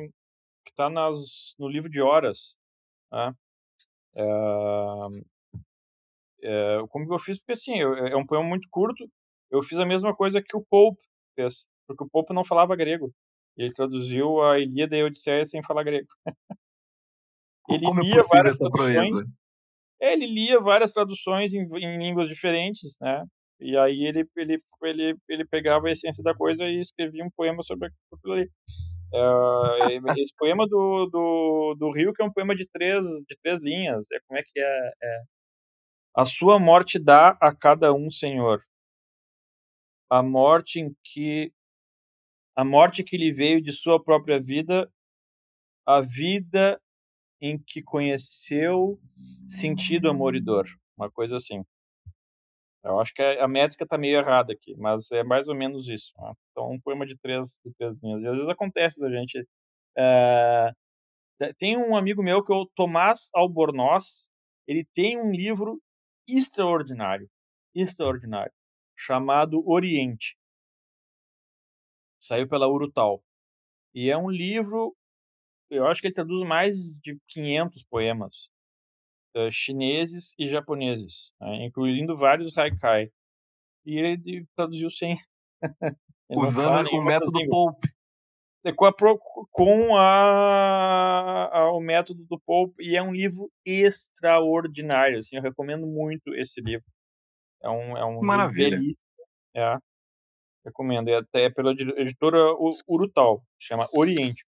[0.74, 2.58] está nas no livro de horas
[3.12, 3.32] Né?
[4.16, 4.24] É,
[6.42, 7.38] é, como que eu fiz?
[7.38, 9.08] Porque assim, eu, é um poema muito curto.
[9.50, 11.00] Eu fiz a mesma coisa que o Pope
[11.34, 13.12] fez, porque o Pope não falava grego.
[13.56, 16.08] Ele traduziu a Ilíada e a Odisseia sem falar grego.
[17.70, 19.14] ele Como é lia é várias traduções.
[20.02, 23.24] É, ele lia várias traduções em, em, línguas diferentes, né?
[23.60, 27.62] E aí ele, ele, ele, ele pegava a essência da coisa e escrevia um poema
[27.62, 28.50] sobre aquilo ali.
[29.14, 33.60] É, esse poema do, do, do Rio, que é um poema de três, de três
[33.60, 35.22] linhas, é como é que é, é
[36.16, 38.64] A sua morte dá a cada um, Senhor.
[40.10, 41.52] A morte em que
[42.56, 44.88] a morte que lhe veio de sua própria vida,
[45.86, 46.80] a vida
[47.40, 48.98] em que conheceu
[49.48, 50.66] sentido, amor e dor.
[50.96, 51.64] Uma coisa assim.
[52.84, 56.12] Eu acho que a métrica está meio errada aqui, mas é mais ou menos isso.
[56.18, 56.32] Né?
[56.50, 58.22] Então, um poema de três, de três linhas.
[58.22, 59.46] E às vezes acontece da gente.
[59.96, 60.72] É...
[61.58, 64.28] Tem um amigo meu que é o Tomás Albornoz.
[64.66, 65.80] Ele tem um livro
[66.28, 67.28] extraordinário,
[67.74, 68.52] extraordinário,
[68.96, 70.36] chamado Oriente.
[72.20, 73.22] Saiu pela Urutau.
[73.94, 74.94] E é um livro,
[75.70, 78.48] eu acho que ele traduz mais de 500 poemas
[79.36, 83.10] uh, chineses e japoneses, né, incluindo vários haikai.
[83.84, 85.16] E ele traduziu sem.
[86.30, 87.92] Usando o método Pope.
[88.64, 88.92] É, com, a,
[89.50, 95.18] com a, a, o método do Pope, e é um livro extraordinário.
[95.18, 96.86] Assim, eu recomendo muito esse livro.
[97.62, 98.80] É um, é um Maravilha.
[99.54, 99.76] É,
[100.64, 101.08] recomendo.
[101.08, 102.38] É até pela editora
[102.88, 104.44] Urutau, chama Oriente.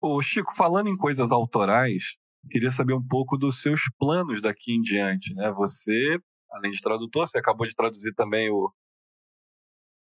[0.00, 2.16] Ô, Chico, falando em coisas autorais,
[2.48, 5.50] queria saber um pouco dos seus planos daqui em diante, né?
[5.52, 6.18] Você,
[6.50, 8.72] além de tradutor, você acabou de traduzir também o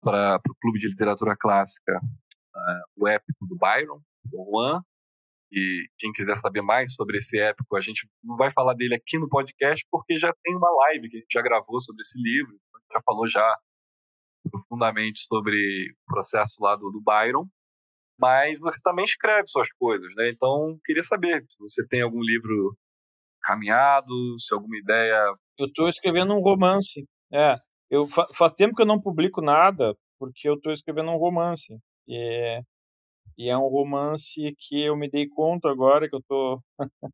[0.03, 2.01] para o Clube de Literatura Clássica
[2.55, 4.81] uh, o épico do Byron, do Juan.
[5.51, 9.19] E quem quiser saber mais sobre esse épico, a gente não vai falar dele aqui
[9.19, 12.53] no podcast porque já tem uma live que a gente já gravou sobre esse livro,
[12.53, 13.59] gente já falou já
[14.51, 17.49] profundamente sobre o processo lá do, do Byron
[18.19, 20.31] mas você também escreve suas coisas, né?
[20.31, 22.77] Então, queria saber se você tem algum livro
[23.43, 25.17] caminhado, se alguma ideia.
[25.59, 27.07] Eu estou escrevendo um romance.
[27.33, 27.55] É,
[27.91, 31.79] eu fa faz tempo que eu não publico nada porque eu estou escrevendo um romance.
[32.09, 32.61] E é,
[33.39, 36.61] e é um romance que eu me dei conta agora que eu tô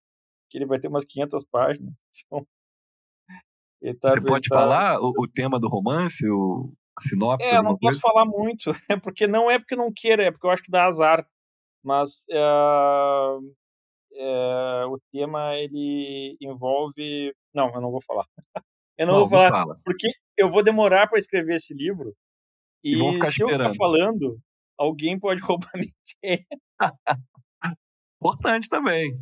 [0.51, 1.95] que ele vai ter umas 500 páginas.
[3.85, 4.57] Então, tá, você pode tá...
[4.57, 7.49] falar o, o, tema do romance, o, sinopse?
[7.49, 10.51] É, não posso falar muito, é porque não é porque não queira, é porque eu
[10.51, 11.27] acho que dá azar.
[11.85, 12.25] Mas
[14.15, 17.35] é, o tema ele envolve.
[17.55, 18.27] Não, eu não vou falar.
[18.99, 19.77] Eu não, não vou falar fala.
[19.85, 20.07] porque
[20.37, 22.15] eu vou demorar para escrever esse livro.
[22.85, 23.65] E, e se esperando.
[23.65, 24.39] eu ficar falando,
[24.79, 25.91] alguém pode roubar minha
[26.23, 26.47] ideia.
[28.21, 29.19] Importante também.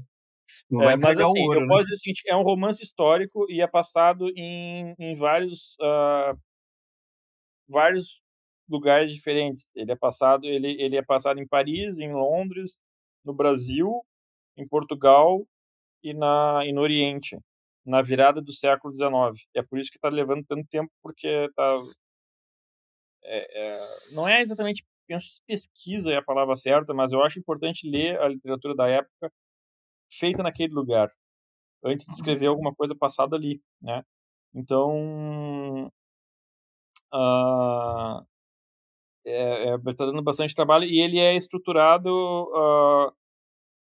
[0.72, 1.68] É, mas assim, ouro, eu né?
[1.68, 6.36] posso dizer o seguinte: é um romance histórico e é passado em, em vários uh,
[7.70, 8.20] vários
[8.68, 9.70] lugares diferentes.
[9.74, 12.82] Ele é passado, ele, ele é passado em Paris, em Londres,
[13.24, 14.02] no Brasil,
[14.56, 15.47] em Portugal
[16.02, 17.38] e na e no Oriente,
[17.84, 19.47] na virada do século XIX.
[19.55, 21.78] É por isso que está levando tanto tempo, porque tá
[23.24, 23.80] é, é,
[24.12, 24.84] não é exatamente
[25.47, 29.32] pesquisa é a palavra certa, mas eu acho importante ler a literatura da época
[30.10, 31.12] feita naquele lugar
[31.84, 34.05] antes de escrever alguma coisa passada ali, né?
[34.55, 35.90] Então
[37.12, 38.24] Uh,
[39.24, 43.12] é, é, tá dando bastante trabalho e ele é estruturado uh,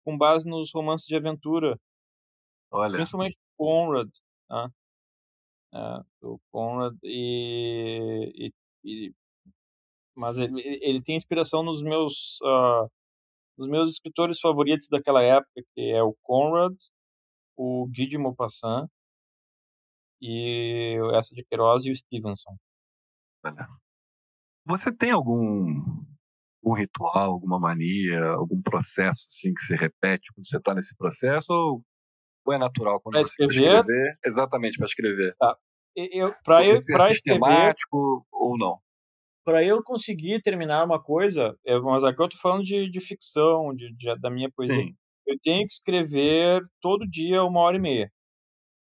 [0.03, 1.79] com base nos romances de aventura.
[2.71, 2.93] Olha.
[2.93, 4.09] Principalmente Conrad.
[4.47, 4.71] Tá?
[5.73, 8.53] É, do Conrad e, e,
[9.09, 9.13] e
[10.15, 12.89] mas ele, ele, tem inspiração nos meus uh,
[13.57, 16.73] nos meus escritores favoritos daquela época, que é o Conrad,
[17.57, 18.87] o Guy de Maupassant
[20.21, 22.57] e essa de Queiroz e o Stevenson.
[24.65, 25.65] Você tem algum,
[26.63, 31.53] algum ritual, alguma mania, algum processo assim que se repete quando você está nesse processo
[31.53, 31.81] ou,
[32.45, 33.79] ou é natural quando pra você escrever?
[33.79, 34.17] escrever?
[34.25, 35.35] Exatamente, para escrever.
[35.39, 35.57] Tá.
[35.95, 38.79] Eu, para eu, você é sistemático escrever, ou não?
[39.43, 43.73] Para eu conseguir terminar uma coisa, eu, mas aqui eu estou falando de, de ficção,
[43.73, 44.75] de, de, da minha poesia.
[44.75, 44.95] Sim.
[45.25, 48.11] Eu tenho que escrever todo dia uma hora e meia.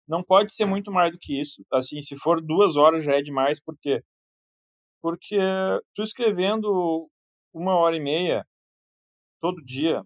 [0.08, 1.64] Não pode ser muito mais do que isso.
[1.72, 4.04] Assim, se for duas horas já é demais, porque
[5.02, 5.38] porque
[5.94, 7.10] tu escrevendo
[7.54, 8.46] uma hora e meia
[9.42, 10.00] todo dia,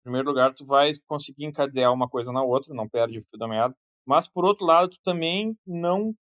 [0.00, 3.38] em primeiro lugar, tu vai conseguir encadear uma coisa na outra, não perde o fio
[3.38, 3.76] da meada.
[4.06, 6.14] Mas, por outro lado, tu também não.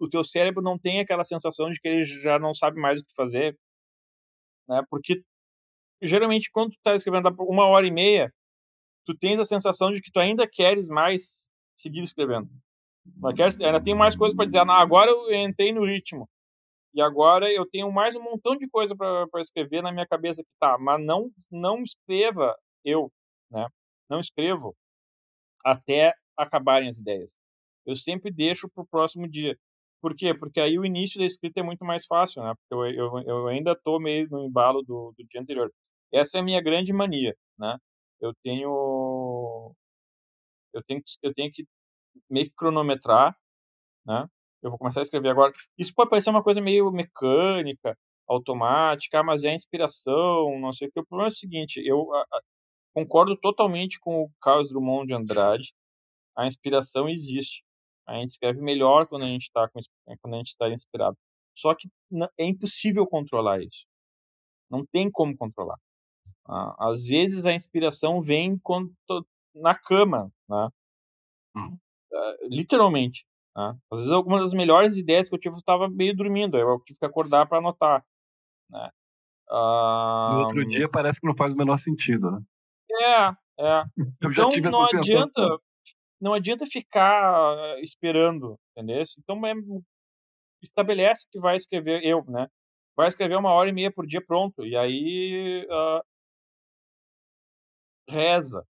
[0.00, 3.04] O teu cérebro não tem aquela sensação de que ele já não sabe mais o
[3.04, 3.56] que fazer.
[4.68, 4.82] Né?
[4.90, 5.22] Porque,
[6.02, 8.32] geralmente, quando tu tá escrevendo uma hora e meia,
[9.06, 12.50] tu tens a sensação de que tu ainda queres mais seguir escrevendo.
[13.36, 14.58] Queres, ainda tem mais coisas para dizer.
[14.58, 16.28] Ah, agora eu entrei no ritmo.
[16.94, 20.50] E agora eu tenho mais um montão de coisa para escrever na minha cabeça que
[20.58, 23.12] tá, mas não não escreva eu,
[23.50, 23.68] né?
[24.10, 24.74] Não escrevo
[25.64, 27.36] até acabarem as ideias.
[27.86, 29.56] Eu sempre deixo para o próximo dia.
[30.00, 30.34] Por quê?
[30.34, 32.54] Porque aí o início da escrita é muito mais fácil, né?
[32.54, 35.72] Porque eu, eu, eu ainda estou meio no embalo do, do dia anterior.
[36.12, 37.76] Essa é a minha grande mania, né?
[38.20, 39.74] Eu tenho
[40.74, 41.66] eu tenho eu tenho que
[42.30, 43.36] meio que cronometrar,
[44.06, 44.26] né?
[44.62, 45.52] Eu vou começar a escrever agora.
[45.76, 47.96] Isso pode parecer uma coisa meio mecânica,
[48.28, 51.00] automática, mas é inspiração, não sei o que.
[51.00, 52.40] O problema é o seguinte, eu a, a,
[52.94, 55.72] concordo totalmente com o Carlos Drummond de Andrade.
[56.36, 57.62] A inspiração existe.
[58.06, 61.16] A gente escreve melhor quando a gente está quando a gente está inspirado.
[61.54, 61.88] Só que
[62.38, 63.84] é impossível controlar isso.
[64.70, 65.78] Não tem como controlar.
[66.78, 68.92] Às vezes a inspiração vem quando
[69.54, 70.68] na cama, né?
[72.18, 72.48] Hum.
[72.50, 73.26] literalmente.
[73.56, 73.76] Né?
[73.90, 76.98] Às vezes algumas das melhores ideias que eu tive eu estava meio dormindo, eu tive
[76.98, 78.04] que acordar para anotar.
[78.70, 78.90] Né?
[79.50, 82.40] No outro dia parece que não faz o menor sentido, né?
[82.90, 83.84] É, é.
[84.20, 85.58] Eu então não adianta,
[86.20, 89.02] não adianta ficar esperando, entendeu?
[89.18, 89.54] Então é,
[90.62, 92.48] estabelece que vai escrever eu, né?
[92.96, 96.02] Vai escrever uma hora e meia por dia pronto e aí uh,
[98.08, 98.66] reza,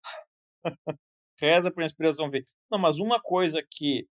[1.39, 2.45] reza para a inspiração vir.
[2.71, 4.07] Não, mas uma coisa que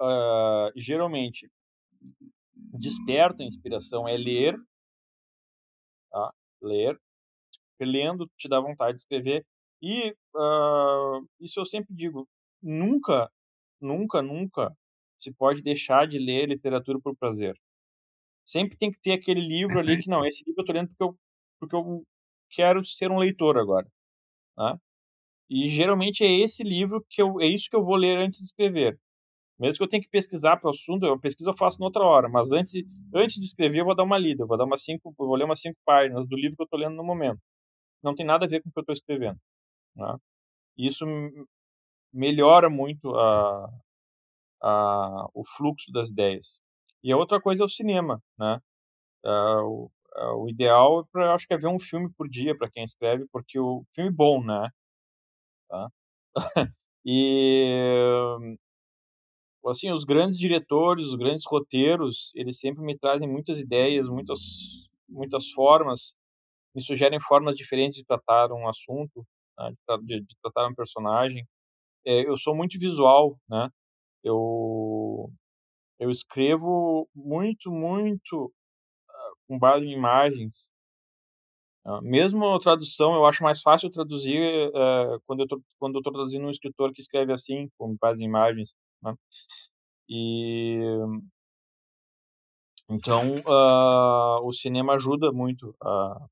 [0.00, 1.50] uh, geralmente
[2.54, 4.56] desperta a inspiração é ler,
[6.10, 6.32] tá?
[6.62, 6.98] ler,
[7.80, 9.46] lendo te dá vontade de escrever
[9.82, 12.28] e uh, isso eu sempre digo,
[12.62, 13.30] nunca,
[13.80, 14.76] nunca, nunca
[15.16, 17.56] se pode deixar de ler literatura por prazer.
[18.44, 21.04] Sempre tem que ter aquele livro ali que não, esse livro eu estou lendo porque
[21.04, 21.18] eu,
[21.60, 22.04] porque eu
[22.50, 23.86] quero ser um leitor agora,
[24.56, 24.78] né?
[25.50, 28.46] E geralmente é esse livro que eu, é isso que eu vou ler antes de
[28.46, 28.98] escrever.
[29.58, 32.28] Mesmo que eu tenha que pesquisar para o assunto, eu pesquiso eu faço noutra hora,
[32.28, 32.72] mas antes,
[33.14, 35.44] antes de escrever eu vou dar uma lida, eu vou dar umas cinco, vou ler
[35.44, 37.40] umas cinco páginas do livro que eu estou lendo no momento.
[38.02, 39.38] Não tem nada a ver com o que eu estou escrevendo.
[39.96, 40.16] Né?
[40.78, 41.06] Isso
[42.12, 43.70] melhora muito a,
[44.62, 46.60] a, o fluxo das ideias.
[47.02, 48.60] E a outra coisa é o cinema, né?
[49.24, 52.70] É, o, é, o ideal, pra, acho que é ver um filme por dia para
[52.70, 54.68] quem escreve, porque o filme bom, né?
[55.68, 55.90] Tá?
[57.04, 58.56] e
[59.66, 64.40] assim, os grandes diretores, os grandes roteiros, eles sempre me trazem muitas ideias, muitas,
[65.08, 66.14] muitas formas,
[66.74, 69.26] me sugerem formas diferentes de tratar um assunto,
[69.58, 69.72] né,
[70.04, 71.46] de, de, tratar um personagem.
[72.06, 73.70] É, eu sou muito visual, né?
[74.24, 75.30] Eu
[75.98, 80.70] eu escrevo muito, muito uh, com base em imagens.
[81.88, 86.00] Uh, mesmo a tradução, eu acho mais fácil traduzir uh, quando eu tô, quando eu
[86.00, 88.74] estou traduzindo um escritor que escreve assim, com base em imagens.
[89.02, 89.14] Né?
[90.06, 90.78] E
[92.90, 96.26] então uh, o cinema ajuda muito a,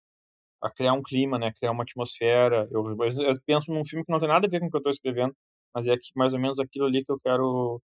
[0.62, 1.52] a, criar um clima, né?
[1.54, 2.68] Criar uma atmosfera.
[2.70, 4.80] Eu, eu, penso num filme que não tem nada a ver com o que eu
[4.80, 5.34] estou escrevendo,
[5.74, 7.80] mas é que, mais ou menos aquilo ali que eu quero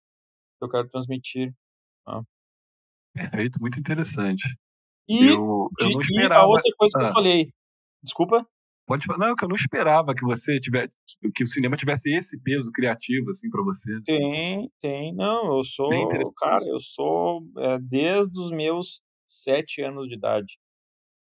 [0.58, 1.54] que eu quero transmitir.
[2.06, 2.22] Né?
[3.14, 4.56] Perfeito, muito interessante.
[5.08, 6.42] E, eu, eu não esperava.
[6.42, 7.08] a outra coisa que ah.
[7.08, 7.52] eu falei,
[8.02, 8.46] desculpa.
[8.86, 9.28] Pode falar.
[9.28, 10.90] Não, que eu não esperava que você tivesse.
[11.34, 13.92] que o cinema tivesse esse peso criativo, assim, para você.
[14.04, 15.14] Tem, tem.
[15.14, 15.88] Não, eu sou.
[16.36, 17.42] Cara, eu sou.
[17.58, 20.58] É, desde os meus sete anos de idade.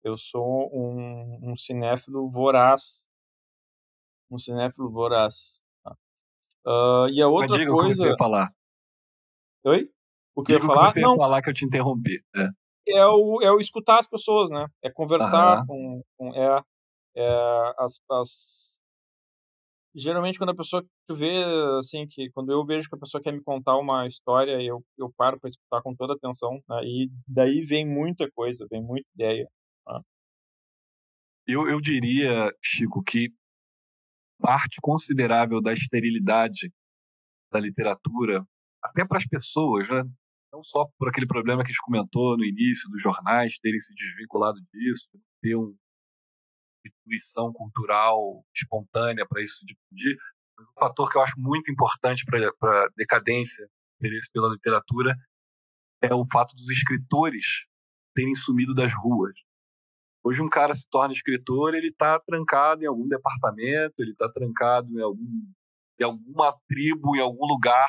[0.03, 3.07] Eu sou um, um cinéfilo voraz.
[4.31, 5.61] Um cinéfilo voraz.
[6.66, 7.89] Uh, e a outra Mas diga coisa.
[7.89, 8.55] O que você ia falar.
[9.65, 9.91] Oi?
[10.35, 10.91] O que diga eu ia falar?
[10.91, 11.12] você não.
[11.12, 12.24] ia falar que eu te interrompi.
[12.35, 12.49] É.
[12.86, 14.66] É o, é o escutar as pessoas, né?
[14.82, 16.35] É conversar com, com.
[16.35, 16.62] É,
[17.16, 18.81] é, as, as,
[19.94, 21.44] geralmente quando a pessoa tu vê
[21.78, 25.12] assim que quando eu vejo que a pessoa quer me contar uma história eu, eu
[25.16, 26.81] paro para escutar com toda atenção né?
[26.82, 29.48] e daí vem muita coisa vem muita ideia
[29.86, 30.01] né?
[31.47, 33.32] eu, eu diria Chico que
[34.40, 36.73] parte considerável da esterilidade
[37.52, 38.44] da literatura
[38.82, 40.02] até para as pessoas né
[40.55, 43.93] não só por aquele problema que a gente comentou no início dos jornais terem se
[43.93, 45.10] desvinculado disso
[45.43, 45.76] ter um
[46.86, 50.16] instituição cultural espontânea para isso se difundir,
[50.56, 55.16] mas um fator que eu acho muito importante para a decadência do interesse pela literatura
[56.02, 57.66] é o fato dos escritores
[58.14, 59.32] terem sumido das ruas.
[60.22, 64.89] Hoje um cara se torna escritor, ele está trancado em algum departamento, ele está trancado
[64.93, 65.52] em, algum,
[65.98, 67.89] em alguma tribo, em algum lugar,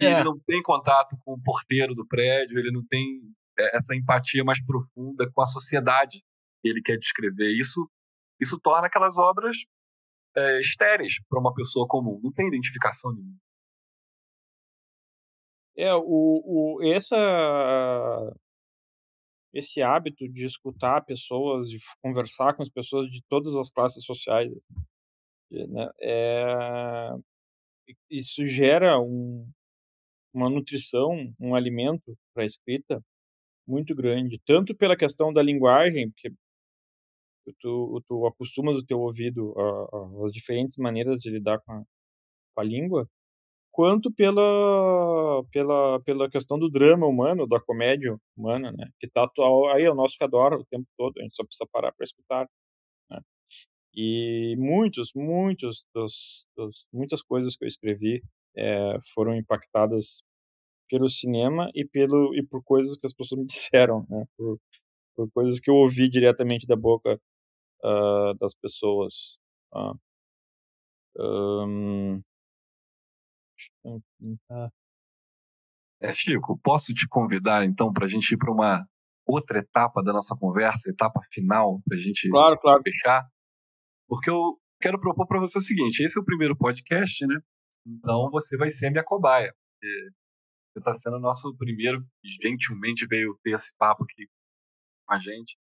[0.00, 0.12] e é.
[0.12, 3.20] ele não tem contato com o porteiro do prédio, ele não tem
[3.58, 6.22] é, essa empatia mais profunda com a sociedade
[6.62, 7.50] que ele quer descrever.
[7.58, 7.88] Isso,
[8.40, 9.56] isso torna aquelas obras
[10.36, 13.38] é, estéreis para uma pessoa comum, não tem identificação nenhuma.
[15.76, 17.16] É, o, o, essa,
[19.52, 24.50] esse hábito de escutar pessoas, de conversar com as pessoas de todas as classes sociais,
[25.50, 27.10] né, é,
[28.10, 29.50] isso gera um,
[30.32, 33.02] uma nutrição, um alimento para a escrita
[33.66, 36.32] muito grande, tanto pela questão da linguagem, porque
[37.60, 39.54] tu, tu acostumas o teu ouvido
[40.24, 41.82] às diferentes maneiras de lidar com a,
[42.54, 43.08] com a língua,
[43.72, 48.88] quanto pela, pela, pela questão do drama humano, da comédia humana, né?
[48.98, 49.28] Que tá
[49.74, 52.48] aí ao nosso redor o tempo todo, a gente só precisa parar para escutar.
[53.10, 53.20] Né?
[53.94, 58.22] E muitos, muitos dos, dos, muitas coisas que eu escrevi
[58.56, 60.22] é, foram impactadas
[60.88, 64.24] pelo cinema e pelo e por coisas que as pessoas me disseram, né?
[64.36, 64.58] Por,
[65.16, 67.20] por coisas que eu ouvi diretamente da boca
[67.84, 69.38] uh, das pessoas.
[69.72, 69.98] Uh,
[71.18, 72.22] um,
[76.02, 78.86] é, Chico, posso te convidar então para a gente ir para uma
[79.26, 82.82] outra etapa da nossa conversa, etapa final, para a gente claro, claro.
[82.82, 83.28] fechar?
[84.08, 87.40] Porque eu quero propor para você o seguinte: esse é o primeiro podcast, né?
[87.86, 89.54] Então você vai ser a minha cobaia.
[89.80, 94.28] Você está sendo o nosso primeiro que gentilmente veio ter esse papo aqui
[95.06, 95.58] com a gente.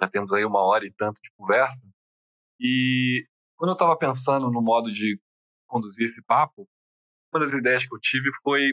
[0.00, 1.86] Já temos aí uma hora e tanto de conversa.
[2.58, 5.20] E quando eu estava pensando no modo de
[5.68, 6.68] conduzir esse papo,
[7.32, 8.72] uma das ideias que eu tive foi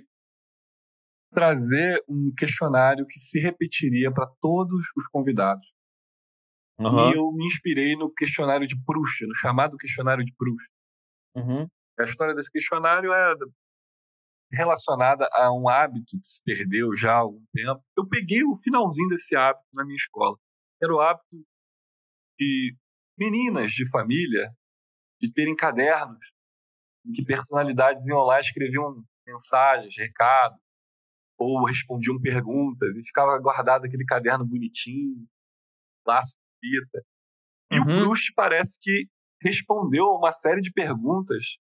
[1.32, 5.68] trazer um questionário que se repetiria para todos os convidados.
[6.80, 7.12] Uhum.
[7.12, 10.70] E eu me inspirei no questionário de Proust, no chamado questionário de Proust.
[11.36, 11.68] Uhum.
[12.00, 13.34] A história desse questionário é
[14.52, 17.84] relacionada a um hábito que se perdeu já há algum tempo.
[17.98, 20.38] Eu peguei o finalzinho desse hábito na minha escola.
[20.82, 21.46] Era o hábito
[22.40, 22.76] de
[23.18, 24.52] meninas de família
[25.20, 26.20] de terem cadernos
[27.06, 30.60] em que personalidades iam lá e escreviam mensagens, recados,
[31.38, 35.28] ou respondiam perguntas, e ficava guardado aquele caderno bonitinho,
[36.06, 37.06] laço de fita.
[37.72, 37.84] E uhum.
[37.84, 39.08] o Proust parece que
[39.42, 41.58] respondeu a uma série de perguntas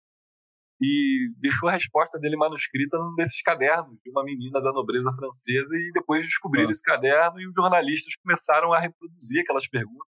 [0.80, 5.74] e deixou a resposta dele manuscrita num desses cadernos de uma menina da nobreza francesa
[5.74, 6.70] e depois descobriram ah.
[6.70, 10.06] esse caderno e os jornalistas começaram a reproduzir aquelas perguntas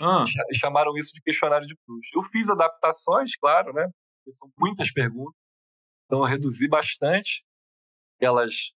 [0.00, 0.24] ah.
[0.50, 2.10] e chamaram isso de questionário de Proust.
[2.14, 3.88] Eu fiz adaptações, claro, né?
[4.30, 5.34] São muitas perguntas,
[6.06, 7.44] então eu reduzi bastante
[8.16, 8.72] aquelas,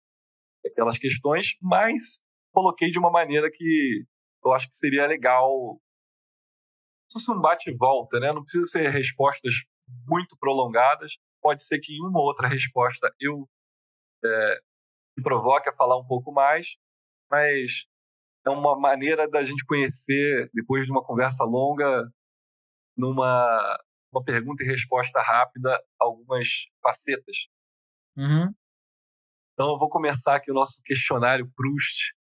[0.65, 2.21] aquelas questões, mas
[2.51, 4.05] coloquei de uma maneira que
[4.43, 5.79] eu acho que seria legal.
[7.09, 8.31] Se fosse um bate e volta, né?
[8.31, 9.53] Não precisa ser respostas
[10.07, 11.17] muito prolongadas.
[11.41, 13.47] Pode ser que em uma ou outra resposta eu
[14.23, 14.59] é,
[15.17, 16.77] me provoque a falar um pouco mais,
[17.29, 17.85] mas
[18.45, 22.09] é uma maneira da gente conhecer, depois de uma conversa longa,
[22.95, 23.79] numa
[24.11, 27.47] uma pergunta e resposta rápida, algumas facetas.
[28.15, 28.53] Uhum.
[29.53, 32.13] Então eu vou começar aqui o nosso questionário Proust,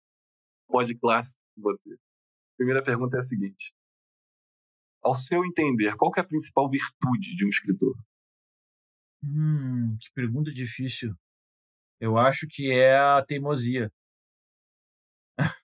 [0.68, 1.94] pode clássico com você.
[1.94, 3.74] A primeira pergunta é a seguinte:
[5.04, 7.96] ao seu entender, qual é a principal virtude de um escritor?
[9.24, 11.16] Hum, que pergunta difícil.
[12.00, 13.92] Eu acho que é a teimosia.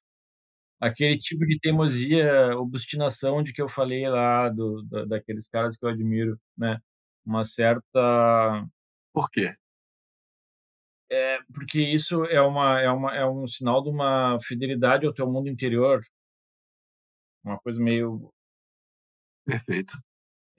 [0.82, 5.86] Aquele tipo de teimosia, obstinação de que eu falei lá, do, da, daqueles caras que
[5.86, 6.80] eu admiro, né?
[7.26, 8.66] Uma certa.
[9.14, 9.56] Por quê?
[11.12, 15.28] É, porque isso é, uma, é, uma, é um sinal de uma fidelidade ao teu
[15.32, 16.02] mundo interior.
[17.44, 18.32] Uma coisa meio
[19.50, 19.94] Perfeito.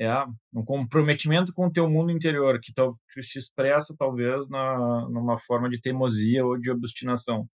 [0.00, 0.08] É,
[0.54, 5.68] um comprometimento com o teu mundo interior, que, tal, se expressa talvez na, numa forma
[5.70, 7.46] de teimosia ou de obstinação.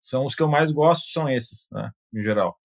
[0.00, 2.56] São os que eu mais gosto, são esses, né, em geral.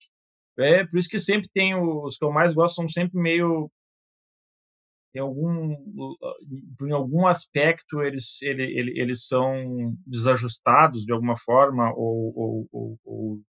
[0.60, 3.72] É por isso que sempre tem os que eu mais gosto são sempre meio
[5.16, 5.76] em algum
[6.82, 13.00] em algum aspecto eles ele, ele, eles são desajustados de alguma forma ou, ou, ou,
[13.04, 13.42] ou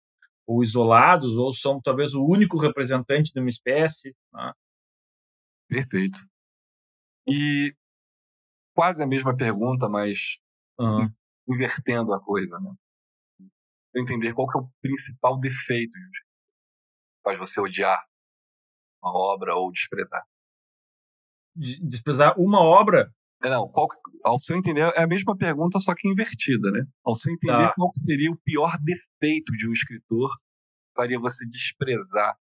[0.47, 4.15] ou isolados, ou são talvez o único representante de uma espécie.
[4.33, 4.53] Né?
[5.69, 6.19] Perfeito.
[7.27, 7.75] E
[8.75, 10.39] quase a mesma pergunta, mas
[10.79, 11.11] uhum.
[11.49, 12.75] invertendo a coisa, né?
[13.97, 16.21] Entender qual que é o principal defeito que
[17.23, 18.05] faz você odiar
[19.03, 20.25] uma obra ou desprezar.
[21.55, 23.15] Desprezar uma obra?
[23.45, 23.89] É, não, qual,
[24.25, 26.87] ao seu entender, é a mesma pergunta, só que invertida, né?
[27.05, 27.75] Ao seu entender, tá.
[27.75, 32.35] qual seria o pior defeito de um escritor que faria você desprezar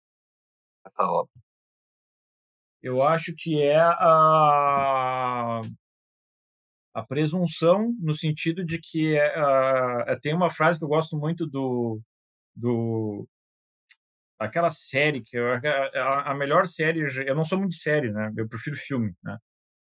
[0.87, 1.33] essa obra?
[2.81, 5.61] Eu acho que é a,
[6.95, 11.49] a presunção, no sentido de que é, a, tem uma frase que eu gosto muito
[11.49, 12.01] do,
[12.55, 13.27] do
[14.39, 18.33] aquela série que eu, a, a, melhor série, eu não sou muito de série, né?
[18.37, 19.37] Eu prefiro filme, né?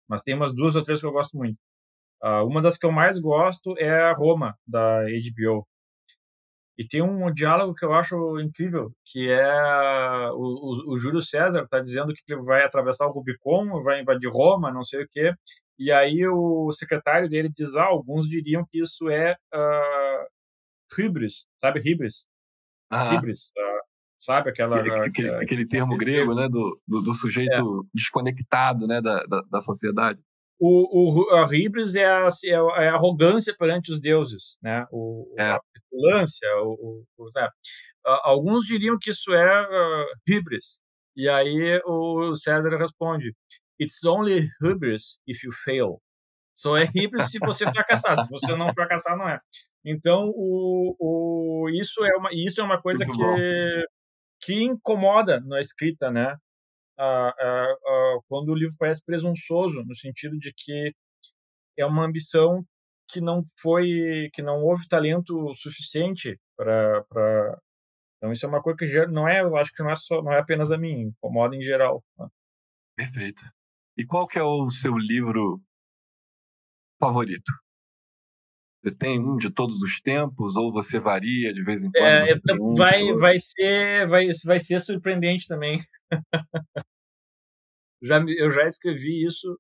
[0.09, 1.59] Mas tem umas duas ou três que eu gosto muito.
[2.23, 5.67] Uh, uma das que eu mais gosto é a Roma, da HBO.
[6.79, 11.65] E tem um diálogo que eu acho incrível, que é o, o, o Júlio César
[11.65, 15.33] está dizendo que vai atravessar o Rubicon, vai invadir Roma, não sei o quê.
[15.79, 20.27] E aí o secretário dele diz, ah, alguns diriam que isso é uh,
[20.99, 22.29] hibris, sabe hibris?
[22.91, 23.15] Ah.
[23.15, 23.78] Hibris, uh,
[24.19, 24.81] sabe aquela...
[24.81, 27.89] Aquele, aquele, aquele termo grego, né, do, do, do sujeito é.
[27.95, 30.21] desconectado, né, da, da, da sociedade.
[30.61, 34.85] O, o, a hibris é a, é a, arrogância perante os deuses, né?
[34.91, 35.53] O, é.
[35.53, 36.49] A petulância.
[36.63, 37.49] O, o, né?
[38.05, 40.81] Alguns diriam que isso é uh, hibris.
[41.15, 43.37] E aí o César responde:
[43.81, 46.01] It's only hubris if you fail.
[46.57, 48.25] Só é hibris se você fracassar.
[48.25, 49.39] se você não fracassar, não é.
[49.85, 53.85] Então, o, o, isso, é uma, isso é uma coisa que,
[54.41, 56.37] que incomoda na escrita, né?
[56.99, 60.93] Ah, ah, ah, quando o livro parece presunçoso, no sentido de que
[61.77, 62.65] é uma ambição
[63.09, 67.59] que não foi, que não houve talento suficiente para.
[68.17, 70.33] Então, isso é uma coisa que não é, eu acho que não é, só, não
[70.33, 72.03] é apenas a mim, incomoda em geral.
[72.19, 72.27] Né?
[72.97, 73.43] Perfeito.
[73.97, 75.61] E qual que é o seu livro
[77.01, 77.53] favorito?
[78.83, 82.05] Você tem um de todos os tempos ou você varia de vez em quando?
[82.05, 85.81] É, um vai, vai ser, vai, vai ser surpreendente também.
[88.03, 89.53] já eu já escrevi isso,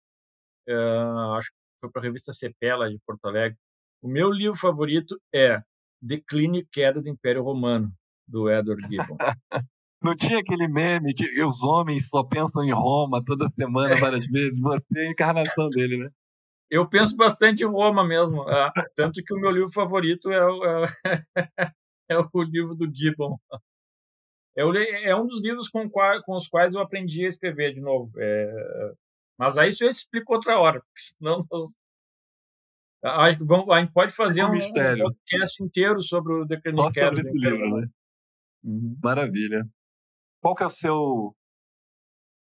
[0.69, 3.59] uh, acho que foi para a revista Cepela de Porto Alegre.
[4.01, 5.61] O meu livro favorito é
[6.01, 7.93] Declínio e Queda do Império Romano
[8.27, 9.16] do Edward Gibbon.
[10.01, 13.97] Não tinha aquele meme que os homens só pensam em Roma toda semana, é.
[13.97, 14.61] várias vezes.
[14.61, 16.11] Você é a encarnação dele, né?
[16.70, 18.49] Eu penso bastante em Roma mesmo.
[18.49, 20.86] É, tanto que o meu livro favorito é o, é,
[22.11, 23.39] é o livro do Gibbon.
[24.57, 28.11] É, um dos livros com, qual, com, os quais eu aprendi a escrever de novo.
[28.19, 28.93] É,
[29.39, 31.70] mas aí isso eu explico outra hora, porque senão nós,
[33.05, 37.20] a, vamos, a gente pode fazer um, um, podcast inteiro sobre o The Só sobre
[37.20, 37.86] esse livro, né?
[38.65, 38.99] Uhum.
[39.03, 39.65] Maravilha.
[40.43, 41.35] Qual que é o seu...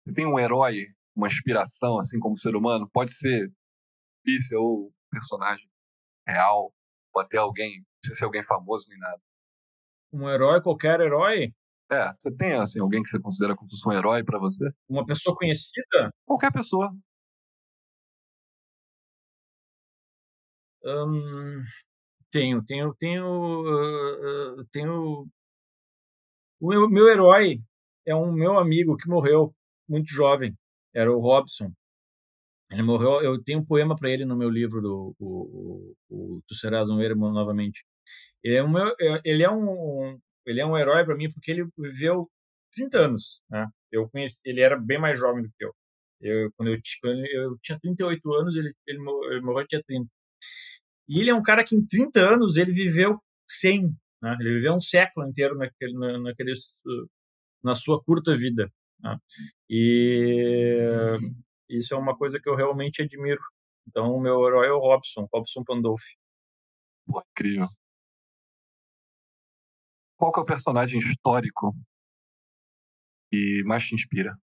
[0.05, 2.89] Você tem um herói, uma inspiração, assim, como ser humano?
[2.91, 3.49] Pode ser
[4.23, 5.67] fictícia ou personagem
[6.27, 6.73] real,
[7.13, 9.21] ou até alguém, não precisa ser alguém famoso nem nada.
[10.13, 11.53] Um herói, qualquer herói?
[11.91, 14.71] É, você tem, assim, alguém que você considera como um herói para você?
[14.89, 16.11] Uma pessoa conhecida?
[16.25, 16.91] Qualquer pessoa.
[20.85, 21.63] Hum,
[22.31, 23.25] tenho, tenho, tenho,
[24.61, 25.27] uh, tenho
[26.59, 27.61] o meu, meu herói
[28.05, 29.53] é um meu amigo que morreu
[29.87, 30.55] muito jovem,
[30.93, 31.71] era o Robson.
[32.73, 36.41] Ele morreu, eu tenho um poema para ele no meu livro do o, o, o
[36.47, 37.85] Tu Serás um Irmão novamente.
[38.43, 41.51] Ele é um, meu, é, ele é um, ele é um herói para mim porque
[41.51, 42.29] ele viveu
[42.73, 43.67] 30 anos, né?
[43.91, 45.73] Eu conheci, ele era bem mais jovem do que eu.
[46.21, 48.99] Eu quando eu, quando eu tinha 38 anos, ele ele,
[49.31, 50.09] ele morreu tinha 30.
[51.07, 54.37] E ele é um cara que em 30 anos ele viveu 100, né?
[54.39, 56.81] Ele viveu um século inteiro naquele, na, naqueles,
[57.63, 58.71] na sua curta vida.
[58.99, 59.17] Né?
[59.69, 60.79] E
[61.79, 63.41] isso é uma coisa que eu realmente admiro.
[63.87, 66.17] Então, o meu herói é o Robson, Robson Pandolfi.
[67.05, 67.67] Pô, incrível.
[70.17, 71.75] Qual que é o personagem histórico
[73.31, 74.37] que mais te inspira?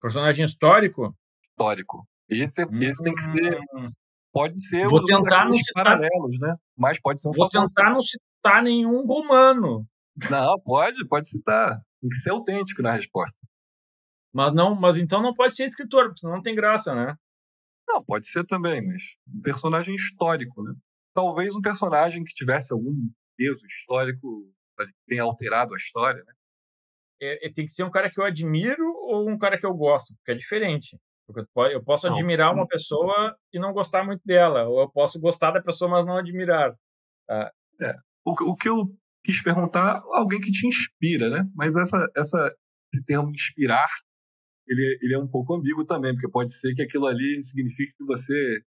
[0.00, 1.14] Personagem histórico?
[1.42, 2.06] Histórico.
[2.28, 3.90] Esse, esse tem que ser hum.
[4.32, 6.54] Pode ser Vou tentar não citar, paralelos, né?
[6.76, 9.84] Mas pode ser um Vou tentar não citar nenhum romano.
[10.30, 11.80] Não, pode, pode citar.
[12.00, 13.38] Tem que ser autêntico na resposta.
[14.32, 17.16] Mas não, mas então não pode ser escritor, porque senão não tem graça, né?
[17.88, 20.72] Não, pode ser também, mas um personagem histórico, né?
[21.12, 22.94] Talvez um personagem que tivesse algum
[23.36, 24.48] peso histórico
[24.78, 26.32] que tenha alterado a história, né?
[27.22, 29.74] É, é, tem que ser um cara que eu admiro ou um cara que eu
[29.74, 30.98] gosto, porque é diferente.
[31.26, 32.14] Porque eu posso não.
[32.14, 36.06] admirar uma pessoa e não gostar muito dela, ou eu posso gostar da pessoa, mas
[36.06, 36.74] não admirar.
[37.28, 37.50] Ah.
[37.80, 37.94] É.
[38.24, 38.86] O, o que eu
[39.24, 41.44] quis perguntar, alguém que te inspira, né?
[41.54, 42.56] Mas essa, essa,
[42.92, 43.88] esse termo inspirar,
[44.70, 48.04] ele, ele é um pouco ambíguo também, porque pode ser que aquilo ali signifique que
[48.04, 48.62] você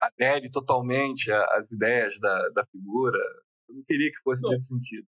[0.00, 3.16] adere totalmente às ideias da, da figura.
[3.68, 5.06] Eu não queria que fosse nesse sentido.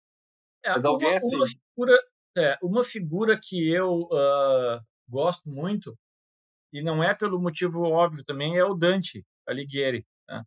[0.65, 1.37] É, Mas alguém uma, assim.
[1.37, 2.03] Uma figura,
[2.39, 5.95] é, uma figura que eu uh, gosto muito,
[6.73, 10.07] e não é pelo motivo óbvio também, é o Dante Alighieri.
[10.27, 10.43] Né?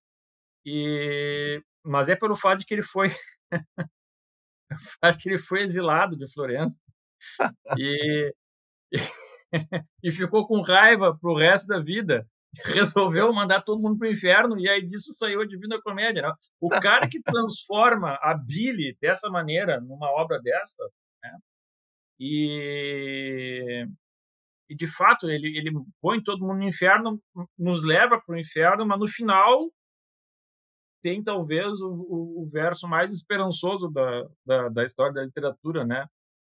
[0.66, 3.10] E, mas é pelo fato de que ele foi
[5.22, 6.82] que ele foi exilado de Florença
[7.78, 8.34] e,
[10.04, 12.28] e, ficou com raiva pro resto da vida
[12.66, 16.22] resolveu mandar todo mundo para o inferno e aí disso saiu a Divina Comédia.
[16.22, 16.34] Né?
[16.60, 20.84] O cara que transforma a Billy dessa maneira, numa obra dessa,
[21.24, 21.38] né?
[22.20, 23.88] e,
[24.70, 25.72] e de fato ele, ele
[26.02, 27.22] põe todo mundo no inferno,
[27.58, 29.72] nos leva para o inferno, mas no final
[31.02, 36.06] tem talvez o, o, o verso mais esperançoso da, da, da, história da literatura, né?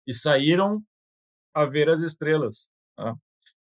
[0.07, 0.83] E saíram
[1.55, 2.69] a ver as estrelas.
[2.97, 3.15] Tá?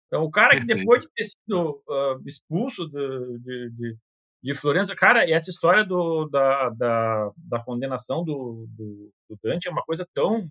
[0.09, 3.97] Então, o cara que depois de ter sido uh, expulso de, de, de,
[4.43, 9.71] de, Florença, cara, essa história do, da, da, da condenação do, do, do, Dante é
[9.71, 10.51] uma coisa tão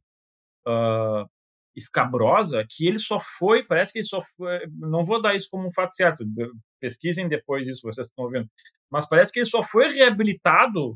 [0.68, 1.28] uh,
[1.76, 5.68] escabrosa que ele só foi, parece que ele só foi, não vou dar isso como
[5.68, 6.24] um fato certo,
[6.80, 8.48] pesquisem depois isso, vocês estão ouvindo,
[8.92, 10.92] mas parece que ele só foi reabilitado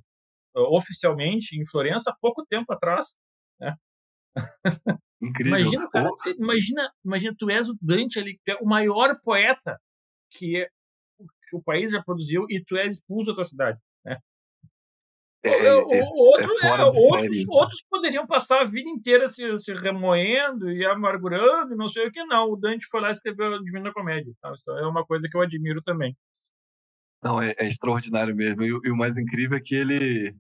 [0.56, 3.18] uh, oficialmente em Florença há pouco tempo atrás,
[3.60, 3.76] né?
[5.22, 5.60] Incrível.
[5.60, 9.80] Imagina, cara, você, imagina, imagina, tu és o Dante ali, é o maior poeta
[10.32, 10.68] que, é,
[11.48, 14.18] que o país já produziu e tu és expulso da tua cidade, né?
[15.44, 20.72] É, é, é outro, é, outros, outros, poderiam passar a vida inteira se, se remoendo
[20.72, 22.52] e amargurando, não sei o que, não.
[22.52, 24.32] O Dante foi lá e escreveu a Divina Comédia.
[24.54, 26.16] Isso é uma coisa que eu admiro também.
[27.24, 28.64] Não, é, é extraordinário mesmo.
[28.64, 30.36] E, e, o mais incrível é que ele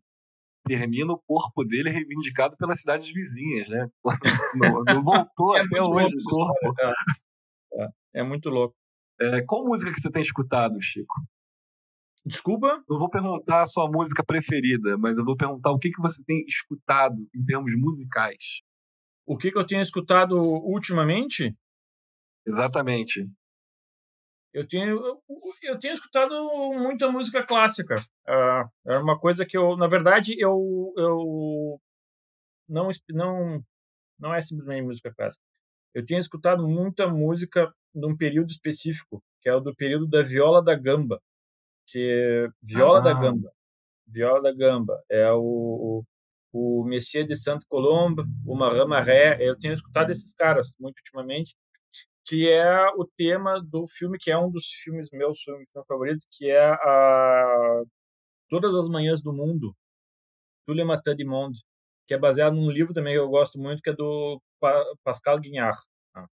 [0.71, 3.89] termina o corpo dele reivindicado pelas cidades vizinhas, né?
[4.55, 6.73] Não, não voltou é até hoje o corpo.
[7.73, 8.75] É, é, muito louco.
[9.19, 11.13] É, qual música que você tem escutado, Chico?
[12.25, 12.83] Desculpa?
[12.89, 16.23] Eu vou perguntar a sua música preferida, mas eu vou perguntar o que, que você
[16.23, 18.61] tem escutado em termos musicais.
[19.25, 21.55] O que, que eu tenho escutado ultimamente?
[22.45, 23.27] Exatamente.
[24.53, 24.99] Eu tenho,
[25.63, 26.33] eu tenho escutado
[26.73, 27.95] muita música clássica.
[28.27, 31.79] Uh, é uma coisa que eu, na verdade, eu, eu
[32.67, 33.63] não, não,
[34.19, 35.43] não é simplesmente música clássica.
[35.93, 40.61] Eu tenho escutado muita música num período específico, que é o do período da viola
[40.61, 41.21] da gamba,
[41.87, 43.01] que é viola ah.
[43.01, 43.51] da gamba,
[44.07, 46.03] viola da gamba é o,
[46.53, 49.37] o, o Messias de Saint Colombe, o Marama Ré.
[49.39, 51.55] Eu tenho escutado esses caras muito ultimamente
[52.25, 55.39] que é o tema do filme, que é um dos filmes meus,
[55.73, 57.83] meus favoritos, que é a
[58.49, 59.75] Todas as Manhãs do Mundo,
[60.67, 61.59] Tous les Matins du Monde,
[62.07, 64.41] que é baseado num livro também que eu gosto muito, que é do
[65.03, 65.77] Pascal Guignard.
[66.13, 66.27] Tá?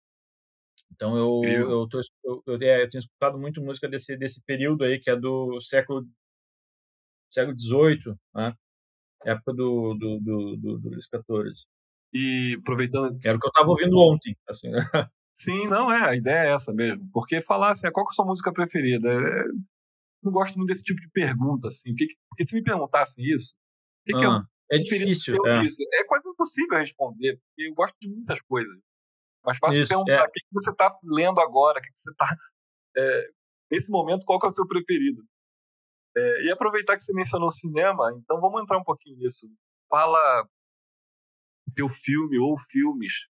[0.93, 4.85] Então eu eu, tô, eu, eu, é, eu, tenho escutado muito música desse desse período
[4.85, 6.07] aí que é do século
[7.31, 8.55] século XVIII, né?
[9.25, 11.67] época do do do, do, do Luís XIV.
[12.13, 14.69] E aproveitando, era o que eu estava ouvindo ontem, assim.
[15.39, 17.09] Sim, não é, a ideia é essa mesmo.
[17.13, 19.09] Porque falar assim, ah, qual é a sua música preferida?
[19.09, 19.45] É,
[20.23, 21.95] não gosto muito desse tipo de pergunta, assim.
[21.95, 23.55] Porque, porque se me perguntassem isso,
[24.03, 25.37] o que, ah, que é, é difícil.
[25.47, 26.01] É.
[26.01, 28.77] É quase impossível responder, porque eu gosto de muitas coisas.
[29.45, 30.27] Mas fácil isso, perguntar é.
[30.27, 32.27] o que, que você está lendo agora, o que, que você está.
[32.97, 33.31] É,
[33.71, 35.23] nesse momento, qual é o seu preferido?
[36.17, 39.47] É, e aproveitar que você mencionou cinema, então vamos entrar um pouquinho nisso.
[39.89, 40.49] Fala
[41.77, 43.29] teu filme ou filmes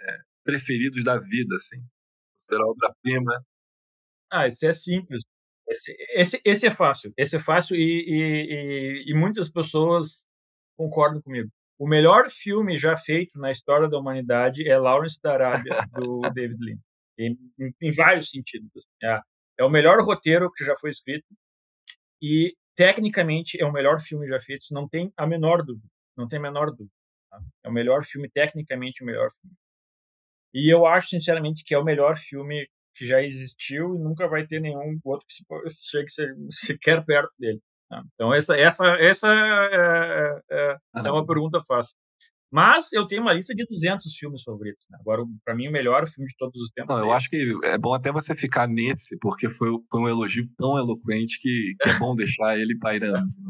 [0.00, 1.82] é, preferidos da vida, assim?
[2.36, 3.44] Será obra-prima?
[4.30, 5.22] Ah, esse é simples.
[5.68, 7.12] Esse, esse, esse, é fácil.
[7.16, 10.26] Esse é fácil e, e, e, e muitas pessoas
[10.76, 11.50] concordam comigo.
[11.78, 16.58] O melhor filme já feito na história da humanidade é Lawrence da Arábia, do David
[16.62, 16.78] Lean.
[17.18, 18.86] Em, em, em, vários sentidos.
[19.02, 19.20] É,
[19.58, 21.26] é o melhor roteiro que já foi escrito
[22.20, 24.64] e, tecnicamente, é o melhor filme já feito.
[24.72, 25.88] Não tem a menor dúvida.
[26.16, 26.90] Não tem a menor dúvida.
[27.30, 27.40] Tá?
[27.64, 29.56] É o melhor filme, tecnicamente, o melhor filme.
[30.52, 34.46] E eu acho, sinceramente, que é o melhor filme que já existiu e nunca vai
[34.46, 36.08] ter nenhum outro que se, chegue
[36.52, 37.60] sequer perto dele.
[37.88, 38.02] Tá?
[38.14, 41.94] Então, essa, essa, essa é, é, é, uma pergunta fácil.
[42.52, 44.84] Mas eu tenho uma lista de 200 filmes favoritos.
[44.90, 44.98] Né?
[45.00, 46.94] Agora, para mim, o melhor filme de todos os tempos.
[46.94, 50.48] Não, eu acho que é bom até você ficar nesse, porque foi, foi um elogio
[50.56, 53.18] tão eloquente que, que é bom deixar ele pairando.
[53.18, 53.40] Assim,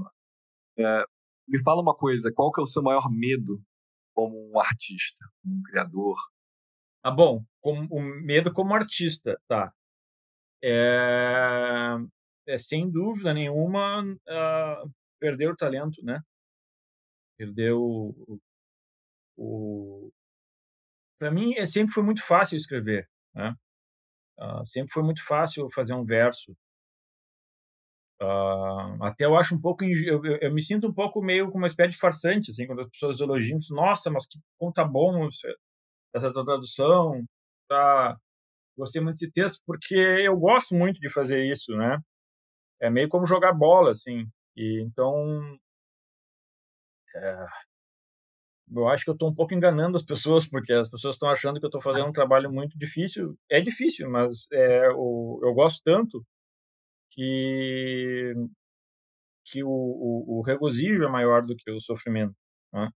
[0.78, 1.05] é,
[1.48, 3.60] me fala uma coisa, qual que é o seu maior medo
[4.14, 6.16] como um artista, um criador,
[7.02, 9.72] ah, bom, o medo como artista, tá.
[10.62, 11.97] É,
[12.47, 16.22] é sem dúvida nenhuma uh, perder o talento, né?
[17.39, 18.40] Perder o,
[19.36, 20.12] o,
[21.18, 23.55] para mim é sempre foi muito fácil escrever, né?
[24.39, 26.56] Uh, sempre foi muito fácil fazer um verso.
[28.22, 31.59] Uh, até eu acho um pouco eu, eu, eu, me sinto um pouco meio como
[31.59, 35.27] uma espécie de farsante assim quando as pessoas elogiam nossa mas que conta bom
[36.15, 37.24] essa tua tradução,
[37.69, 38.16] tá?
[38.77, 41.99] Gostei muito desse texto porque eu gosto muito de fazer isso, né?
[42.81, 44.27] É meio como jogar bola, assim.
[44.57, 45.59] E então,
[47.15, 47.47] é,
[48.74, 51.59] eu acho que eu estou um pouco enganando as pessoas porque as pessoas estão achando
[51.59, 53.37] que eu estou fazendo um trabalho muito difícil.
[53.51, 56.24] É difícil, mas é, o, eu gosto tanto
[57.11, 58.35] que
[59.45, 62.35] que o, o, o regozijo é maior do que o sofrimento.
[62.73, 62.89] Né?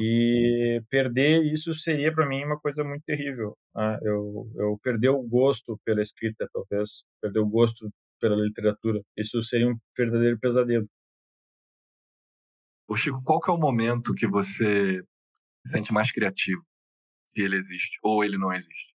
[0.00, 3.56] E perder isso seria para mim uma coisa muito terrível.
[3.74, 3.98] Né?
[4.02, 7.90] Eu, eu perder o gosto pela escrita, talvez, perder o gosto
[8.20, 9.00] pela literatura.
[9.16, 10.86] Isso seria um verdadeiro pesadelo.
[12.88, 15.02] Ô Chico, qual que é o momento que você
[15.64, 16.62] se sente mais criativo?
[17.24, 18.94] Se ele existe ou ele não existe?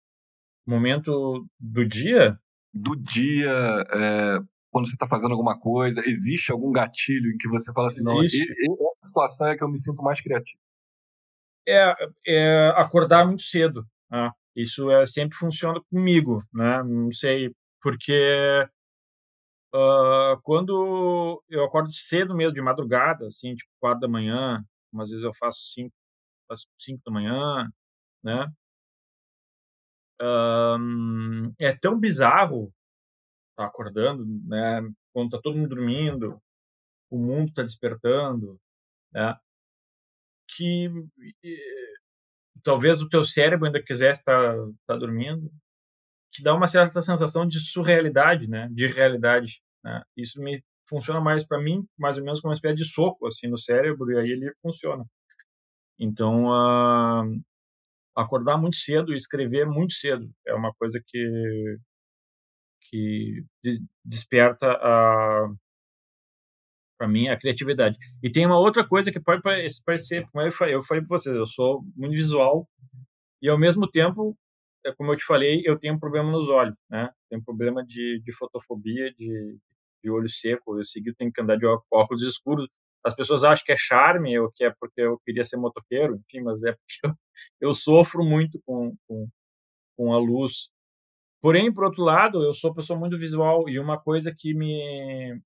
[0.67, 2.39] Momento do dia?
[2.73, 3.51] Do dia,
[3.93, 4.39] é,
[4.71, 8.55] quando você está fazendo alguma coisa, existe algum gatilho em que você fala assim, existe.
[8.69, 10.60] não, essa situação é que eu me sinto mais criativo?
[11.69, 11.95] É,
[12.27, 13.87] é acordar muito cedo.
[14.11, 14.31] Né?
[14.57, 16.83] Isso é, sempre funciona comigo, né?
[16.83, 18.69] Não sei, porque
[19.75, 25.25] uh, quando eu acordo cedo mesmo, de madrugada, assim, tipo quatro da manhã, umas vezes
[25.25, 25.95] eu faço cinco,
[26.49, 27.71] faço cinco da manhã,
[28.23, 28.53] né?
[30.23, 32.73] Um, é tão bizarro
[33.57, 34.83] tá acordando, né?
[35.13, 36.41] Quando tá todo mundo dormindo,
[37.11, 38.61] o mundo tá despertando,
[39.13, 39.37] né?
[40.57, 40.91] Que
[42.63, 45.51] talvez o teu cérebro ainda quisesse estar tá, tá dormindo,
[46.33, 48.69] que dá uma certa sensação de surrealidade, né?
[48.71, 50.03] De realidade, né?
[50.17, 53.47] Isso me funciona mais para mim, mais ou menos como uma espécie de soco assim
[53.49, 55.05] no cérebro e aí ele funciona.
[55.99, 57.43] Então, uh,
[58.17, 61.79] acordar muito cedo e escrever muito cedo é uma coisa que
[62.83, 63.45] que
[64.05, 65.49] desperta a
[67.01, 67.97] para mim a criatividade.
[68.23, 69.41] E tem uma outra coisa que pode
[69.87, 72.69] parecer, como eu falei, eu falei para vocês, eu sou muito visual
[73.41, 74.37] e ao mesmo tempo,
[74.85, 77.11] é como eu te falei, eu tenho um problema nos olhos, né?
[77.31, 79.59] Tenho um problema de, de fotofobia, de,
[80.05, 80.79] de olho seco.
[80.79, 82.69] Eu segui, tenho que andar de óculos escuros.
[83.05, 86.43] As pessoas acham que é charme ou que é porque eu queria ser motoqueiro, enfim,
[86.43, 87.15] mas é porque eu,
[87.71, 89.27] eu sofro muito com, com,
[89.97, 90.71] com a luz
[91.43, 95.41] Porém, por outro lado, eu sou pessoa muito visual e uma coisa que me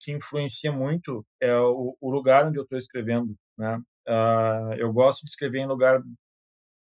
[0.00, 3.78] que influencia muito é o, o lugar onde eu estou escrevendo, né?
[4.08, 6.02] Uh, eu gosto de escrever em lugar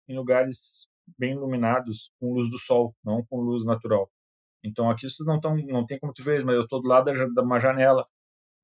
[0.07, 0.87] em lugares
[1.17, 4.09] bem iluminados com luz do sol, não com luz natural.
[4.63, 7.11] Então aqui vocês não estão, não tem como tu ver, mas eu estou do lado
[7.11, 8.05] de uma janela,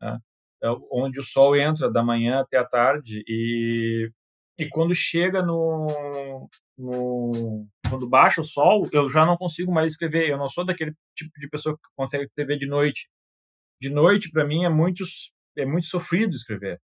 [0.01, 0.19] né?
[0.63, 4.11] é onde o sol entra da manhã até a tarde e
[4.57, 6.47] e quando chega no,
[6.77, 10.29] no quando baixa o sol, eu já não consigo mais escrever.
[10.29, 13.09] Eu não sou daquele tipo de pessoa que consegue escrever de noite.
[13.81, 15.03] De noite, para mim, é muito,
[15.57, 16.79] é muito sofrido escrever.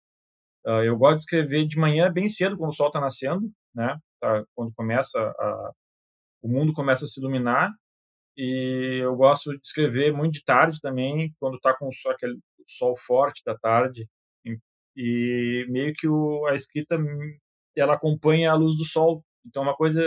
[0.66, 3.98] Uh, eu gosto de escrever de manhã, bem cedo, quando o sol está nascendo, né?
[4.22, 5.72] Tá, quando começa a,
[6.42, 7.70] o mundo começa a se iluminar.
[8.38, 13.42] E eu gosto de escrever muito de tarde também, quando está com aquele sol forte
[13.46, 14.08] da tarde.
[14.96, 16.98] E, meio que o, a escrita
[17.76, 19.22] ela acompanha a luz do sol.
[19.46, 20.02] Então, uma coisa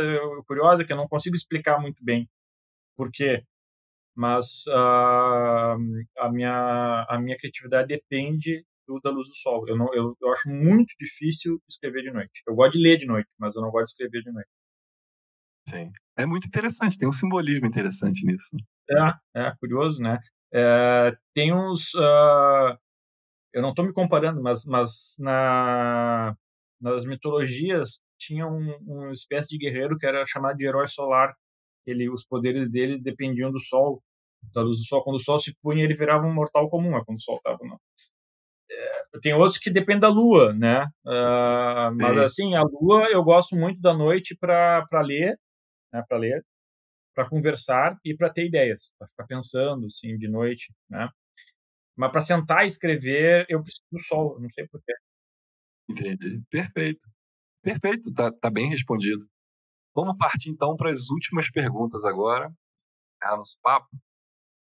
[0.47, 2.27] curiosa que eu não consigo explicar muito bem
[2.97, 3.45] por quê,
[4.19, 5.79] mas uh,
[6.19, 9.69] a, minha, a minha criatividade depende do, da luz do sol.
[9.69, 12.43] Eu, não, eu, eu acho muito difícil escrever de noite.
[12.49, 14.49] Eu gosto de ler de noite, mas eu não gosto de escrever de noite.
[15.69, 15.93] Sim.
[16.17, 18.57] É muito interessante, tem um simbolismo interessante nisso.
[18.91, 20.19] É, é curioso, né?
[20.53, 21.95] É, tem uns.
[21.95, 22.77] Uh,
[23.53, 26.35] eu não estou me comparando, mas, mas na,
[26.81, 31.37] nas mitologias tinha um, uma espécie de guerreiro que era chamado de herói solar.
[31.87, 34.03] Ele, os poderes dele dependiam do sol,
[34.53, 35.03] da luz do sol.
[35.03, 37.59] Quando o sol se punha, ele virava um mortal comum, é quando o sol estava
[37.63, 37.79] não.
[38.71, 40.85] É, tem outros que dependem da lua, né?
[41.07, 45.39] Uh, mas assim, a lua eu gosto muito da noite para ler,
[45.93, 46.05] né?
[46.07, 46.45] Para ler,
[47.15, 51.09] para conversar e para ter ideias, para ficar pensando assim de noite, né?
[51.97, 54.93] Mas para sentar e escrever, eu preciso do sol, não sei porquê.
[55.91, 56.43] Entendi.
[56.51, 57.07] Perfeito.
[57.63, 59.25] Perfeito, tá, tá bem respondido.
[59.95, 62.53] Vamos partir então para as últimas perguntas agora,
[63.21, 63.89] ah, nosso papo.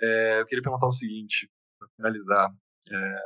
[0.02, 2.50] É, eu queria perguntar o seguinte, para finalizar.
[2.92, 3.22] É,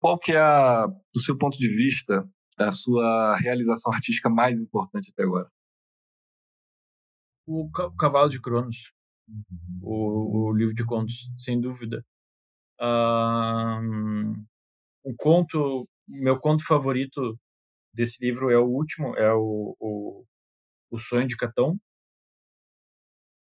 [0.00, 2.28] qual que é, a, do seu ponto de vista,
[2.58, 5.50] a sua realização artística mais importante até agora?
[7.46, 8.92] O, Cavalo de Cronos,
[9.82, 12.04] o, o livro de contos, sem dúvida.
[12.80, 14.44] Um,
[15.04, 17.38] o conto, meu conto favorito
[17.92, 20.24] desse livro é o último, é o, o,
[20.90, 21.78] o Sonho de Catão.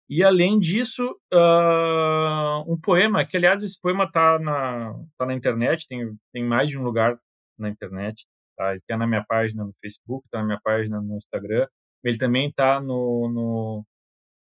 [0.09, 5.87] E além disso, uh, um poema, que aliás esse poema está na, tá na internet,
[5.89, 7.19] tem, tem mais de um lugar
[7.59, 8.27] na internet.
[8.57, 8.77] Tá?
[8.77, 11.67] Está na minha página no Facebook, está na minha página no Instagram.
[12.05, 13.87] Ele também está no, no,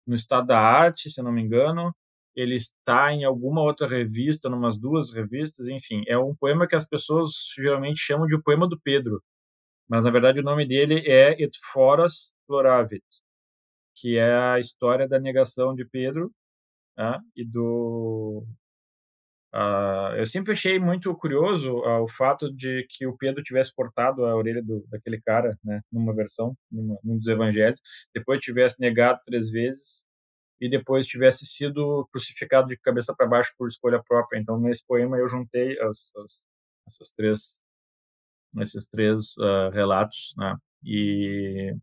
[0.07, 1.95] no Estado da Arte, se eu não me engano
[2.37, 6.05] ele está em alguma outra revista, numas duas revistas, enfim.
[6.07, 9.23] É um poema que as pessoas geralmente chamam de o poema do Pedro,
[9.89, 13.05] mas na verdade o nome dele é Et Foras Floravit,
[13.97, 16.33] que é a história da negação de Pedro,
[16.97, 17.19] né?
[17.37, 18.47] e do
[19.57, 24.27] Uh, eu sempre achei muito curioso uh, o fato de que o Pedro tivesse cortado
[24.27, 27.81] a orelha do, daquele cara, né, numa versão, numa, num dos evangelhos,
[28.15, 30.05] depois tivesse negado três vezes
[30.61, 34.39] e depois tivesse sido crucificado de cabeça para baixo por escolha própria.
[34.39, 36.41] Então, nesse poema eu juntei as, as,
[36.89, 37.61] essas três,
[38.61, 40.55] esses três uh, relatos, né,
[40.85, 41.75] e,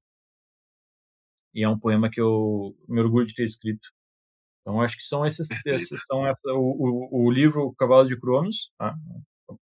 [1.53, 3.87] e é um poema que eu me orgulho de ter escrito.
[4.61, 8.71] Então, acho que são esses, esses são essa, o, o, o livro Cavalo de Cronos,
[8.77, 8.95] tá?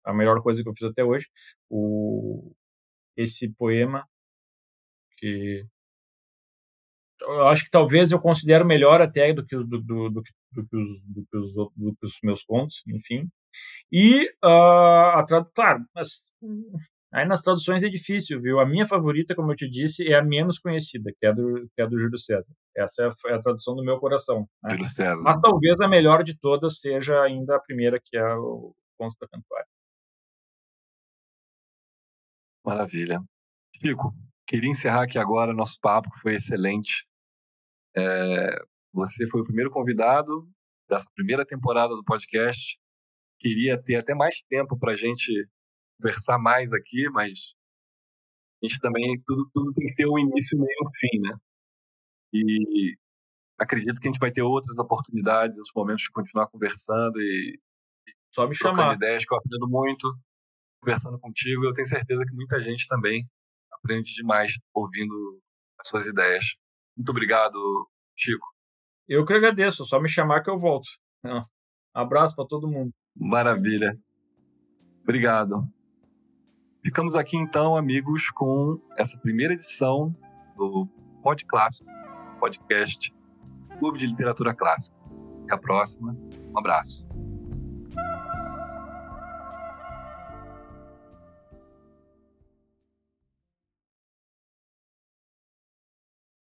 [0.03, 1.27] a melhor coisa que eu fiz até hoje,
[1.69, 2.51] o,
[3.17, 4.05] esse poema
[5.17, 5.65] que
[7.21, 10.75] eu acho que talvez eu considero melhor até do que, do, do, do, do, que,
[10.75, 13.29] os, do, que, os, do que os meus contos, enfim.
[13.91, 16.29] E, uh, a, claro, mas
[17.13, 18.59] Aí nas traduções é difícil, viu?
[18.59, 21.81] A minha favorita, como eu te disse, é a menos conhecida, que é do, que
[21.81, 22.53] é do Júlio César.
[22.75, 24.47] Essa é a, é a tradução do meu coração.
[24.63, 24.71] Né?
[24.71, 25.19] Júlio César.
[25.21, 29.27] Mas talvez a melhor de todas seja ainda a primeira, que é o Conto da
[29.27, 29.67] Cantuária.
[32.65, 33.19] Maravilha.
[33.75, 34.13] Chico,
[34.47, 37.05] queria encerrar aqui agora nosso papo, foi excelente.
[37.97, 38.55] É,
[38.93, 40.47] você foi o primeiro convidado
[40.89, 42.79] dessa primeira temporada do podcast.
[43.37, 45.49] Queria ter até mais tempo para a gente
[46.01, 47.53] conversar mais aqui, mas
[48.63, 51.37] a gente também, tudo, tudo tem que ter um início, meio e um fim, né?
[52.33, 52.97] E
[53.59, 57.59] acredito que a gente vai ter outras oportunidades, outros momentos de continuar conversando e
[58.33, 58.95] só me chamar.
[58.95, 60.07] ideias que eu aprendo muito
[60.81, 61.65] conversando contigo.
[61.65, 63.27] Eu tenho certeza que muita gente também
[63.71, 65.41] aprende demais ouvindo
[65.79, 66.55] as suas ideias.
[66.95, 67.57] Muito obrigado,
[68.15, 68.45] Chico.
[69.07, 70.87] Eu que agradeço, só me chamar que eu volto.
[71.93, 72.91] Abraço para todo mundo.
[73.15, 73.97] Maravilha.
[75.03, 75.67] Obrigado.
[76.83, 80.15] Ficamos aqui então, amigos, com essa primeira edição
[80.57, 80.87] do
[81.21, 81.87] Pod Clássico,
[82.39, 83.13] podcast
[83.77, 84.97] Clube de Literatura Clássica.
[85.43, 86.17] Até a próxima.
[86.51, 87.07] Um abraço.